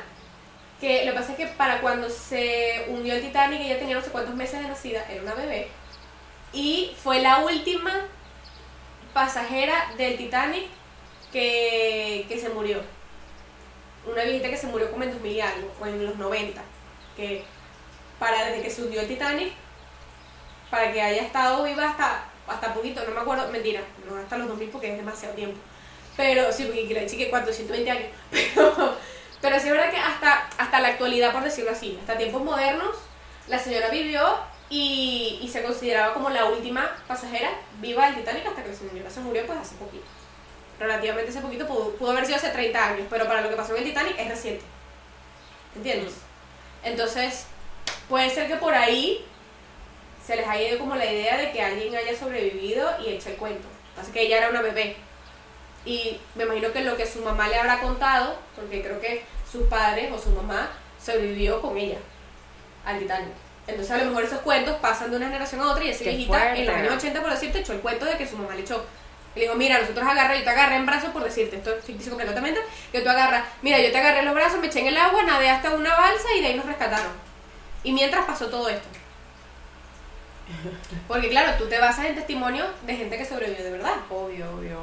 que 0.80 1.06
lo 1.06 1.12
que 1.12 1.18
pasa 1.20 1.32
es 1.32 1.38
que 1.38 1.48
para 1.48 1.82
cuando 1.82 2.10
se 2.10 2.86
hundió 2.90 3.16
el 3.16 3.22
Titanic 3.22 3.62
ella 3.62 3.80
tenía 3.80 3.96
no 3.96 4.02
sé 4.02 4.12
cuántos 4.12 4.36
meses 4.36 4.62
de 4.62 4.68
nacida, 4.68 5.06
era 5.10 5.22
una 5.22 5.34
bebé, 5.34 5.68
y 6.54 6.96
fue 7.02 7.20
la 7.20 7.40
última 7.40 8.08
pasajera 9.14 9.94
del 9.98 10.18
Titanic 10.18 10.66
que, 11.32 12.26
que 12.30 12.40
se 12.40 12.50
murió. 12.50 12.82
Una 14.06 14.24
viejita 14.24 14.50
que 14.50 14.58
se 14.58 14.68
murió 14.68 14.90
como 14.90 15.04
en 15.04 15.12
2000 15.12 15.32
y 15.32 15.42
algo, 15.42 15.74
o 15.82 15.86
en 15.86 16.06
los 16.06 16.16
90, 16.16 16.62
que 17.16 17.44
para 18.20 18.46
desde 18.46 18.62
que 18.62 18.70
se 18.70 18.84
hundió 18.84 19.02
el 19.02 19.08
Titanic, 19.08 19.52
para 20.70 20.92
que 20.94 21.02
haya 21.02 21.24
estado 21.24 21.64
viva 21.64 21.90
hasta, 21.90 22.26
hasta 22.48 22.74
poquito, 22.74 23.04
no 23.06 23.12
me 23.12 23.22
acuerdo, 23.22 23.50
mentira, 23.50 23.82
no 24.08 24.18
hasta 24.18 24.38
los 24.38 24.48
2000 24.48 24.70
porque 24.70 24.92
es 24.92 24.98
demasiado 24.98 25.36
tiempo. 25.36 25.58
Pero 26.16 26.52
sí, 26.52 26.64
porque 26.66 26.86
quiero 26.86 27.02
decir 27.02 27.20
que 27.20 27.30
420 27.30 27.92
años. 27.92 28.10
Pero, 28.32 28.96
pero 29.48 29.62
sí 29.62 29.68
es 29.68 29.74
verdad 29.74 29.90
que 29.90 29.98
hasta, 29.98 30.46
hasta 30.58 30.80
la 30.82 30.90
actualidad, 30.90 31.32
por 31.32 31.42
decirlo 31.42 31.72
así, 31.72 31.98
hasta 32.02 32.18
tiempos 32.18 32.44
modernos, 32.44 32.98
la 33.48 33.58
señora 33.58 33.88
vivió 33.88 34.22
y, 34.70 35.40
y 35.42 35.48
se 35.48 35.64
consideraba 35.64 36.14
como 36.14 36.30
la 36.30 36.46
última 36.46 36.98
pasajera 37.08 37.52
viva 37.80 38.08
del 38.08 38.16
Titanic 38.16 38.46
hasta 38.46 38.62
que 38.62 38.70
la 38.70 38.76
señora 38.76 39.10
se 39.10 39.22
murió 39.22 39.46
pues 39.46 39.58
hace 39.58 39.76
poquito. 39.76 40.04
Relativamente 40.78 41.32
hace 41.32 41.40
poquito, 41.40 41.66
pudo, 41.66 42.12
haber 42.12 42.26
sido 42.26 42.36
hace 42.36 42.50
30 42.50 42.90
años, 42.90 43.08
pero 43.10 43.26
para 43.26 43.40
lo 43.40 43.50
que 43.50 43.56
pasó 43.56 43.72
en 43.72 43.84
el 43.84 43.84
Titanic 43.86 44.20
es 44.20 44.28
reciente. 44.28 44.66
¿Entiendes? 45.78 46.16
Entonces, 46.84 47.46
puede 48.10 48.30
ser 48.30 48.50
que 48.50 48.58
por 48.58 48.74
ahí 48.74 49.26
se 50.26 50.36
les 50.36 50.46
haya 50.46 50.72
ido 50.72 50.80
como 50.80 50.96
la 50.96 51.06
idea 51.06 51.38
de 51.38 51.54
que 51.54 51.62
alguien 51.62 51.96
haya 51.96 52.20
sobrevivido 52.20 52.86
y 53.02 53.14
eche 53.14 53.32
el 53.32 53.38
cuento. 53.38 53.70
Así 53.98 54.12
que 54.12 54.24
ella 54.24 54.40
era 54.40 54.50
una 54.50 54.62
bebé. 54.62 54.98
Y 55.86 56.20
me 56.36 56.44
imagino 56.44 56.74
que 56.74 56.82
lo 56.82 56.98
que 56.98 57.06
su 57.06 57.22
mamá 57.22 57.48
le 57.48 57.56
habrá 57.56 57.80
contado, 57.80 58.38
porque 58.54 58.84
creo 58.84 59.00
que 59.00 59.37
sus 59.52 59.64
padres 59.68 60.12
o 60.12 60.20
su 60.20 60.30
mamá 60.30 60.70
sobrevivió 61.04 61.62
con 61.62 61.78
ella 61.78 61.98
al 62.86 63.00
Titanic. 63.00 63.34
Entonces 63.68 63.92
a 63.92 63.98
lo 63.98 64.06
mejor 64.06 64.24
esos 64.24 64.40
cuentos 64.40 64.78
pasan 64.78 65.12
de 65.12 65.18
una 65.18 65.28
generación 65.28 65.62
a 65.62 65.72
otra 65.72 65.84
y 65.84 65.90
esa 65.90 66.06
viejita 66.06 66.56
en 66.56 66.66
los 66.66 66.76
años 66.76 66.94
80 66.94 67.22
por 67.22 67.32
decirte 67.32 67.60
echó 67.60 67.74
el 67.74 67.80
cuento 67.80 68.06
de 68.06 68.18
que 68.18 68.28
su 68.28 68.38
mamá 68.38 68.56
le 68.56 68.62
echó. 68.62 68.86
Y 69.36 69.40
le 69.40 69.46
digo, 69.46 69.56
mira, 69.56 69.80
nosotros 69.80 70.08
agarré, 70.08 70.40
yo 70.40 70.44
te 70.46 70.50
agarré 70.50 70.78
en 70.78 70.86
brazos 70.86 71.12
por 71.12 71.24
decirte, 71.24 71.58
esto 71.58 71.76
es 71.76 71.84
ficticio 71.84 72.12
completamente, 72.14 72.60
que 72.92 73.02
tú 73.02 73.10
agarras, 73.10 73.44
mira, 73.62 73.80
yo 73.80 73.92
te 73.92 73.98
agarré 73.98 74.20
en 74.20 74.26
los 74.26 74.34
brazos, 74.34 74.60
me 74.60 74.68
eché 74.68 74.80
en 74.80 74.88
el 74.88 74.98
agua, 74.98 75.22
nadé 75.24 75.50
hasta 75.50 75.76
una 75.76 75.96
balsa 75.96 76.28
y 76.36 76.42
de 76.42 76.48
ahí 76.48 76.54
nos 76.56 76.66
rescataron. 76.66 77.12
Y 77.84 77.92
mientras 77.92 78.26
pasó 78.26 78.48
todo 78.48 78.68
esto. 78.70 78.88
Porque 81.08 81.30
claro, 81.30 81.58
tú 81.58 81.68
te 81.68 81.78
basas 81.78 82.06
en 82.06 82.16
testimonio 82.16 82.66
de 82.86 82.96
gente 82.96 83.18
que 83.18 83.26
sobrevivió 83.26 83.64
de 83.64 83.72
verdad. 83.72 83.96
Obvio, 84.10 84.50
obvio. 84.52 84.80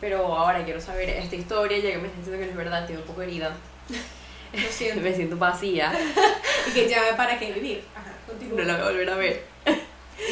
Pero 0.00 0.36
ahora 0.36 0.64
quiero 0.64 0.80
saber 0.80 1.08
esta 1.10 1.36
historia, 1.36 1.78
ya 1.78 1.90
que 1.90 1.98
me 1.98 2.10
siento 2.10 2.30
que 2.30 2.38
no 2.38 2.50
es 2.50 2.56
verdad, 2.56 2.82
estoy 2.82 2.96
un 2.96 3.02
poco 3.02 3.22
herida. 3.22 3.56
Lo 4.52 4.68
siento. 4.70 5.00
Me 5.00 5.14
siento 5.14 5.36
vacía. 5.36 5.92
y 6.68 6.72
que 6.72 6.88
ya 6.88 7.16
para 7.16 7.38
qué 7.38 7.52
vivir. 7.52 7.84
Ajá. 7.94 8.12
No 8.54 8.62
la 8.62 8.74
voy 8.74 8.82
a 8.82 8.86
volver 8.86 9.10
a 9.10 9.16
ver. 9.16 9.44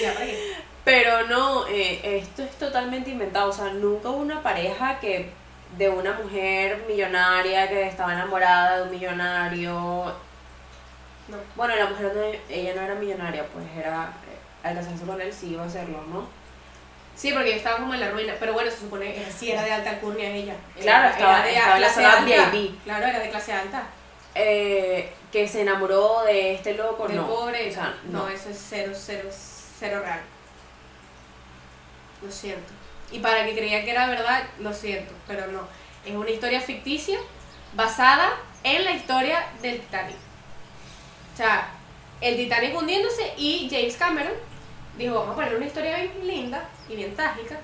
Ya 0.03 0.13
para 0.15 0.27
qué. 0.27 0.53
Pero 0.85 1.27
no, 1.27 1.67
eh, 1.69 2.01
esto 2.03 2.43
es 2.43 2.53
totalmente 2.53 3.11
inventado. 3.11 3.51
O 3.51 3.53
sea, 3.53 3.71
nunca 3.73 4.09
hubo 4.09 4.19
una 4.19 4.43
pareja 4.43 4.99
que 5.01 5.31
de 5.77 5.89
una 5.89 6.15
mujer 6.15 6.85
millonaria 6.89 7.69
que 7.69 7.87
estaba 7.87 8.15
enamorada 8.15 8.79
de 8.79 8.83
un 8.85 8.91
millonario. 8.91 9.75
No. 11.29 11.37
Bueno, 11.57 11.77
la 11.77 11.87
mujer 11.87 12.13
no, 12.15 12.23
ella 12.49 12.75
no 12.75 12.81
era 12.81 12.95
millonaria, 12.95 13.45
pues 13.53 13.67
era 13.77 14.11
eh, 14.27 14.67
al 14.67 14.77
casarse 14.77 15.05
con 15.05 15.21
él 15.21 15.31
sí 15.31 15.51
iba 15.51 15.65
a 15.65 15.67
hacerlo, 15.67 16.03
¿no? 16.09 16.27
Sí, 17.19 17.33
porque 17.33 17.51
yo 17.51 17.57
estaba 17.57 17.79
como 17.79 17.95
en 17.95 18.01
la 18.01 18.11
ruina. 18.11 18.35
Pero 18.39 18.53
bueno, 18.53 18.71
se 18.71 18.79
supone 18.79 19.13
que 19.13 19.27
sí 19.37 19.51
era 19.51 19.65
de 19.65 19.73
alta 19.73 19.91
alcurnia 19.91 20.31
ella. 20.31 20.55
Claro, 20.81 21.07
Era- 21.09 21.11
estaba- 21.11 21.39
era 21.39 21.45
de 21.49 21.53
estaba 21.53 21.75
en 21.75 21.81
la 21.83 21.87
clase 21.89 21.95
zona 21.95 22.13
alta. 22.19 22.51
VIP. 22.57 22.85
Claro, 22.85 23.07
era 23.07 23.19
de 23.19 23.31
clase 23.31 23.53
alta. 23.53 23.83
Eh, 24.37 25.13
que 25.33 25.49
se 25.49 25.63
enamoró 25.63 26.23
de 26.23 26.55
este 26.55 26.75
loco, 26.75 27.09
Del 27.09 27.17
no. 27.17 27.27
pobre. 27.27 27.69
O 27.69 27.73
sea, 27.75 27.93
no. 28.05 28.21
no. 28.21 28.29
eso 28.29 28.51
es 28.51 28.65
cero, 28.69 28.93
cero, 28.95 29.29
cero 29.79 30.01
real. 30.05 30.21
Lo 32.23 32.31
siento. 32.31 32.73
Y 33.11 33.19
para 33.21 33.45
que 33.45 33.55
creía 33.57 33.85
que 33.85 33.91
era 33.91 34.07
verdad, 34.07 34.45
lo 34.61 34.73
siento, 34.73 35.13
pero 35.27 35.47
no. 35.49 35.63
Es 36.05 36.15
una 36.15 36.31
historia 36.31 36.61
ficticia 36.61 37.19
basada 37.75 38.31
en 38.65 38.85
la 38.85 38.93
historia 38.93 39.47
del 39.63 39.81
Titanic. 39.81 40.17
O 41.35 41.37
sea, 41.37 41.69
el 42.21 42.37
Titanic 42.37 42.77
hundiéndose 42.77 43.33
y 43.37 43.69
James 43.71 43.97
Cameron 43.97 44.33
dijo, 44.97 45.15
vamos 45.15 45.33
a 45.33 45.35
poner 45.37 45.55
una 45.57 45.67
historia 45.67 45.97
bien 45.97 46.27
linda 46.27 46.65
y 46.89 46.97
bien 46.97 47.15
trágica 47.15 47.59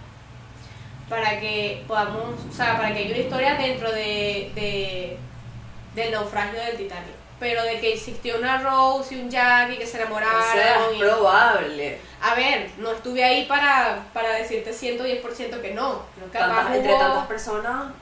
para 1.09 1.39
que 1.39 1.85
podamos, 1.87 2.41
o 2.51 2.53
sea, 2.53 2.77
para 2.77 2.93
que 2.95 3.01
haya 3.01 3.11
una 3.15 3.19
historia 3.19 3.55
dentro 3.55 3.91
de, 3.93 4.51
de- 4.55 5.19
del 5.95 6.13
naufragio 6.13 6.61
del 6.61 6.77
Titanic. 6.77 7.15
Pero 7.39 7.63
de 7.65 7.79
que 7.81 7.93
existió 7.93 8.39
una 8.39 8.59
Rose 8.59 9.15
y 9.15 9.21
un 9.21 9.29
Jack 9.31 9.73
y 9.73 9.77
que 9.77 9.87
se 9.87 9.93
O 9.93 9.97
sea, 9.97 10.01
enamoraron. 10.07 10.91
es 10.93 10.97
y- 10.97 11.01
probable. 11.01 11.99
a 12.23 12.35
ver, 12.35 12.71
no 12.79 12.93
estuve 12.93 13.23
ahí 13.23 13.45
para, 13.47 14.05
para 14.15 14.31
decirte 14.35 14.73
110% 14.73 15.61
que 15.61 15.75
no. 15.75 15.93
no 16.17 16.33
capaz 16.33 16.49
Tantas- 16.57 16.77
entre 16.77 16.93
hubo- 16.93 16.99
tantas 17.01 17.27
personas, 17.27 17.93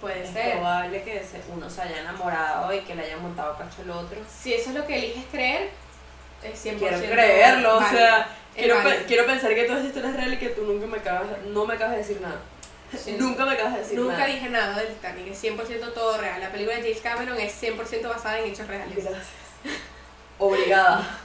Puede 0.00 0.22
es 0.24 0.30
ser. 0.30 0.52
probable 0.52 1.02
que 1.02 1.22
uno 1.52 1.68
se 1.68 1.82
haya 1.82 2.00
enamorado 2.02 2.72
y 2.72 2.80
que 2.80 2.94
le 2.94 3.02
haya 3.04 3.16
montado 3.16 3.56
cacho 3.58 3.82
el 3.82 3.90
otro. 3.90 4.18
Si 4.30 4.52
eso 4.52 4.70
es 4.70 4.76
lo 4.76 4.86
que 4.86 4.96
eliges 4.98 5.24
creer, 5.32 5.70
es 6.52 6.64
100% 6.66 6.78
Quiero 6.78 6.98
creerlo, 7.00 7.76
o 7.78 7.88
sea, 7.88 8.28
quiero, 8.54 8.76
válido. 8.76 8.96
pe- 8.98 9.04
quiero 9.06 9.26
pensar 9.26 9.54
que 9.54 9.64
toda 9.64 9.76
esta 9.78 9.88
historia 9.88 10.10
es 10.10 10.16
real 10.16 10.32
y 10.34 10.38
que 10.38 10.48
tú 10.50 10.62
nunca 10.62 10.86
me 10.86 10.98
acabas, 10.98 11.26
no 11.46 11.64
me 11.66 11.74
acabas 11.74 11.92
de 11.92 11.98
decir 11.98 12.20
nada. 12.20 12.40
Sí. 12.96 13.16
Nunca 13.18 13.44
me 13.44 13.52
acabas 13.54 13.74
de 13.74 13.78
decir 13.80 13.98
Nunca 13.98 14.12
nada. 14.18 14.26
dije 14.26 14.48
nada 14.48 14.78
del 14.78 14.88
Titanic, 14.94 15.26
es 15.26 15.42
100% 15.42 15.92
todo 15.92 16.18
real. 16.18 16.40
La 16.40 16.50
película 16.50 16.76
de 16.76 16.82
James 16.82 17.00
Cameron 17.00 17.38
es 17.40 17.60
100% 17.62 18.08
basada 18.08 18.38
en 18.38 18.44
hechos 18.52 18.68
reales. 18.68 18.94
Gracias. 18.94 19.24
Obligada. 20.38 21.18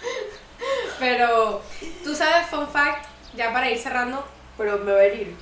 Pero, 0.98 1.62
tú 2.04 2.14
sabes, 2.14 2.46
fun 2.48 2.68
fact, 2.68 3.06
ya 3.34 3.52
para 3.52 3.70
ir 3.70 3.78
cerrando, 3.78 4.24
Pero 4.56 4.78
me 4.78 4.92
va 4.92 4.98
a 5.00 5.04
herir. 5.04 5.34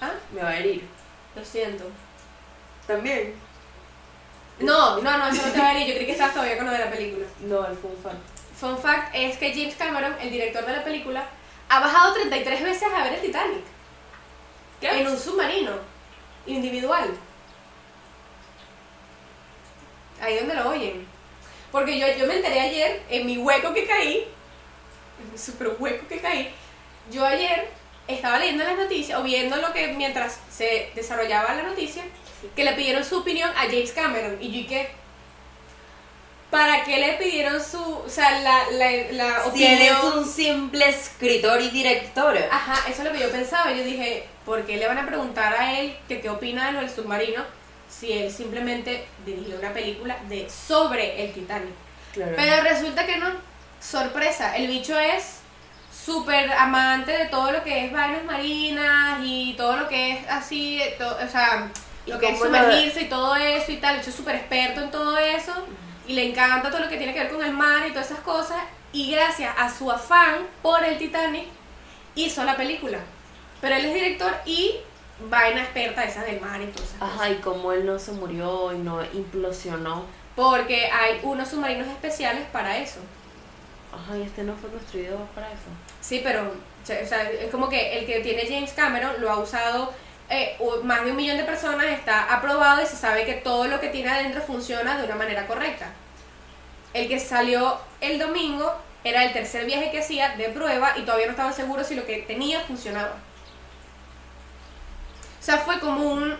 ¿ah? 0.00 0.10
Me 0.32 0.42
va 0.42 0.48
a 0.50 0.56
herir. 0.58 0.84
Lo 1.36 1.44
siento. 1.44 1.84
También. 2.86 3.34
No, 4.58 5.00
no, 5.00 5.18
no, 5.18 5.28
eso 5.28 5.46
no 5.46 5.52
te 5.52 5.58
va 5.58 5.70
a 5.70 5.78
ir. 5.78 5.86
Yo 5.88 5.94
creí 5.94 6.06
que 6.06 6.12
estabas 6.12 6.34
todavía 6.34 6.56
con 6.56 6.66
lo 6.66 6.72
de 6.72 6.78
la 6.78 6.90
película. 6.90 7.26
No, 7.40 7.66
el 7.66 7.76
fun 7.76 7.96
fact. 8.02 8.16
Fun 8.60 8.76
fact 8.76 9.14
es 9.14 9.38
que 9.38 9.54
James 9.54 9.74
Cameron, 9.74 10.14
el 10.20 10.30
director 10.30 10.66
de 10.66 10.72
la 10.72 10.84
película, 10.84 11.26
ha 11.70 11.80
bajado 11.80 12.12
33 12.12 12.62
veces 12.62 12.88
a 12.92 13.04
ver 13.04 13.14
el 13.14 13.22
Titanic. 13.22 13.64
En 14.82 15.06
un 15.06 15.18
submarino. 15.18 15.72
Individual. 16.46 17.16
Ahí 20.20 20.38
donde 20.38 20.54
lo 20.54 20.68
oyen. 20.68 21.06
Porque 21.72 21.98
yo, 21.98 22.06
yo 22.18 22.26
me 22.26 22.36
enteré 22.36 22.60
ayer, 22.60 23.02
en 23.08 23.24
mi 23.24 23.38
hueco 23.38 23.72
que 23.72 23.86
caí, 23.86 24.26
en 25.22 25.32
mi 25.32 25.38
super 25.38 25.76
hueco 25.78 26.06
que 26.06 26.18
caí, 26.18 26.52
yo 27.10 27.24
ayer 27.24 27.70
estaba 28.08 28.38
leyendo 28.38 28.64
las 28.64 28.76
noticias 28.76 29.18
o 29.18 29.22
viendo 29.22 29.56
lo 29.56 29.72
que 29.72 29.88
mientras 29.88 30.38
se 30.50 30.90
desarrollaba 30.94 31.54
la 31.54 31.62
noticia, 31.62 32.02
que 32.54 32.64
le 32.64 32.72
pidieron 32.72 33.04
su 33.04 33.18
opinión 33.18 33.50
a 33.50 33.62
James 33.62 33.92
Cameron. 33.92 34.36
Y 34.40 34.62
yo 34.62 34.68
que, 34.68 34.90
¿para 36.50 36.84
qué 36.84 36.98
le 36.98 37.12
pidieron 37.14 37.62
su, 37.62 37.78
o 37.80 38.08
sea, 38.08 38.40
la, 38.40 38.70
la, 38.72 38.90
la 39.12 39.44
opinión? 39.46 40.28
simple 40.28 40.88
escritor 40.88 41.60
y 41.60 41.70
director. 41.70 42.36
Ajá, 42.50 42.74
eso 42.88 43.02
es 43.02 43.08
lo 43.08 43.12
que 43.12 43.20
yo 43.20 43.30
pensaba. 43.30 43.72
Yo 43.72 43.84
dije, 43.84 44.26
¿por 44.44 44.64
qué 44.66 44.76
le 44.76 44.86
van 44.88 44.98
a 44.98 45.06
preguntar 45.06 45.54
a 45.54 45.78
él 45.80 45.96
que 46.08 46.20
qué 46.20 46.28
opina 46.28 46.66
de 46.66 46.72
lo 46.72 46.80
del 46.80 46.90
submarino 46.90 47.44
si 47.88 48.12
él 48.12 48.32
simplemente 48.32 49.06
dirigió 49.24 49.58
una 49.58 49.72
película 49.72 50.16
de 50.28 50.48
sobre 50.50 51.24
el 51.24 51.32
Titanic? 51.32 51.74
Claro. 52.12 52.32
Pero 52.36 52.62
resulta 52.62 53.06
que 53.06 53.16
no. 53.18 53.28
Sorpresa, 53.80 54.56
el 54.56 54.66
bicho 54.66 54.98
es 54.98 55.36
súper 56.04 56.52
amante 56.52 57.12
de 57.12 57.26
todo 57.26 57.52
lo 57.52 57.62
que 57.62 57.84
es 57.86 57.92
vainas 57.92 58.24
marinas 58.24 59.20
y 59.24 59.54
todo 59.56 59.76
lo 59.76 59.88
que 59.88 60.12
es 60.12 60.28
así, 60.28 60.78
de 60.78 60.90
to- 60.98 61.16
o 61.24 61.28
sea, 61.28 61.70
¿Y 62.06 62.10
lo 62.10 62.18
que 62.18 62.30
es 62.30 62.38
sumergirse 62.38 63.02
y 63.02 63.08
todo 63.08 63.36
eso 63.36 63.70
y 63.72 63.76
tal. 63.76 63.94
El 63.94 63.98
bicho 64.00 64.10
es 64.10 64.16
súper 64.16 64.36
experto 64.36 64.80
en 64.82 64.90
todo 64.90 65.16
eso 65.18 65.52
y 66.10 66.12
le 66.12 66.28
encanta 66.28 66.70
todo 66.70 66.80
lo 66.80 66.88
que 66.88 66.96
tiene 66.96 67.14
que 67.14 67.20
ver 67.20 67.30
con 67.30 67.44
el 67.44 67.52
mar 67.52 67.86
y 67.86 67.92
todas 67.92 68.10
esas 68.10 68.24
cosas. 68.24 68.58
Y 68.92 69.12
gracias 69.12 69.54
a 69.56 69.72
su 69.72 69.88
afán 69.88 70.44
por 70.60 70.82
el 70.82 70.98
Titanic, 70.98 71.46
hizo 72.16 72.42
la 72.42 72.56
película. 72.56 72.98
Pero 73.60 73.76
él 73.76 73.84
es 73.84 73.94
director 73.94 74.34
y 74.44 74.74
vaina 75.28 75.62
experta 75.62 76.02
esa 76.02 76.24
del 76.24 76.40
mar 76.40 76.60
y 76.60 76.64
esas 76.64 76.80
cosas. 76.80 76.96
Ajá, 77.00 77.30
y 77.30 77.36
como 77.36 77.70
él 77.70 77.86
no 77.86 77.96
se 78.00 78.10
murió 78.10 78.72
y 78.72 78.78
no 78.78 79.04
implosionó. 79.12 80.04
Porque 80.34 80.86
hay 80.86 81.20
unos 81.22 81.48
submarinos 81.48 81.86
especiales 81.86 82.42
para 82.50 82.78
eso. 82.78 82.98
Ajá, 83.92 84.18
y 84.18 84.22
este 84.22 84.42
no 84.42 84.56
fue 84.56 84.68
construido 84.68 85.16
para 85.32 85.46
eso. 85.46 85.68
Sí, 86.00 86.22
pero 86.24 86.42
o 86.42 86.86
sea, 86.86 87.30
es 87.30 87.52
como 87.52 87.68
que 87.68 88.00
el 88.00 88.06
que 88.06 88.18
tiene 88.18 88.48
James 88.48 88.72
Cameron 88.72 89.12
lo 89.20 89.30
ha 89.30 89.38
usado 89.38 89.92
eh, 90.30 90.56
más 90.84 91.04
de 91.04 91.10
un 91.10 91.16
millón 91.16 91.36
de 91.36 91.44
personas, 91.44 91.86
está 91.86 92.32
aprobado 92.32 92.80
y 92.80 92.86
se 92.86 92.96
sabe 92.96 93.26
que 93.26 93.34
todo 93.34 93.66
lo 93.66 93.80
que 93.80 93.88
tiene 93.88 94.10
adentro 94.10 94.40
funciona 94.40 94.96
de 94.96 95.04
una 95.04 95.16
manera 95.16 95.46
correcta. 95.48 95.86
El 96.94 97.08
que 97.08 97.18
salió 97.18 97.78
el 98.00 98.18
domingo 98.18 98.72
era 99.02 99.24
el 99.24 99.32
tercer 99.32 99.66
viaje 99.66 99.90
que 99.90 99.98
hacía 99.98 100.36
de 100.36 100.48
prueba 100.50 100.96
y 100.96 101.02
todavía 101.02 101.26
no 101.26 101.32
estaban 101.32 101.52
seguros 101.52 101.86
si 101.86 101.96
lo 101.96 102.06
que 102.06 102.18
tenía 102.18 102.60
funcionaba. 102.60 103.16
O 105.40 105.42
sea, 105.42 105.58
fue 105.58 105.80
como 105.80 106.04
un, 106.12 106.36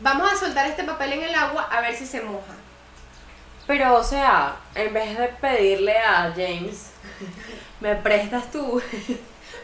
vamos 0.00 0.30
a 0.30 0.36
soltar 0.36 0.66
este 0.66 0.84
papel 0.84 1.14
en 1.14 1.24
el 1.24 1.34
agua 1.34 1.68
a 1.70 1.80
ver 1.80 1.94
si 1.94 2.04
se 2.04 2.20
moja. 2.20 2.54
Pero, 3.66 3.94
o 3.94 4.04
sea, 4.04 4.56
en 4.74 4.92
vez 4.92 5.16
de 5.16 5.28
pedirle 5.28 5.96
a 5.96 6.32
James, 6.36 6.90
¿me 7.80 7.94
prestas 7.94 8.50
tú? 8.50 8.82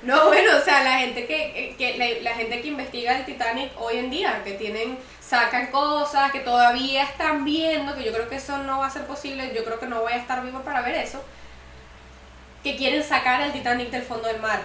No, 0.07 0.27
bueno, 0.29 0.57
o 0.57 0.61
sea, 0.61 0.83
la 0.85 0.99
gente 1.01 1.27
que, 1.27 1.75
que 1.77 1.99
la, 1.99 2.31
la 2.31 2.37
gente 2.37 2.61
que 2.63 2.69
investiga 2.69 3.17
el 3.19 3.25
Titanic 3.25 3.73
hoy 3.79 3.99
en 3.99 4.11
día, 4.11 4.43
que 4.45 4.53
tienen, 4.53 4.97
sacan 5.21 5.67
cosas, 5.73 6.31
que 6.33 6.41
todavía 6.41 7.03
están 7.03 7.45
viendo, 7.45 7.95
que 7.95 8.05
yo 8.05 8.13
creo 8.13 8.29
que 8.29 8.37
eso 8.37 8.59
no 8.59 8.79
va 8.79 8.87
a 8.87 8.91
ser 8.91 9.05
posible, 9.07 9.53
yo 9.55 9.65
creo 9.65 9.79
que 9.81 9.87
no 9.87 10.01
voy 10.03 10.13
a 10.13 10.17
estar 10.17 10.43
vivo 10.45 10.61
para 10.61 10.81
ver 10.83 10.95
eso, 10.95 11.23
que 12.63 12.77
quieren 12.77 13.03
sacar 13.03 13.41
el 13.43 13.53
Titanic 13.53 13.91
del 13.91 14.03
fondo 14.03 14.29
del 14.29 14.41
mar. 14.41 14.61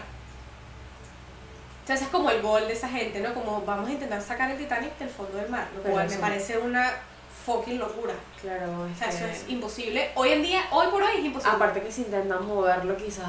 O 1.84 1.88
sea, 1.88 1.96
ese 1.96 2.06
es 2.06 2.12
como 2.12 2.30
el 2.30 2.42
gol 2.42 2.68
de 2.68 2.74
esa 2.74 2.88
gente, 2.88 3.20
¿no? 3.20 3.34
Como 3.34 3.62
vamos 3.64 3.89
a 3.89 3.92
intentar 3.92 4.22
sacar 4.22 4.52
el 4.52 4.58
Titanic 4.58 4.96
del 5.00 5.10
fondo 5.10 5.38
del 5.38 5.50
mar, 5.50 5.68
lo 5.76 5.82
cual 5.92 6.08
me 6.08 6.18
parece 6.18 6.58
una 6.60 6.92
fucking 7.46 7.80
locura. 7.80 8.14
Claro, 8.39 8.84
O 8.94 8.98
sea, 8.98 9.10
eso 9.10 9.26
que- 9.26 9.32
es 9.32 9.46
imposible. 9.50 10.12
Hoy 10.16 10.30
en 10.30 10.44
día, 10.44 10.62
hoy 10.70 10.88
por 10.92 11.02
hoy 11.02 11.18
es 11.18 11.26
imposible. 11.26 11.56
Aparte 11.56 11.82
que 11.82 11.92
si 11.92 12.02
intentan 12.02 12.46
moverlo 12.46 12.96
quizás 12.96 13.26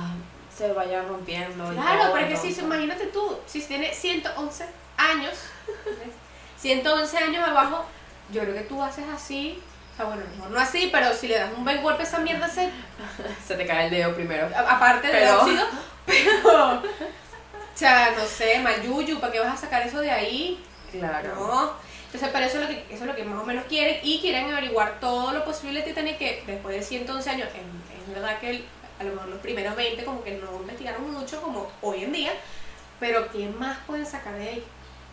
se 0.57 0.73
vaya 0.73 1.03
rompiendo. 1.03 1.69
Claro, 1.73 2.03
todo, 2.05 2.13
pero 2.15 2.27
es 2.27 2.41
que 2.41 2.53
si, 2.53 2.61
imagínate 2.61 3.07
tú, 3.07 3.39
si 3.47 3.61
tiene 3.63 3.93
111 3.95 4.65
años, 4.97 5.33
111 6.59 7.19
años 7.19 7.49
abajo, 7.49 7.85
yo 8.33 8.43
creo 8.43 8.55
que 8.55 8.61
tú 8.63 8.83
haces 8.83 9.05
así, 9.15 9.61
o 9.93 9.97
sea, 9.97 10.05
bueno, 10.07 10.23
mejor 10.37 10.51
no 10.51 10.61
así, 10.61 10.89
pero 10.93 11.13
si 11.15 11.29
le 11.29 11.39
das 11.39 11.51
un 11.57 11.65
buen 11.65 11.83
golpe 11.83 12.03
a 12.03 12.07
esa 12.07 12.19
mierda, 12.19 12.49
se, 12.49 12.71
Se 13.47 13.55
te 13.57 13.67
cae 13.67 13.87
el 13.87 13.91
dedo 13.91 14.15
primero. 14.15 14.49
a- 14.55 14.77
aparte 14.77 15.09
del 15.09 15.17
Pero- 15.17 15.41
óxido, 15.43 15.67
pero, 16.07 16.75
o 16.75 16.83
sea, 17.75 18.13
no 18.17 18.25
sé, 18.25 18.59
mayuyu, 18.61 19.19
¿para 19.21 19.33
qué 19.33 19.41
vas 19.41 19.55
a 19.55 19.57
sacar 19.57 19.87
eso 19.87 20.01
de 20.01 20.11
ahí? 20.11 20.63
Claro. 20.91 21.35
No. 21.35 21.73
Entonces, 22.07 22.29
pero 22.31 22.45
eso 22.45 22.57
es, 22.61 22.63
lo 22.65 22.69
que, 22.69 22.85
eso 22.91 23.05
es 23.05 23.07
lo 23.11 23.17
que 23.17 23.25
más 23.25 23.41
o 23.43 23.47
menos 23.47 23.65
quieren 23.65 23.99
y 24.03 24.21
quieren 24.21 24.51
averiguar 24.53 25.01
todo 25.01 25.33
lo 25.33 25.45
posible 25.47 25.81
de 25.81 25.87
Titanic 25.87 26.19
que 26.19 26.45
después 26.47 26.77
de 26.77 26.83
111 26.83 27.31
años, 27.31 27.49
es, 27.49 28.03
es 28.09 28.15
verdad 28.15 28.39
que 28.39 28.51
el- 28.51 28.65
a 29.03 29.05
lo 29.05 29.15
mejor 29.15 29.29
los 29.29 29.41
primeros 29.41 29.77
20 29.77 30.05
como 30.05 30.23
que 30.23 30.33
no 30.33 30.57
investigaron 30.61 31.13
mucho 31.13 31.41
como 31.43 31.69
hoy 31.83 32.05
en 32.05 32.13
día, 32.13 32.33
pero 33.01 33.31
¿qué 33.31 33.49
más 33.49 33.79
pueden 33.87 34.07
sacar 34.07 34.35
de 34.35 34.49
ahí? 34.49 34.65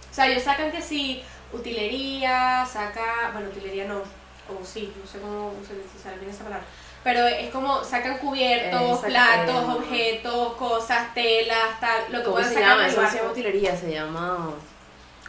O 0.09 0.13
sea, 0.13 0.27
ellos 0.27 0.43
sacan 0.43 0.71
que 0.71 0.81
si 0.81 1.23
utilería, 1.51 2.65
saca, 2.71 3.31
bueno, 3.33 3.49
utilería 3.49 3.85
no, 3.85 3.97
o 3.97 4.63
sí, 4.63 4.93
no 4.99 5.09
sé 5.09 5.19
cómo 5.19 5.53
se 5.61 5.73
si 5.91 6.01
sale 6.01 6.17
bien 6.17 6.29
esa 6.29 6.43
palabra, 6.43 6.65
pero 7.03 7.25
es 7.27 7.49
como 7.49 7.83
sacan 7.83 8.17
cubiertos, 8.19 8.99
platos, 8.99 9.75
objetos, 9.75 10.53
cosas, 10.53 11.13
telas, 11.13 11.79
tal, 11.79 12.11
lo 12.11 12.19
que 12.19 12.25
¿Cómo 12.25 12.37
se 12.39 12.53
sacar 12.53 12.61
llama? 12.61 12.87
Eso 12.87 13.01
no 13.01 13.09
se 13.09 13.17
llama 13.17 13.31
utilería, 13.31 13.75
se 13.75 13.91
llama 13.91 14.49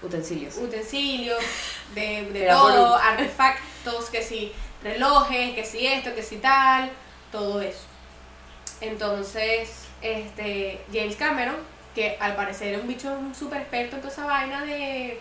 utensilios. 0.03 0.57
utensilios, 0.57 1.43
de, 1.95 2.31
de 2.33 2.47
todo, 2.47 2.97
artefactos, 2.97 4.11
que 4.11 4.23
si 4.23 4.53
relojes, 4.83 5.55
que 5.55 5.65
si 5.65 5.87
esto, 5.87 6.15
que 6.15 6.23
si 6.23 6.39
tal, 6.39 6.91
todo 7.33 7.61
eso. 7.61 7.90
Entonces, 8.81 9.71
este, 10.03 10.81
James 10.93 11.17
Cameron, 11.17 11.57
que 11.95 12.17
al 12.21 12.35
parecer 12.37 12.75
es 12.75 12.81
un 12.81 12.89
bicho 12.89 13.17
súper 13.39 13.63
experto 13.63 13.97
en 13.97 14.03
toda 14.03 14.13
esa 14.13 14.27
vaina 14.27 14.65
de, 14.65 15.21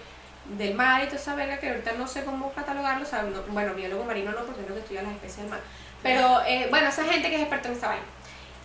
del 0.58 0.74
mar 0.76 1.02
y 1.04 1.06
toda 1.08 1.18
esa 1.20 1.36
verga, 1.36 1.60
que 1.60 1.70
ahorita 1.70 1.94
no 1.94 2.08
sé 2.08 2.24
cómo 2.24 2.54
catalogarlo, 2.54 3.04
o 3.04 3.10
sea, 3.10 3.24
no- 3.24 3.42
bueno, 3.50 3.74
biólogo 3.74 4.04
marino 4.06 4.32
no, 4.32 4.44
porque 4.46 4.62
no 4.68 4.74
que 4.76 4.80
estudia 4.82 5.02
las 5.02 5.12
especies 5.14 5.38
del 5.38 5.48
mar. 5.50 5.60
Pero, 6.02 6.42
eh, 6.48 6.68
bueno, 6.70 6.88
esa 6.90 7.04
gente 7.06 7.30
que 7.30 7.36
es 7.36 7.42
experta 7.42 7.68
en 7.70 7.76
esa 7.76 7.88
vaina. 7.88 8.04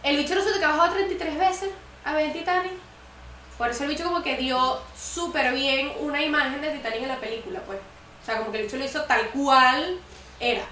El 0.03 0.17
bicho 0.19 0.35
resulta 0.35 0.59
que 0.59 0.65
ha 0.65 0.69
bajado 0.69 0.93
33 0.95 1.39
veces 1.39 1.71
a 2.05 2.15
ver 2.15 2.33
Titanic. 2.33 2.73
Por 3.59 3.71
eso 3.71 3.85
el 3.85 3.91
bicho 3.91 4.05
como 4.05 4.23
que 4.23 4.37
dio 4.37 4.81
súper 4.97 5.53
bien 5.55 5.93
una 6.01 6.21
imagen 6.23 6.61
de 6.61 6.71
Titanic 6.71 7.03
en 7.03 7.09
la 7.09 7.17
película, 7.21 7.61
pues. 7.67 7.79
O 8.23 8.27
sea, 8.27 8.39
como 8.39 8.53
que 8.53 8.59
el 8.59 8.65
bicho 8.65 8.77
lo 8.77 8.85
hizo 8.85 9.03
tal 9.05 9.29
cual 9.31 9.99
era. 10.41 10.63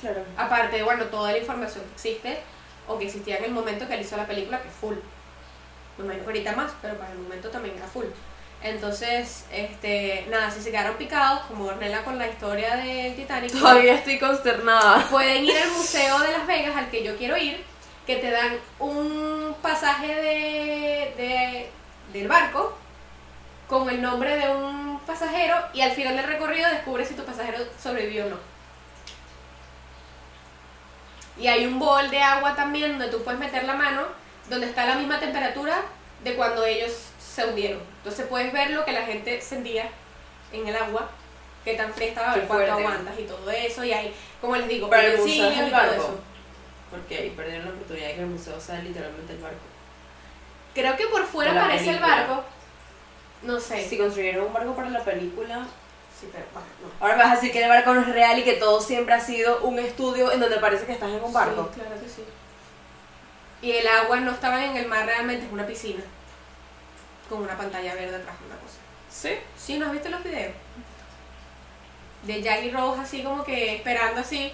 Claro. 0.00 0.22
Aparte 0.36 0.76
de, 0.76 0.82
bueno, 0.82 1.04
toda 1.06 1.32
la 1.32 1.38
información 1.38 1.82
que 1.84 1.92
existe 1.94 2.38
o 2.88 2.98
que 2.98 3.06
existía 3.06 3.36
en 3.38 3.44
el 3.44 3.50
momento 3.52 3.86
que 3.88 3.94
él 3.94 4.00
hizo 4.00 4.16
la 4.16 4.26
película, 4.26 4.60
que 4.60 4.68
es 4.68 4.74
full. 4.74 4.96
Me 5.98 6.04
imagino 6.04 6.24
que 6.24 6.30
ahorita 6.30 6.52
más, 6.56 6.72
pero 6.82 6.94
para 6.96 7.12
el 7.12 7.18
momento 7.18 7.48
también 7.50 7.76
era 7.76 7.86
full. 7.86 8.06
Entonces, 8.62 9.44
este, 9.52 10.26
nada, 10.30 10.50
si 10.50 10.60
se 10.62 10.70
quedaron 10.70 10.96
picados, 10.96 11.40
como 11.46 11.66
Ornella 11.66 12.02
con 12.02 12.18
la 12.18 12.26
historia 12.28 12.76
del 12.76 13.14
Titanic, 13.14 13.52
Todavía 13.52 13.94
estoy 13.94 14.18
consternada. 14.18 15.06
pueden 15.10 15.44
ir 15.44 15.56
al 15.56 15.70
Museo 15.70 16.18
de 16.20 16.32
Las 16.32 16.46
Vegas, 16.46 16.74
al 16.74 16.88
que 16.90 17.04
yo 17.04 17.16
quiero 17.16 17.36
ir, 17.36 17.62
que 18.06 18.16
te 18.16 18.30
dan 18.30 18.56
un 18.78 19.54
pasaje 19.60 20.06
de, 20.14 21.14
de- 21.22 21.70
del 22.12 22.26
barco 22.28 22.76
con 23.68 23.88
el 23.90 24.00
nombre 24.00 24.36
de 24.36 24.48
un 24.54 24.98
pasajero 25.06 25.56
y 25.74 25.80
al 25.82 25.90
final 25.92 26.16
del 26.16 26.26
recorrido 26.26 26.68
descubres 26.70 27.08
si 27.08 27.14
tu 27.14 27.24
pasajero 27.24 27.58
sobrevivió 27.82 28.26
o 28.26 28.30
no. 28.30 28.53
Y 31.38 31.46
hay 31.48 31.66
un 31.66 31.78
bol 31.78 32.10
de 32.10 32.20
agua 32.20 32.54
también 32.54 32.92
donde 32.92 33.08
tú 33.08 33.22
puedes 33.24 33.40
meter 33.40 33.64
la 33.64 33.74
mano, 33.74 34.02
donde 34.48 34.66
está 34.66 34.86
la 34.86 34.94
misma 34.96 35.18
temperatura 35.18 35.82
de 36.22 36.34
cuando 36.36 36.64
ellos 36.64 36.92
se 37.18 37.44
hundieron. 37.46 37.80
Entonces 37.98 38.26
puedes 38.26 38.52
ver 38.52 38.70
lo 38.70 38.84
que 38.84 38.92
la 38.92 39.02
gente 39.02 39.40
sentía 39.40 39.88
en 40.52 40.68
el 40.68 40.76
agua, 40.76 41.10
qué 41.64 41.74
tan 41.74 41.92
fría 41.92 42.08
estaba, 42.08 42.34
ver 42.34 42.46
cuánto 42.46 42.66
fuerte. 42.66 42.82
aguantas 42.86 43.18
y 43.18 43.24
todo 43.24 43.50
eso. 43.50 43.84
Y 43.84 43.92
hay, 43.92 44.14
como 44.40 44.56
les 44.56 44.68
digo, 44.68 44.88
Pero 44.88 45.02
el 45.14 45.18
museo 45.18 45.50
es 45.50 45.58
el 45.58 45.66
y 45.68 45.70
todo 45.70 45.80
barco. 45.80 45.94
eso. 46.02 46.20
Porque 46.90 47.16
ahí 47.18 47.30
perdieron 47.30 47.64
la 47.64 47.70
oportunidad 47.72 48.06
de 48.08 48.14
que 48.14 48.20
el 48.20 48.26
museo 48.26 48.60
sea 48.60 48.78
literalmente 48.78 49.32
el 49.32 49.38
barco. 49.40 49.58
Creo 50.74 50.96
que 50.96 51.06
por 51.08 51.24
fuera 51.24 51.54
parece 51.54 51.90
el 51.90 51.98
barco. 51.98 52.44
No 53.42 53.58
sé. 53.58 53.86
Si 53.88 53.98
construyeron 53.98 54.46
un 54.46 54.52
barco 54.52 54.74
para 54.74 54.90
la 54.90 55.02
película, 55.02 55.66
Sí, 56.24 56.30
pero 56.32 56.46
bueno, 56.52 56.68
no. 56.82 56.88
ahora 57.00 57.16
me 57.16 57.22
vas 57.22 57.32
a 57.32 57.34
decir 57.36 57.52
que 57.52 57.62
el 57.62 57.68
barco 57.68 57.92
no 57.92 58.00
es 58.00 58.08
real 58.08 58.38
y 58.38 58.44
que 58.44 58.54
todo 58.54 58.80
siempre 58.80 59.14
ha 59.14 59.20
sido 59.20 59.60
un 59.60 59.78
estudio 59.78 60.32
en 60.32 60.40
donde 60.40 60.56
parece 60.56 60.86
que 60.86 60.92
estás 60.92 61.10
en 61.10 61.22
un 61.22 61.32
barco. 61.32 61.70
Sí, 61.74 61.80
claro 61.80 62.00
que 62.00 62.08
sí. 62.08 62.24
Y 63.62 63.72
el 63.72 63.86
agua 63.86 64.20
no 64.20 64.32
estaba 64.32 64.64
en 64.64 64.76
el 64.76 64.86
mar 64.86 65.06
realmente, 65.06 65.46
es 65.46 65.52
una 65.52 65.66
piscina. 65.66 66.02
Con 67.28 67.42
una 67.42 67.56
pantalla 67.56 67.94
verde 67.94 68.16
atrás, 68.16 68.36
una 68.46 68.56
cosa. 68.56 68.76
Sí. 69.10 69.30
Sí, 69.56 69.78
¿no 69.78 69.86
has 69.86 69.92
visto 69.92 70.08
los 70.08 70.22
videos? 70.22 70.54
De 72.22 72.42
Jack 72.42 72.64
y 72.64 72.70
Rose 72.70 73.00
así 73.00 73.22
como 73.22 73.44
que 73.44 73.76
esperando 73.76 74.20
así. 74.20 74.52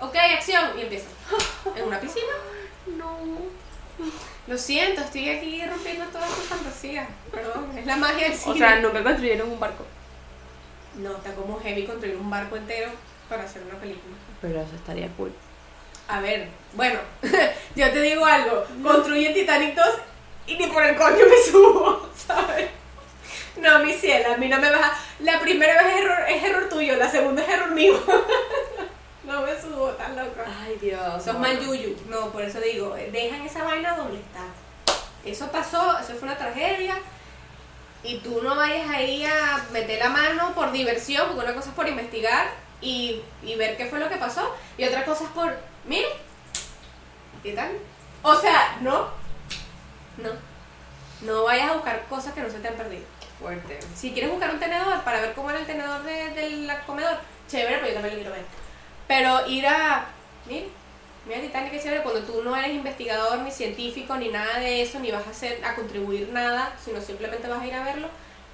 Ok, 0.00 0.16
acción. 0.16 0.78
Y 0.78 0.82
empieza. 0.82 1.08
En 1.76 1.84
una 1.84 2.00
piscina. 2.00 2.32
No. 2.98 3.18
Lo 4.46 4.58
siento, 4.58 5.00
estoy 5.00 5.30
aquí 5.30 5.64
rompiendo 5.64 6.04
todas 6.06 6.28
tus 6.28 6.44
fantasías. 6.44 7.08
Perdón, 7.32 7.76
es 7.78 7.86
la 7.86 7.96
magia 7.96 8.28
del 8.28 8.36
cine. 8.36 8.54
O 8.54 8.58
sea, 8.58 8.80
nunca 8.80 9.02
construyeron 9.02 9.50
un 9.50 9.58
barco. 9.60 9.84
No, 10.96 11.16
está 11.16 11.34
como 11.34 11.58
heavy 11.60 11.84
construir 11.84 12.16
un 12.16 12.30
barco 12.30 12.56
entero 12.56 12.90
para 13.28 13.44
hacer 13.44 13.62
una 13.62 13.78
película. 13.78 14.14
Pero 14.40 14.60
eso 14.60 14.74
estaría 14.76 15.08
cool. 15.16 15.32
A 16.06 16.20
ver, 16.20 16.48
bueno, 16.74 16.98
yo 17.74 17.90
te 17.90 18.00
digo 18.02 18.24
algo, 18.24 18.64
construye 18.82 19.32
Titanic 19.32 19.74
2 19.74 19.86
y 20.46 20.56
ni 20.56 20.66
por 20.66 20.84
el 20.84 20.96
coño 20.96 21.24
me 21.28 21.50
subo, 21.50 22.08
¿sabes? 22.26 22.68
No, 23.56 23.78
mi 23.80 23.92
cielo, 23.94 24.34
a 24.34 24.36
mí 24.36 24.48
no 24.48 24.58
me 24.58 24.70
vas 24.70 24.82
a... 24.82 24.98
La 25.20 25.40
primera 25.40 25.82
vez 25.82 25.94
es 25.94 26.00
error, 26.02 26.18
es 26.28 26.42
error 26.42 26.68
tuyo, 26.68 26.96
la 26.96 27.08
segunda 27.08 27.42
es 27.42 27.48
error 27.48 27.70
mío. 27.70 27.94
no 29.24 29.42
me 29.42 29.60
subo, 29.60 29.88
tan 29.90 30.16
loco. 30.16 30.40
Ay, 30.60 30.76
Dios. 30.80 31.22
Sos 31.22 31.38
mal 31.38 31.58
yuyu. 31.58 31.96
No, 32.08 32.30
por 32.30 32.42
eso 32.42 32.60
digo, 32.60 32.96
eh, 32.96 33.10
dejan 33.12 33.42
esa 33.42 33.64
vaina 33.64 33.96
donde 33.96 34.18
está. 34.18 34.44
Eso 35.24 35.50
pasó, 35.50 35.98
eso 35.98 36.14
fue 36.14 36.28
una 36.28 36.36
tragedia. 36.36 36.96
Y 38.04 38.18
tú 38.18 38.40
no 38.42 38.54
vayas 38.54 38.88
ahí 38.90 39.24
a 39.24 39.64
meter 39.72 39.98
la 39.98 40.10
mano 40.10 40.54
por 40.54 40.70
diversión, 40.72 41.26
porque 41.28 41.44
una 41.44 41.54
cosa 41.54 41.70
es 41.70 41.74
por 41.74 41.88
investigar 41.88 42.48
y, 42.80 43.22
y 43.42 43.54
ver 43.56 43.76
qué 43.78 43.86
fue 43.86 43.98
lo 43.98 44.08
que 44.10 44.16
pasó, 44.16 44.54
y 44.76 44.84
otra 44.84 45.04
cosa 45.06 45.24
es 45.24 45.30
por, 45.30 45.56
mire, 45.86 46.06
¿qué 47.42 47.52
tal? 47.54 47.72
O 48.22 48.36
sea, 48.36 48.76
no, 48.82 49.08
no. 50.18 50.30
No 51.22 51.44
vayas 51.44 51.70
a 51.70 51.74
buscar 51.74 52.04
cosas 52.10 52.34
que 52.34 52.42
no 52.42 52.50
se 52.50 52.58
te 52.58 52.68
han 52.68 52.74
perdido. 52.74 53.04
Fuerte. 53.40 53.78
Si 53.94 54.12
quieres 54.12 54.30
buscar 54.30 54.50
un 54.50 54.60
tenedor 54.60 55.00
para 55.02 55.20
ver 55.20 55.32
cómo 55.34 55.48
era 55.50 55.60
el 55.60 55.66
tenedor 55.66 56.02
de- 56.02 56.30
del 56.30 56.70
comedor, 56.86 57.16
chévere, 57.48 57.76
pero 57.78 57.88
yo 57.88 57.94
también 57.94 58.14
lo 58.14 58.20
quiero 58.20 58.34
ver. 58.36 58.44
Pero 59.08 59.46
ir 59.48 59.66
a. 59.66 60.06
Mira, 60.46 60.66
mira 61.26 61.40
Titanic, 61.40 61.72
qué 61.72 61.80
chévere, 61.80 62.02
cuando 62.02 62.22
tú 62.22 62.42
no 62.42 62.56
eres 62.56 62.72
investigador, 62.72 63.38
ni 63.38 63.50
científico, 63.50 64.16
ni 64.16 64.28
nada 64.28 64.58
de 64.60 64.82
eso, 64.82 64.98
ni 65.00 65.10
vas 65.10 65.26
a 65.26 65.30
hacer 65.30 65.64
a 65.64 65.74
contribuir 65.74 66.28
nada, 66.28 66.76
sino 66.82 67.00
simplemente 67.00 67.48
vas 67.48 67.62
a 67.62 67.66
ir 67.66 67.74
a 67.74 67.84
verlo, 67.84 68.08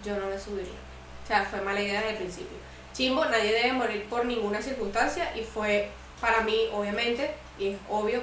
yo 0.05 0.17
no 0.17 0.27
me 0.27 0.39
subiría. 0.39 0.73
O 1.25 1.27
sea, 1.27 1.45
fue 1.45 1.61
mala 1.61 1.81
idea 1.81 2.01
desde 2.01 2.11
el 2.11 2.17
principio. 2.17 2.57
Chimbo, 2.93 3.25
nadie 3.25 3.53
debe 3.53 3.73
morir 3.73 4.05
por 4.05 4.25
ninguna 4.25 4.63
circunstancia 4.63 5.37
y 5.37 5.43
fue 5.43 5.89
para 6.21 6.43
mí, 6.43 6.69
obviamente, 6.73 7.31
y 7.59 7.69
es 7.69 7.79
obvio, 7.89 8.23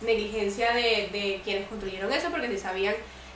negligencia 0.00 0.72
de, 0.72 1.08
de 1.12 1.40
quienes 1.44 1.68
construyeron 1.68 2.12
eso, 2.12 2.28
porque 2.30 2.48
si 2.48 2.58
sabían 2.58 2.94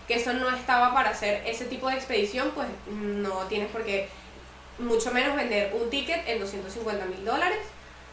que 0.09 0.15
eso 0.15 0.33
no 0.33 0.55
estaba 0.55 0.93
para 0.95 1.11
hacer 1.11 1.43
ese 1.47 1.65
tipo 1.65 1.89
de 1.89 1.97
expedición, 1.97 2.53
pues 2.55 2.69
no 2.89 3.47
tienes 3.49 3.71
por 3.71 3.85
qué, 3.85 4.09
mucho 4.79 5.11
menos 5.11 5.35
vender 5.37 5.75
un 5.75 5.89
ticket 5.91 6.29
en 6.29 6.41
250 6.41 7.07
mil 7.07 7.25
dólares 7.25 7.59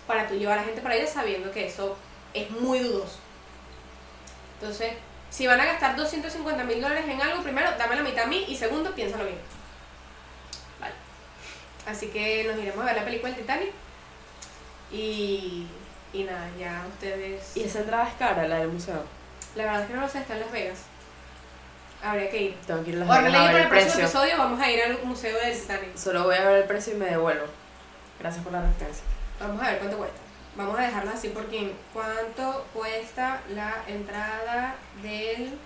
para 0.08 0.28
tú 0.28 0.36
llevar 0.36 0.58
a 0.58 0.62
la 0.62 0.68
gente 0.68 0.82
para 0.82 0.96
allá 0.96 1.08
sabiendo 1.08 1.52
que 1.52 1.68
eso 1.68 1.98
es 2.34 2.50
muy 2.52 2.80
dudoso. 2.80 3.18
Entonces, 4.60 4.94
si 5.30 5.48
van 5.48 5.60
a 5.60 5.66
gastar 5.66 5.96
250 5.96 6.64
mil 6.64 6.82
dólares 6.82 7.06
en 7.08 7.22
algo, 7.22 7.44
primero, 7.44 7.70
dame 7.78 7.96
la 7.96 8.04
mitad 8.04 8.26
a 8.26 8.28
mí 8.28 8.46
y 8.48 8.56
segundo, 8.56 8.94
piénsalo 8.94 9.26
bien. 9.26 9.40
Vale. 10.80 10.94
Así 11.86 12.08
que 12.08 12.44
nos 12.46 12.58
iremos 12.58 12.82
a 12.82 12.86
ver 12.86 12.96
la 12.96 13.06
película 13.06 13.32
del 13.32 13.42
Titanic 13.42 13.72
y, 14.92 15.68
y 16.14 16.24
nada, 16.24 16.50
ya 16.60 16.86
ustedes... 16.88 17.58
¿Y 17.58 17.64
esa 17.64 17.80
entrada 17.80 18.08
es 18.08 18.14
cara, 18.16 18.48
la 18.48 18.60
del 18.60 18.70
museo? 18.70 19.04
La 19.56 19.66
verdad 19.66 19.82
es 19.82 19.88
que 19.88 19.94
no 19.94 20.02
lo 20.02 20.10
sé, 20.10 20.20
está 20.20 20.34
en 20.34 20.42
Las 20.42 20.52
Vegas. 20.52 20.80
Habría 22.04 22.30
que 22.30 22.42
ir. 22.42 22.58
Tengo 22.68 22.84
que 22.84 22.92
ir 22.92 22.98
a 22.98 23.00
Las 23.00 23.10
Ahora 23.10 23.22
Vegas 23.24 23.40
a 23.40 23.46
para 23.46 23.58
el 23.58 23.64
el 23.64 23.70
próximo 23.70 24.04
episodio 24.04 24.38
vamos 24.38 24.62
a 24.62 24.72
ir 24.72 24.84
al 24.84 25.04
museo 25.04 25.40
del 25.40 25.60
Titanic. 25.60 25.96
Solo 25.96 26.24
voy 26.26 26.36
a 26.36 26.44
ver 26.44 26.62
el 26.62 26.68
precio 26.68 26.94
y 26.94 26.98
me 26.98 27.06
devuelvo. 27.06 27.46
Gracias 28.20 28.44
por 28.44 28.54
la 28.54 28.62
referencia. 28.62 29.04
Vamos 29.40 29.62
a 29.62 29.70
ver 29.70 29.80
cuánto 29.80 29.98
cuesta. 29.98 30.18
Vamos 30.56 30.80
a 30.80 30.84
dejarlo 30.84 31.12
así 31.12 31.30
porque 31.30 31.74
¿cuánto 31.94 32.66
cuesta 32.74 33.42
la 33.50 33.84
entrada 33.88 34.76
del 35.02 35.58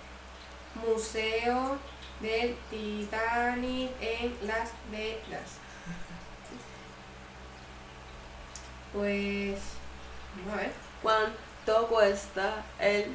museo 0.74 1.76
del 2.20 2.56
Titanic 2.70 3.90
en 4.00 4.34
Las 4.46 4.70
Vegas? 4.90 5.58
Pues 8.92 9.58
vamos 10.36 10.54
a 10.54 10.62
ver. 10.62 10.72
¿Cuánto 11.02 11.86
cuesta 11.88 12.64
el...? 12.78 13.14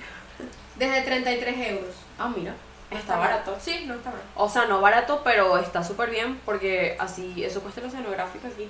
Desde 0.76 1.02
33 1.02 1.68
euros. 1.70 1.96
Ah, 2.18 2.32
mira. 2.36 2.54
Está 2.92 3.18
barato. 3.18 3.58
Sí, 3.60 3.86
no 3.88 3.96
está 3.96 4.12
mal. 4.12 4.22
O 4.36 4.48
sea, 4.48 4.66
no 4.66 4.80
barato, 4.80 5.22
pero 5.24 5.58
está 5.58 5.84
súper 5.84 6.12
bien 6.12 6.40
porque 6.46 6.96
así, 7.00 7.44
eso 7.44 7.62
cuesta 7.62 7.82
el 7.82 7.88
oceanográfico 7.88 8.48
aquí. 8.48 8.70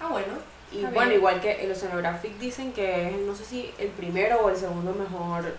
Ah, 0.00 0.08
bueno. 0.08 0.34
Y 0.72 0.78
está 0.78 0.90
bueno, 0.90 1.10
bien. 1.10 1.20
igual 1.20 1.40
que 1.40 1.64
el 1.64 1.70
Oceanographic 1.70 2.38
dicen 2.38 2.72
que 2.72 3.08
es, 3.08 3.16
no 3.18 3.34
sé 3.34 3.44
si 3.44 3.70
el 3.78 3.88
primero 3.88 4.40
o 4.40 4.50
el 4.50 4.56
segundo 4.56 4.92
mejor 4.92 5.54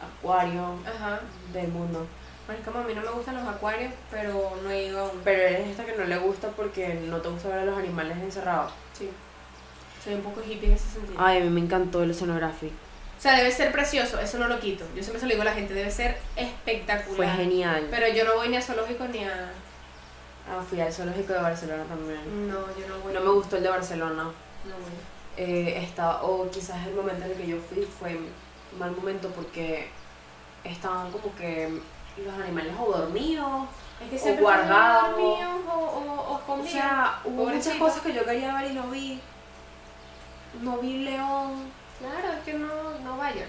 acuario 0.00 0.74
Ajá. 0.86 1.20
del 1.52 1.68
mundo. 1.68 2.06
Bueno, 2.46 2.60
es 2.60 2.66
como 2.66 2.78
a 2.78 2.86
mí 2.86 2.94
no 2.94 3.02
me 3.02 3.10
gustan 3.10 3.34
los 3.34 3.46
acuarios, 3.46 3.92
pero 4.10 4.56
no 4.62 4.70
he 4.70 4.84
ido 4.86 5.00
aún. 5.00 5.20
Pero 5.24 5.42
eres 5.42 5.68
esta 5.68 5.84
que 5.84 5.96
no 5.96 6.04
le 6.04 6.16
gusta 6.16 6.48
porque 6.48 6.94
no 6.94 7.20
te 7.20 7.28
gusta 7.28 7.48
ver 7.48 7.58
a 7.58 7.64
los 7.64 7.76
animales 7.76 8.16
encerrados. 8.18 8.72
Sí. 8.96 9.10
Soy 10.02 10.14
un 10.14 10.22
poco 10.22 10.40
hippie 10.40 10.68
en 10.68 10.74
ese 10.74 10.88
sentido. 10.88 11.18
Ay, 11.18 11.38
a 11.38 11.44
mí 11.44 11.50
me 11.50 11.60
encantó 11.60 12.02
el 12.02 12.10
oceanographic. 12.12 12.72
O 13.18 13.20
sea, 13.20 13.36
debe 13.36 13.50
ser 13.50 13.72
precioso, 13.72 14.20
eso 14.20 14.38
no 14.38 14.46
lo 14.46 14.60
quito. 14.60 14.84
Yo 14.94 15.02
siempre 15.02 15.18
se 15.18 15.26
lo 15.26 15.30
digo 15.32 15.42
a 15.42 15.46
la 15.46 15.52
gente, 15.52 15.74
debe 15.74 15.90
ser 15.90 16.16
espectacular. 16.36 17.16
Fue 17.16 17.26
genial. 17.26 17.88
Pero 17.90 18.06
yo 18.08 18.24
no 18.24 18.36
voy 18.36 18.48
ni 18.48 18.56
a 18.56 18.62
zoológico 18.62 19.06
ni 19.08 19.24
a... 19.24 19.50
Ah, 20.50 20.62
fui 20.68 20.80
al 20.80 20.92
zoológico 20.92 21.32
de 21.34 21.40
Barcelona 21.40 21.84
también. 21.84 22.48
No, 22.48 22.54
yo 22.78 22.88
no 22.88 22.98
voy. 23.02 23.12
No 23.12 23.20
me 23.20 23.30
gustó 23.30 23.56
el 23.56 23.62
de 23.64 23.68
Barcelona. 23.68 24.24
No 24.24 24.30
voy. 24.74 24.92
Eh, 25.36 25.82
estaba, 25.84 26.22
o 26.22 26.50
quizás 26.50 26.86
el 26.86 26.94
momento 26.94 27.24
en 27.24 27.30
el 27.32 27.36
que 27.36 27.46
yo 27.46 27.56
fui 27.58 27.82
fue 27.84 28.18
mal 28.78 28.90
momento 28.92 29.28
porque 29.30 29.88
estaban 30.64 31.10
como 31.12 31.34
que 31.36 31.80
los 32.16 32.34
animales 32.34 32.74
o 32.80 32.90
dormidos 32.90 33.68
Es 34.02 34.10
que 34.10 34.16
O 34.16 34.18
siempre 34.18 34.42
guardado. 34.42 35.06
están 35.10 35.12
dormidos 35.12 35.60
o, 35.68 35.72
o, 35.72 36.12
o 36.12 36.34
O 36.34 36.38
escondidos. 36.38 36.72
sea, 36.72 37.20
hubo 37.24 37.44
muchas 37.46 37.76
cosas 37.76 38.00
que 38.00 38.12
yo 38.14 38.24
quería 38.24 38.54
ver 38.60 38.70
y 38.72 38.74
no 38.74 38.88
vi. 38.88 39.20
No 40.62 40.78
vi 40.78 41.04
león. 41.04 41.70
Claro, 42.00 42.32
es 42.36 42.44
que 42.44 42.54
no, 42.54 42.66
no 43.04 43.16
vayan. 43.16 43.48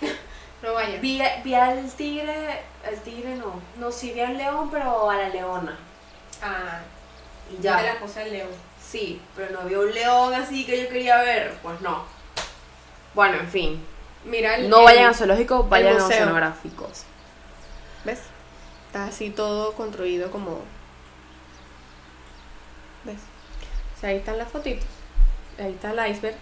no 0.62 0.74
vayan. 0.74 1.00
Vi, 1.00 1.22
vi 1.44 1.54
al 1.54 1.90
tigre, 1.92 2.62
al 2.86 3.00
tigre 3.02 3.36
no. 3.36 3.52
No, 3.78 3.90
sí 3.92 4.12
vi 4.12 4.20
al 4.20 4.36
león, 4.36 4.68
pero 4.70 5.08
a 5.10 5.16
la 5.16 5.28
leona. 5.30 5.78
Ah, 6.42 6.80
Y 7.50 7.62
ya. 7.62 7.76
ya. 7.76 7.82
De 7.82 7.94
la 7.94 8.00
cosa 8.00 8.20
del 8.20 8.32
león. 8.32 8.50
Sí, 8.82 9.20
pero 9.36 9.50
no 9.52 9.68
vi 9.68 9.74
un 9.74 9.92
león 9.92 10.34
así 10.34 10.64
que 10.64 10.82
yo 10.82 10.88
quería 10.88 11.18
ver. 11.18 11.54
Pues 11.62 11.80
no. 11.80 12.04
Bueno, 13.14 13.38
en 13.38 13.48
fin. 13.48 13.84
Mira 14.24 14.56
el, 14.56 14.68
No 14.68 14.78
el- 14.80 14.84
vayan 14.84 15.06
a 15.10 15.14
zoológicos, 15.14 15.68
vayan 15.68 15.98
a 15.98 16.04
oceanográficos. 16.06 17.04
¿Ves? 18.04 18.20
Está 18.86 19.04
así 19.06 19.30
todo 19.30 19.72
construido 19.74 20.30
como... 20.30 20.60
¿Ves? 23.04 23.18
O 23.96 24.00
sea, 24.00 24.10
ahí 24.10 24.16
están 24.16 24.38
las 24.38 24.48
fotitos. 24.48 24.86
Ahí 25.58 25.72
está 25.72 25.90
el 25.90 26.10
iceberg. 26.12 26.36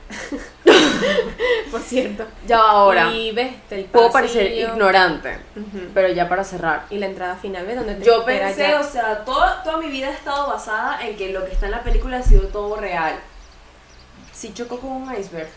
Por 1.71 1.81
cierto. 1.81 2.27
Ya 2.47 2.59
va 2.59 2.71
ahora. 2.71 3.11
Y 3.13 3.33
ves 3.33 3.55
el 3.71 3.85
Puedo 3.87 4.11
parecer 4.11 4.53
ignorante, 4.53 5.39
Ujú. 5.57 5.89
pero 5.95 6.09
ya 6.09 6.29
para 6.29 6.45
cerrar. 6.45 6.85
Y 6.91 6.99
la 6.99 7.07
entrada 7.07 7.37
final, 7.37 7.65
¿ves? 7.67 7.77
Donde 7.77 7.95
te 7.95 8.05
Yo 8.05 8.25
pensé, 8.25 8.69
ya. 8.71 8.81
o 8.81 8.85
sea, 8.85 9.25
todo- 9.25 9.63
toda 9.65 9.79
mi 9.79 9.89
vida 9.89 10.09
ha 10.09 10.13
estado 10.13 10.49
basada 10.49 11.07
en 11.07 11.17
que 11.17 11.31
lo 11.33 11.45
que 11.47 11.53
está 11.53 11.67
en 11.67 11.73
la 11.73 11.83
película 11.83 12.19
ha 12.19 12.23
sido 12.23 12.49
todo 12.49 12.77
real. 12.77 13.19
Sí 14.33 14.53
chocó 14.53 14.79
con 14.79 14.91
un 14.91 15.15
iceberg, 15.15 15.49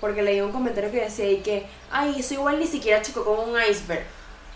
porque 0.00 0.22
leí 0.22 0.40
un 0.42 0.52
comentario 0.52 0.90
que 0.90 1.00
decía 1.00 1.24
ahí 1.24 1.38
que, 1.38 1.66
ay, 1.90 2.16
eso 2.18 2.34
igual 2.34 2.58
ni 2.58 2.66
siquiera 2.66 3.00
chocó 3.02 3.24
con 3.24 3.48
un 3.50 3.56
iceberg. 3.60 4.04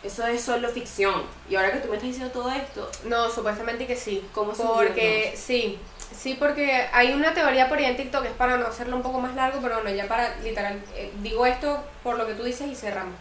Eso 0.03 0.27
es 0.27 0.41
solo 0.43 0.69
ficción. 0.71 1.23
Y 1.49 1.57
ahora 1.57 1.73
que 1.73 1.79
tú 1.81 1.89
me 1.89 1.97
estás 1.97 2.09
diciendo 2.11 2.33
todo 2.33 2.51
esto, 2.51 2.91
No, 3.05 3.31
supuestamente 3.31 3.87
que 3.87 3.97
sí. 3.97 4.23
¿Cómo 4.35 4.55
se 4.55 4.63
Porque 4.63 5.35
sí, 5.37 5.79
sí, 6.21 6.35
porque 6.39 6.87
hay 6.93 7.13
una 7.13 7.33
teoría 7.33 7.69
por 7.69 7.79
ahí 7.79 7.87
en 7.87 7.97
TikTok, 7.97 8.25
es 8.27 8.33
para 8.33 8.57
no 8.59 8.67
hacerlo 8.67 8.97
un 8.97 9.03
poco 9.03 9.21
más 9.21 9.35
largo, 9.35 9.61
pero 9.63 9.77
bueno, 9.81 9.91
ya 9.97 10.07
para 10.07 10.37
literal, 10.37 10.83
eh, 10.95 11.11
digo 11.23 11.47
esto 11.47 11.83
por 12.03 12.19
lo 12.19 12.27
que 12.27 12.35
tú 12.35 12.43
dices 12.45 12.69
y 12.69 12.75
cerramos. 12.75 13.15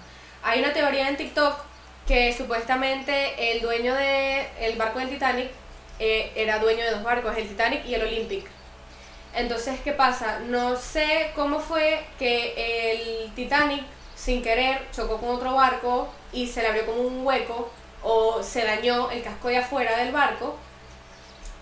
Hay 0.44 0.60
una 0.60 0.74
teoría 0.74 1.08
en 1.10 1.18
TikTok 1.18 1.56
que 2.08 2.34
supuestamente 2.34 3.52
el 3.52 3.62
dueño 3.62 3.94
del 3.94 4.46
el 4.60 4.76
barco 4.78 5.00
del 5.00 5.10
Titanic 5.10 5.50
eh, 6.00 6.32
era 6.36 6.60
dueño 6.60 6.84
de 6.84 6.92
dos 6.92 7.04
barcos, 7.04 7.38
el 7.38 7.48
Titanic 7.48 7.86
y 7.86 7.94
el 7.96 8.04
Olympic. 8.04 8.46
Entonces, 9.34 9.80
¿qué 9.84 9.94
pasa? 9.94 10.40
No 10.48 10.76
sé 10.76 11.32
cómo 11.36 11.60
fue 11.60 12.04
que 12.18 12.92
el 12.92 13.32
Titanic, 13.34 13.84
sin 14.16 14.42
querer, 14.42 14.82
chocó 14.92 15.18
con 15.18 15.30
otro 15.30 15.54
barco 15.56 16.10
y 16.34 16.48
se 16.48 16.62
le 16.62 16.70
abrió 16.70 16.86
como 16.86 17.02
un 17.02 17.26
hueco 17.26 17.70
o 18.02 18.42
se 18.44 18.64
dañó 18.64 19.12
el 19.12 19.22
casco 19.22 19.50
de 19.50 19.58
afuera 19.58 19.98
del 19.98 20.12
barco. 20.12 20.58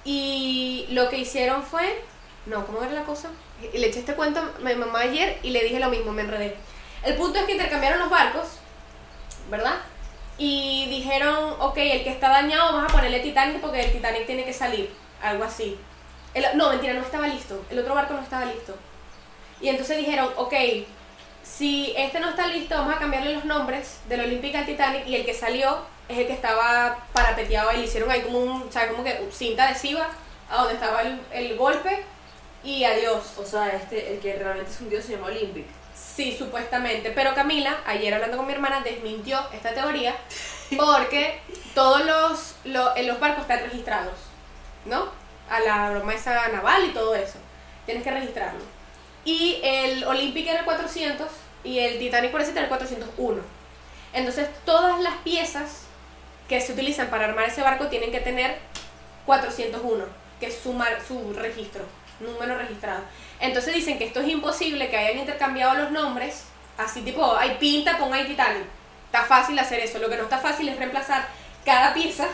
Y 0.08 0.86
lo 0.92 1.10
que 1.10 1.18
hicieron 1.18 1.64
fue. 1.64 2.02
No, 2.46 2.66
¿cómo 2.66 2.82
era 2.82 2.94
la 2.94 3.04
cosa? 3.04 3.28
Le 3.74 3.88
eché 3.88 4.00
este 4.00 4.14
cuento 4.14 4.40
a 4.40 4.60
mi 4.64 4.74
mamá 4.74 5.02
ayer 5.02 5.38
y 5.44 5.50
le 5.50 5.62
dije 5.66 5.82
lo 5.82 5.90
mismo, 5.90 6.14
me 6.14 6.22
enredé. 6.22 6.56
El 7.04 7.16
punto 7.16 7.40
es 7.40 7.46
que 7.46 7.52
intercambiaron 7.52 8.00
los 8.00 8.10
barcos, 8.10 8.48
¿verdad? 9.52 9.76
Y 10.38 10.86
dijeron, 10.90 11.56
ok, 11.60 11.78
el 11.78 12.04
que 12.06 12.12
está 12.12 12.30
dañado 12.30 12.72
vamos 12.72 12.90
a 12.90 12.96
ponerle 12.96 13.20
Titanic 13.20 13.60
porque 13.60 13.82
el 13.82 13.92
Titanic 13.92 14.26
tiene 14.26 14.46
que 14.46 14.54
salir, 14.54 14.90
algo 15.22 15.44
así. 15.44 15.78
El- 16.34 16.56
no, 16.56 16.70
mentira, 16.70 16.94
no 16.94 17.02
estaba 17.02 17.28
listo. 17.28 17.62
El 17.70 17.80
otro 17.80 17.94
barco 17.94 18.14
no 18.14 18.22
estaba 18.22 18.46
listo. 18.46 18.76
Y 19.60 19.68
entonces 19.68 19.98
dijeron, 19.98 20.30
ok, 20.38 20.54
si 21.44 21.94
este 21.98 22.22
no 22.22 22.30
está 22.30 22.48
listo, 22.48 22.76
vamos 22.76 22.96
a 22.96 23.00
cambiarle 23.00 23.34
los 23.34 23.44
nombres 23.44 24.00
del 24.08 24.22
Olympic 24.22 24.56
al 24.56 24.66
Titanic 24.66 25.06
y 25.06 25.16
el 25.18 25.26
que 25.26 25.34
salió 25.34 25.80
es 26.10 26.18
el 26.18 26.28
que 26.28 26.34
estaba 26.34 26.98
parapeteado 27.14 27.72
y 27.74 27.78
le 27.78 27.84
hicieron 27.86 28.10
ahí 28.12 28.22
como 28.22 28.40
un, 28.40 28.72
¿sabes? 28.72 28.92
Como 28.92 29.04
que 29.04 29.28
cinta 29.32 29.66
adhesiva 29.68 30.08
a 30.50 30.58
donde 30.58 30.74
estaba 30.76 31.02
el, 31.02 31.20
el 31.32 31.58
golpe 31.58 32.04
y 32.64 32.84
adiós. 32.84 33.34
o 33.38 33.46
sea, 33.46 33.68
este, 33.70 34.14
el 34.14 34.20
que 34.20 34.36
realmente 34.36 34.72
se 34.72 34.84
hundió 34.84 35.02
se 35.02 35.14
llama 35.14 35.28
Olympic. 35.28 35.66
Sí, 35.96 36.36
supuestamente. 36.38 37.12
Pero 37.12 37.34
Camila, 37.36 37.78
ayer 37.86 38.14
hablando 38.14 38.38
con 38.38 38.46
mi 38.48 38.54
hermana, 38.54 38.82
desmintió 38.82 39.40
esta 39.54 39.74
teoría 39.74 40.16
porque 40.78 41.40
todos 41.74 42.06
los, 42.06 42.56
lo- 42.66 42.96
en 42.96 43.08
los 43.08 43.20
barcos 43.20 43.42
están 43.42 43.62
registrados, 43.62 44.14
¿no? 44.86 45.10
A 45.50 45.60
la 45.60 45.92
broma 45.92 46.14
esa 46.14 46.48
naval 46.50 46.86
y 46.86 46.90
todo 46.94 47.16
eso. 47.16 47.38
Tienes 47.86 48.04
que 48.04 48.12
registrarlo. 48.12 48.62
Y 49.26 49.60
el 49.64 50.04
Olympic 50.06 50.48
era 50.48 50.60
el 50.60 50.66
400 50.66 51.28
y 51.64 51.80
el 51.80 52.00
Titanic 52.00 52.32
por 52.32 52.42
ese 52.42 52.52
era 52.52 52.62
el 52.62 52.68
401. 52.70 53.42
Entonces, 54.14 54.48
todas 54.66 55.00
las 55.02 55.16
piezas 55.18 55.84
que 56.48 56.62
se 56.62 56.74
utilizan 56.74 57.08
para 57.10 57.26
armar 57.26 57.46
ese 57.50 57.62
barco 57.62 57.88
tienen 57.88 58.12
que 58.12 58.20
tener 58.20 58.58
401, 59.26 60.06
que 60.40 60.48
es 60.48 60.58
su, 60.58 60.74
mar- 60.74 61.00
su 61.06 61.34
registro, 61.34 61.84
número 62.20 62.58
registrado. 62.58 63.02
Entonces 63.40 63.74
dicen 63.76 63.98
que 63.98 64.06
esto 64.06 64.22
es 64.22 64.30
imposible, 64.30 64.90
que 64.90 64.98
hayan 64.98 65.20
intercambiado 65.20 65.76
los 65.76 65.92
nombres, 65.92 66.44
así 66.78 67.02
tipo, 67.02 67.36
hay 67.36 67.56
pinta, 67.60 67.98
pon 67.98 68.14
ahí 68.14 68.26
Titanic. 68.26 68.64
Está 69.08 69.24
fácil 69.26 69.58
hacer 69.60 69.80
eso, 69.80 70.00
lo 70.00 70.10
que 70.10 70.18
no 70.18 70.24
está 70.24 70.38
fácil 70.38 70.68
es 70.70 70.78
reemplazar 70.78 71.28
cada 71.66 71.94
pieza 71.94 72.28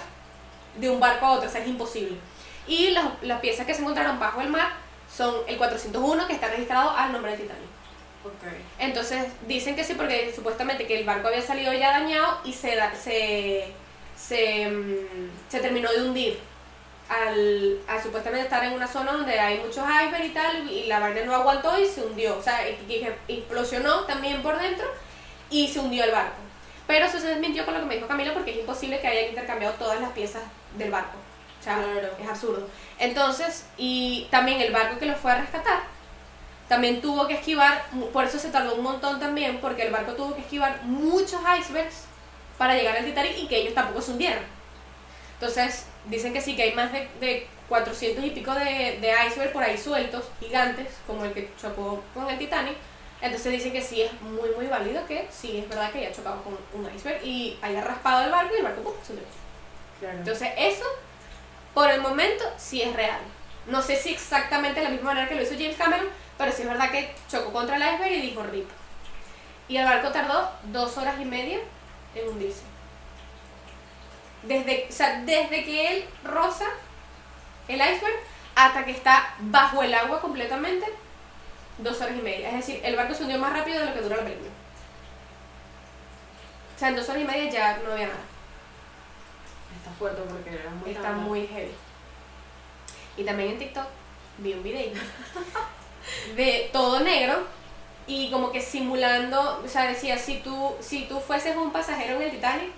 de 0.77 0.89
un 0.89 0.99
barco 0.99 1.25
a 1.25 1.31
otro, 1.33 1.49
o 1.49 1.51
sea, 1.51 1.61
es 1.61 1.67
imposible. 1.67 2.17
Y 2.67 2.91
las, 2.91 3.05
las 3.21 3.39
piezas 3.41 3.65
que 3.65 3.73
se 3.73 3.81
encontraron 3.81 4.19
bajo 4.19 4.41
el 4.41 4.49
mar 4.49 4.71
son 5.13 5.35
el 5.47 5.57
401, 5.57 6.27
que 6.27 6.33
está 6.33 6.47
registrado 6.47 6.91
al 6.91 7.11
nombre 7.11 7.31
de 7.31 7.37
Titanic. 7.37 7.63
Ok. 8.25 8.53
Entonces 8.79 9.25
dicen 9.47 9.75
que 9.75 9.83
sí 9.83 9.93
porque 9.95 10.31
supuestamente 10.33 10.87
que 10.87 10.97
el 10.99 11.05
barco 11.05 11.27
había 11.27 11.41
salido 11.41 11.73
ya 11.73 11.91
dañado 11.91 12.39
y 12.45 12.53
se, 12.53 12.75
da- 12.75 12.95
se, 12.95 13.67
se, 14.15 14.67
mm, 14.69 15.29
se 15.49 15.59
terminó 15.59 15.91
de 15.91 16.03
hundir 16.03 16.39
al, 17.09 17.79
al 17.87 18.01
supuestamente 18.01 18.45
estar 18.45 18.63
en 18.63 18.73
una 18.73 18.87
zona 18.87 19.11
donde 19.13 19.39
hay 19.39 19.59
muchos 19.59 19.83
icebergs 19.85 20.25
y 20.25 20.29
tal 20.29 20.69
y 20.71 20.85
la 20.85 20.99
vaina 20.99 21.21
no 21.25 21.35
aguantó 21.35 21.77
y 21.79 21.85
se 21.87 22.01
hundió. 22.01 22.37
O 22.37 22.41
sea, 22.41 22.67
y- 22.69 22.73
y- 22.87 23.07
y 23.27 23.33
implosionó 23.37 24.01
también 24.05 24.41
por 24.41 24.57
dentro 24.59 24.87
y 25.49 25.67
se 25.67 25.79
hundió 25.79 26.03
el 26.05 26.11
barco. 26.11 26.37
Pero 26.87 27.05
eso 27.05 27.19
se 27.19 27.27
desmintió 27.27 27.65
con 27.65 27.73
lo 27.73 27.79
que 27.81 27.85
me 27.85 27.95
dijo 27.95 28.07
Camila 28.07 28.33
porque 28.33 28.51
es 28.51 28.57
imposible 28.57 28.99
que 28.99 29.07
hayan 29.07 29.29
intercambiado 29.29 29.75
todas 29.75 29.99
las 30.01 30.11
piezas 30.11 30.43
del 30.77 30.91
barco. 30.91 31.17
O 31.59 31.63
sea, 31.63 31.75
Claro. 31.75 32.09
es 32.21 32.29
absurdo. 32.29 32.67
Entonces, 32.99 33.65
y 33.77 34.27
también 34.31 34.59
el 34.61 34.71
barco 34.73 34.99
que 34.99 35.05
lo 35.05 35.15
fue 35.15 35.31
a 35.31 35.39
rescatar 35.41 35.81
también 36.67 37.01
tuvo 37.01 37.27
que 37.27 37.35
esquivar, 37.35 37.83
por 38.11 38.23
eso 38.25 38.39
se 38.39 38.49
tardó 38.49 38.75
un 38.75 38.83
montón 38.83 39.19
también, 39.19 39.59
porque 39.61 39.83
el 39.83 39.91
barco 39.91 40.13
tuvo 40.13 40.33
que 40.33 40.41
esquivar 40.41 40.81
muchos 40.83 41.39
icebergs 41.59 42.05
para 42.57 42.75
llegar 42.75 42.97
al 42.97 43.05
Titanic 43.05 43.37
y 43.37 43.47
que 43.47 43.57
ellos 43.57 43.73
tampoco 43.73 44.01
se 44.01 44.11
hundieran. 44.11 44.43
Entonces, 45.33 45.87
dicen 46.05 46.33
que 46.33 46.41
sí, 46.41 46.55
que 46.55 46.63
hay 46.63 46.73
más 46.73 46.91
de, 46.91 47.07
de 47.19 47.47
400 47.69 48.23
y 48.23 48.29
pico 48.31 48.53
de, 48.53 48.99
de 49.01 49.13
icebergs 49.27 49.53
por 49.53 49.63
ahí 49.63 49.77
sueltos, 49.77 50.25
gigantes, 50.39 50.87
como 51.07 51.25
el 51.25 51.33
que 51.33 51.49
chocó 51.59 52.03
con 52.13 52.29
el 52.29 52.37
Titanic. 52.37 52.75
Entonces 53.21 53.53
dicen 53.53 53.71
que 53.71 53.81
sí 53.81 54.01
es 54.01 54.11
muy, 54.21 54.49
muy 54.51 54.67
válido 54.67 55.05
que 55.07 55.27
sí 55.31 55.57
es 55.57 55.69
verdad 55.69 55.91
que 55.91 55.99
haya 55.99 56.11
chocado 56.11 56.43
con 56.43 56.57
un 56.73 56.93
iceberg 56.93 57.23
y 57.23 57.57
haya 57.61 57.81
raspado 57.81 58.25
el 58.25 58.31
barco 58.31 58.53
y 58.53 58.57
el 58.57 58.63
barco 58.63 58.81
¡pum! 58.81 58.93
se 59.01 59.13
hundió. 59.13 59.27
Claro. 59.99 60.17
Entonces, 60.17 60.49
eso, 60.57 60.85
por 61.73 61.89
el 61.89 62.01
momento, 62.01 62.43
sí 62.57 62.81
es 62.81 62.93
real. 62.93 63.21
No 63.67 63.81
sé 63.81 63.95
si 63.95 64.09
exactamente 64.11 64.81
de 64.81 64.85
la 64.85 64.89
misma 64.89 65.13
manera 65.13 65.29
que 65.29 65.35
lo 65.35 65.41
hizo 65.41 65.53
James 65.53 65.77
Cameron, 65.77 66.07
pero 66.37 66.51
sí 66.51 66.63
es 66.63 66.67
verdad 66.67 66.91
que 66.91 67.15
chocó 67.29 67.53
contra 67.53 67.77
el 67.77 67.81
iceberg 67.81 68.11
y 68.11 68.21
dijo 68.21 68.43
RIP. 68.43 68.67
Y 69.69 69.77
el 69.77 69.85
barco 69.85 70.09
tardó 70.11 70.51
dos 70.65 70.97
horas 70.97 71.15
y 71.19 71.25
media 71.25 71.59
en 72.15 72.29
hundirse. 72.29 72.63
Desde, 74.43 74.87
o 74.89 74.91
sea, 74.91 75.21
desde 75.21 75.63
que 75.63 75.87
él 75.87 76.05
roza 76.23 76.65
el 77.67 77.77
iceberg 77.77 78.15
hasta 78.55 78.85
que 78.85 78.91
está 78.91 79.35
bajo 79.39 79.81
el 79.83 79.93
agua 79.93 80.21
completamente, 80.21 80.85
dos 81.77 82.01
horas 82.01 82.15
y 82.17 82.21
media. 82.21 82.49
Es 82.49 82.55
decir, 82.55 82.81
el 82.83 82.95
barco 82.95 83.13
se 83.13 83.23
hundió 83.23 83.39
más 83.39 83.53
rápido 83.53 83.79
de 83.79 83.85
lo 83.85 83.93
que 83.93 84.01
dura 84.01 84.17
la 84.17 84.23
película. 84.23 84.49
O 86.75 86.79
sea, 86.79 86.89
en 86.89 86.95
dos 86.95 87.07
horas 87.09 87.21
y 87.21 87.25
media 87.25 87.49
ya 87.49 87.77
no 87.77 87.93
había 87.93 88.07
nada. 88.07 88.19
Está 89.77 89.91
fuerte 89.97 90.21
porque 90.21 90.49
era 90.49 90.69
muy 90.69 90.91
Está 90.91 91.11
muy 91.11 91.47
heavy. 91.47 91.71
Y 93.17 93.23
también 93.23 93.51
en 93.51 93.59
TikTok 93.59 93.87
vi 94.39 94.53
un 94.53 94.63
video 94.63 94.93
de 96.35 96.69
todo 96.73 96.99
negro 96.99 97.45
y 98.07 98.29
como 98.31 98.51
que 98.51 98.61
simulando, 98.61 99.61
o 99.63 99.67
sea, 99.67 99.87
decía, 99.87 100.17
si 100.17 100.39
tú, 100.39 100.73
si 100.79 101.05
tú 101.05 101.19
fueses 101.19 101.55
un 101.55 101.71
pasajero 101.71 102.17
en 102.17 102.23
el 102.23 102.31
Titanic 102.31 102.71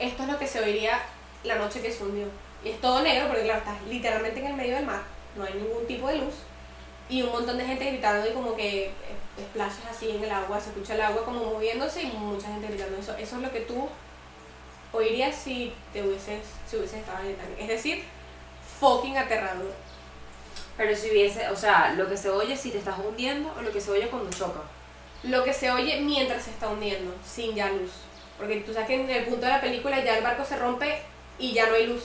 esto 0.00 0.22
es 0.22 0.28
lo 0.30 0.38
que 0.38 0.46
se 0.46 0.60
oiría 0.60 0.98
la 1.44 1.56
noche 1.56 1.82
que 1.82 1.92
se 1.92 2.02
hundió. 2.02 2.26
Y 2.64 2.70
es 2.70 2.80
todo 2.80 3.02
negro 3.02 3.28
porque 3.28 3.42
claro, 3.42 3.58
estás 3.60 3.82
literalmente 3.86 4.40
en 4.40 4.46
el 4.46 4.54
medio 4.54 4.76
del 4.76 4.86
mar, 4.86 5.02
no 5.36 5.44
hay 5.44 5.54
ningún 5.54 5.86
tipo 5.86 6.08
de 6.08 6.16
luz. 6.16 6.34
Y 7.08 7.22
un 7.22 7.32
montón 7.32 7.58
de 7.58 7.64
gente 7.64 7.84
gritando 7.84 8.28
y 8.28 8.32
como 8.32 8.56
que 8.56 8.92
splashes 9.38 9.84
así 9.90 10.10
en 10.10 10.24
el 10.24 10.30
agua, 10.30 10.60
se 10.60 10.70
escucha 10.70 10.94
el 10.94 11.02
agua 11.02 11.24
como 11.24 11.44
moviéndose 11.44 12.02
y 12.02 12.06
mucha 12.12 12.48
gente 12.48 12.68
gritando 12.68 12.96
eso. 12.98 13.14
Eso 13.16 13.36
es 13.36 13.42
lo 13.42 13.50
que 13.50 13.60
tú 13.60 13.88
oirías 14.92 15.34
si 15.34 15.72
te 15.92 16.02
hubieses, 16.02 16.40
si 16.66 16.76
hubieses 16.76 17.00
estado 17.00 17.20
en 17.20 17.26
el 17.26 17.34
Titanic. 17.34 17.60
Es 17.60 17.68
decir, 17.68 18.04
fucking 18.80 19.18
aterrador. 19.18 19.74
Pero 20.80 20.96
si 20.96 21.10
hubiese, 21.10 21.46
o 21.50 21.56
sea, 21.56 21.92
lo 21.94 22.08
que 22.08 22.16
se 22.16 22.30
oye 22.30 22.56
si 22.56 22.70
te 22.70 22.78
estás 22.78 22.98
hundiendo 22.98 23.52
o 23.54 23.60
lo 23.60 23.70
que 23.70 23.82
se 23.82 23.90
oye 23.90 24.08
cuando 24.08 24.30
choca. 24.30 24.60
Lo 25.24 25.44
que 25.44 25.52
se 25.52 25.70
oye 25.70 26.00
mientras 26.00 26.44
se 26.44 26.50
está 26.52 26.70
hundiendo, 26.70 27.14
sin 27.22 27.54
ya 27.54 27.68
luz. 27.68 27.90
Porque 28.38 28.56
tú 28.60 28.72
sabes 28.72 28.88
que 28.88 28.94
en 28.94 29.10
el 29.10 29.26
punto 29.26 29.44
de 29.44 29.52
la 29.52 29.60
película 29.60 30.02
ya 30.02 30.16
el 30.16 30.24
barco 30.24 30.42
se 30.42 30.56
rompe 30.56 31.02
y 31.38 31.52
ya 31.52 31.66
no 31.66 31.74
hay 31.74 31.86
luz. 31.86 32.04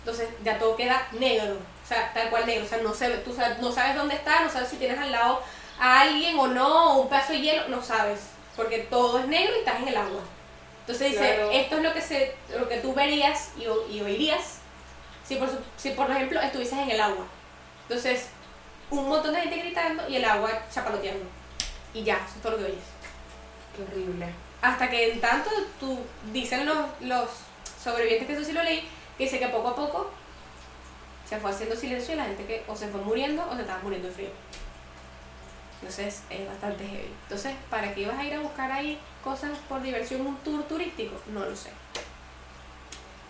Entonces 0.00 0.28
ya 0.42 0.58
todo 0.58 0.74
queda 0.74 1.06
negro. 1.12 1.52
O 1.54 1.88
sea, 1.88 2.12
tal 2.12 2.30
cual 2.30 2.46
negro. 2.46 2.64
O 2.64 2.68
sea, 2.68 2.78
no, 2.78 2.92
se, 2.92 3.08
tú 3.18 3.32
sabes, 3.32 3.60
no 3.60 3.70
sabes 3.70 3.94
dónde 3.94 4.16
está, 4.16 4.40
no 4.40 4.50
sabes 4.50 4.70
si 4.70 4.78
tienes 4.78 4.98
al 4.98 5.12
lado 5.12 5.40
a 5.78 6.00
alguien 6.00 6.36
o 6.36 6.48
no, 6.48 6.94
o 6.94 7.02
un 7.02 7.08
pedazo 7.08 7.32
de 7.32 7.42
hielo, 7.42 7.68
no 7.68 7.80
sabes. 7.80 8.22
Porque 8.56 8.78
todo 8.90 9.20
es 9.20 9.28
negro 9.28 9.54
y 9.54 9.60
estás 9.60 9.80
en 9.82 9.86
el 9.86 9.96
agua. 9.96 10.22
Entonces 10.80 11.12
dice, 11.12 11.34
Claro. 11.36 11.50
esto 11.52 11.76
es 11.76 11.82
lo 11.84 11.92
que, 11.92 12.00
se, 12.02 12.34
lo 12.58 12.68
que 12.68 12.78
tú 12.78 12.92
verías 12.92 13.52
y, 13.56 13.94
y 13.94 14.00
oirías 14.00 14.56
si 15.24 15.36
por, 15.36 15.48
si 15.76 15.90
por 15.90 16.10
ejemplo 16.10 16.40
estuvieses 16.40 16.76
en 16.76 16.90
el 16.90 17.00
agua. 17.00 17.24
Entonces, 17.90 18.26
un 18.88 19.08
montón 19.08 19.34
de 19.34 19.40
gente 19.40 19.56
gritando 19.56 20.08
y 20.08 20.14
el 20.14 20.24
agua 20.24 20.48
chapaloteando. 20.72 21.26
Y 21.92 22.04
ya, 22.04 22.18
eso 22.18 22.36
es 22.36 22.42
todo 22.42 22.52
lo 22.52 22.58
que 22.58 22.64
oyes. 22.66 22.84
Qué 23.74 23.82
horrible. 23.82 24.26
Hasta 24.62 24.88
que 24.88 25.12
en 25.12 25.20
tanto, 25.20 25.50
tú, 25.80 25.98
dicen 26.32 26.66
los, 26.66 26.86
los 27.00 27.28
sobrevivientes, 27.82 28.28
que 28.28 28.34
eso 28.34 28.44
sí 28.44 28.52
lo 28.52 28.62
leí, 28.62 28.88
que 29.18 29.24
dice 29.24 29.40
que 29.40 29.48
poco 29.48 29.70
a 29.70 29.74
poco 29.74 30.12
se 31.28 31.38
fue 31.38 31.50
haciendo 31.50 31.74
silencio 31.74 32.14
y 32.14 32.18
la 32.18 32.26
gente 32.26 32.46
que 32.46 32.62
o 32.68 32.76
se 32.76 32.86
fue 32.86 33.00
muriendo 33.00 33.44
o 33.50 33.56
se 33.56 33.62
estaba 33.62 33.82
muriendo 33.82 34.06
de 34.06 34.14
frío. 34.14 34.30
Entonces 35.80 36.22
es 36.30 36.46
bastante 36.46 36.86
heavy. 36.86 37.10
Entonces, 37.24 37.56
¿para 37.70 37.92
qué 37.92 38.02
ibas 38.02 38.20
a 38.20 38.24
ir 38.24 38.34
a 38.34 38.40
buscar 38.40 38.70
ahí 38.70 39.00
cosas 39.24 39.58
por 39.68 39.82
diversión, 39.82 40.24
un 40.24 40.36
tour 40.36 40.62
turístico? 40.62 41.20
No 41.32 41.44
lo 41.44 41.56
sé. 41.56 41.70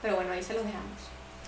Pero 0.02 0.16
bueno, 0.16 0.32
ahí 0.32 0.42
se 0.42 0.52
los 0.52 0.64
dejamos. 0.66 1.00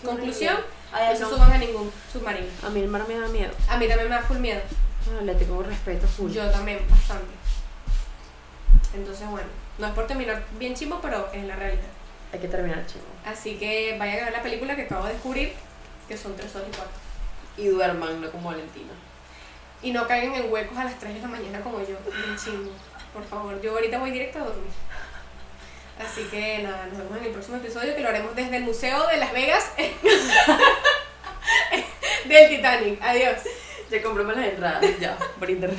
Conclusión. 0.03 0.57
Ay, 0.93 1.19
no 1.19 1.29
se 1.29 1.35
suban 1.35 1.53
a 1.53 1.59
ningún 1.59 1.91
submarino. 2.13 2.49
A 2.65 2.71
mí 2.71 2.81
el 2.81 2.89
mar 2.89 3.07
me 3.09 3.19
da 3.19 3.29
miedo. 3.29 3.53
A 3.69 3.77
mí 3.77 3.89
también 3.89 4.09
me 4.09 4.15
da 4.15 4.23
full 4.23 4.39
miedo. 4.39 4.61
Ah, 5.09 5.23
le 5.23 5.35
tengo 5.35 5.63
respeto 5.63 6.07
full. 6.07 6.31
Yo 6.31 6.49
también, 6.51 6.81
bastante. 6.89 7.33
Entonces, 8.95 9.27
bueno, 9.29 9.49
no 9.79 9.87
es 9.87 9.93
por 9.95 10.07
terminar 10.07 10.45
bien 10.59 10.75
chimbo, 10.75 11.01
pero 11.01 11.31
es 11.33 11.45
la 11.45 11.57
realidad. 11.57 11.83
Hay 12.33 12.39
que 12.39 12.49
terminar, 12.49 12.87
chico. 12.87 13.05
Así 13.25 13.57
que 13.59 13.97
vayan 13.99 14.21
a 14.21 14.25
ver 14.25 14.33
la 14.33 14.43
película 14.43 14.77
que 14.77 14.83
acabo 14.83 15.07
de 15.07 15.15
descubrir, 15.15 15.53
que 16.09 16.17
son 16.17 16.37
tres 16.37 16.55
horas 16.55 16.69
y 16.73 16.77
cuatro. 16.77 16.95
Y 17.57 17.69
duerman, 17.69 18.21
no 18.21 18.31
como 18.31 18.51
Valentina. 18.51 18.93
Y 19.83 19.93
no 19.93 20.07
caigan 20.07 20.35
en 20.35 20.53
huecos 20.53 20.79
a 20.79 20.85
las 20.85 20.99
3 20.99 21.15
de 21.15 21.21
la 21.21 21.29
mañana 21.29 21.61
como 21.61 21.81
yo, 21.81 21.97
bien 22.05 22.37
chingo. 22.37 22.71
Por 23.13 23.25
favor, 23.25 23.61
yo 23.61 23.73
ahorita 23.73 23.99
voy 23.99 24.13
directo 24.13 24.39
a 24.39 24.45
dormir. 24.45 24.71
Así 26.05 26.23
que 26.25 26.63
nada, 26.63 26.87
nos 26.87 26.99
vemos 26.99 27.19
en 27.19 27.25
el 27.25 27.31
próximo 27.31 27.59
episodio 27.59 27.95
que 27.95 28.01
lo 28.01 28.09
haremos 28.09 28.35
desde 28.35 28.57
el 28.57 28.65
Museo 28.65 29.07
de 29.07 29.19
Las 29.19 29.33
Vegas 29.33 29.71
del 32.25 32.49
Titanic. 32.49 33.01
Adiós. 33.03 33.43
Ya 33.91 34.03
compramos 34.03 34.37
las 34.37 34.47
entradas, 34.47 34.99
ya, 34.99 35.17
por 35.39 35.51
internet. 35.51 35.79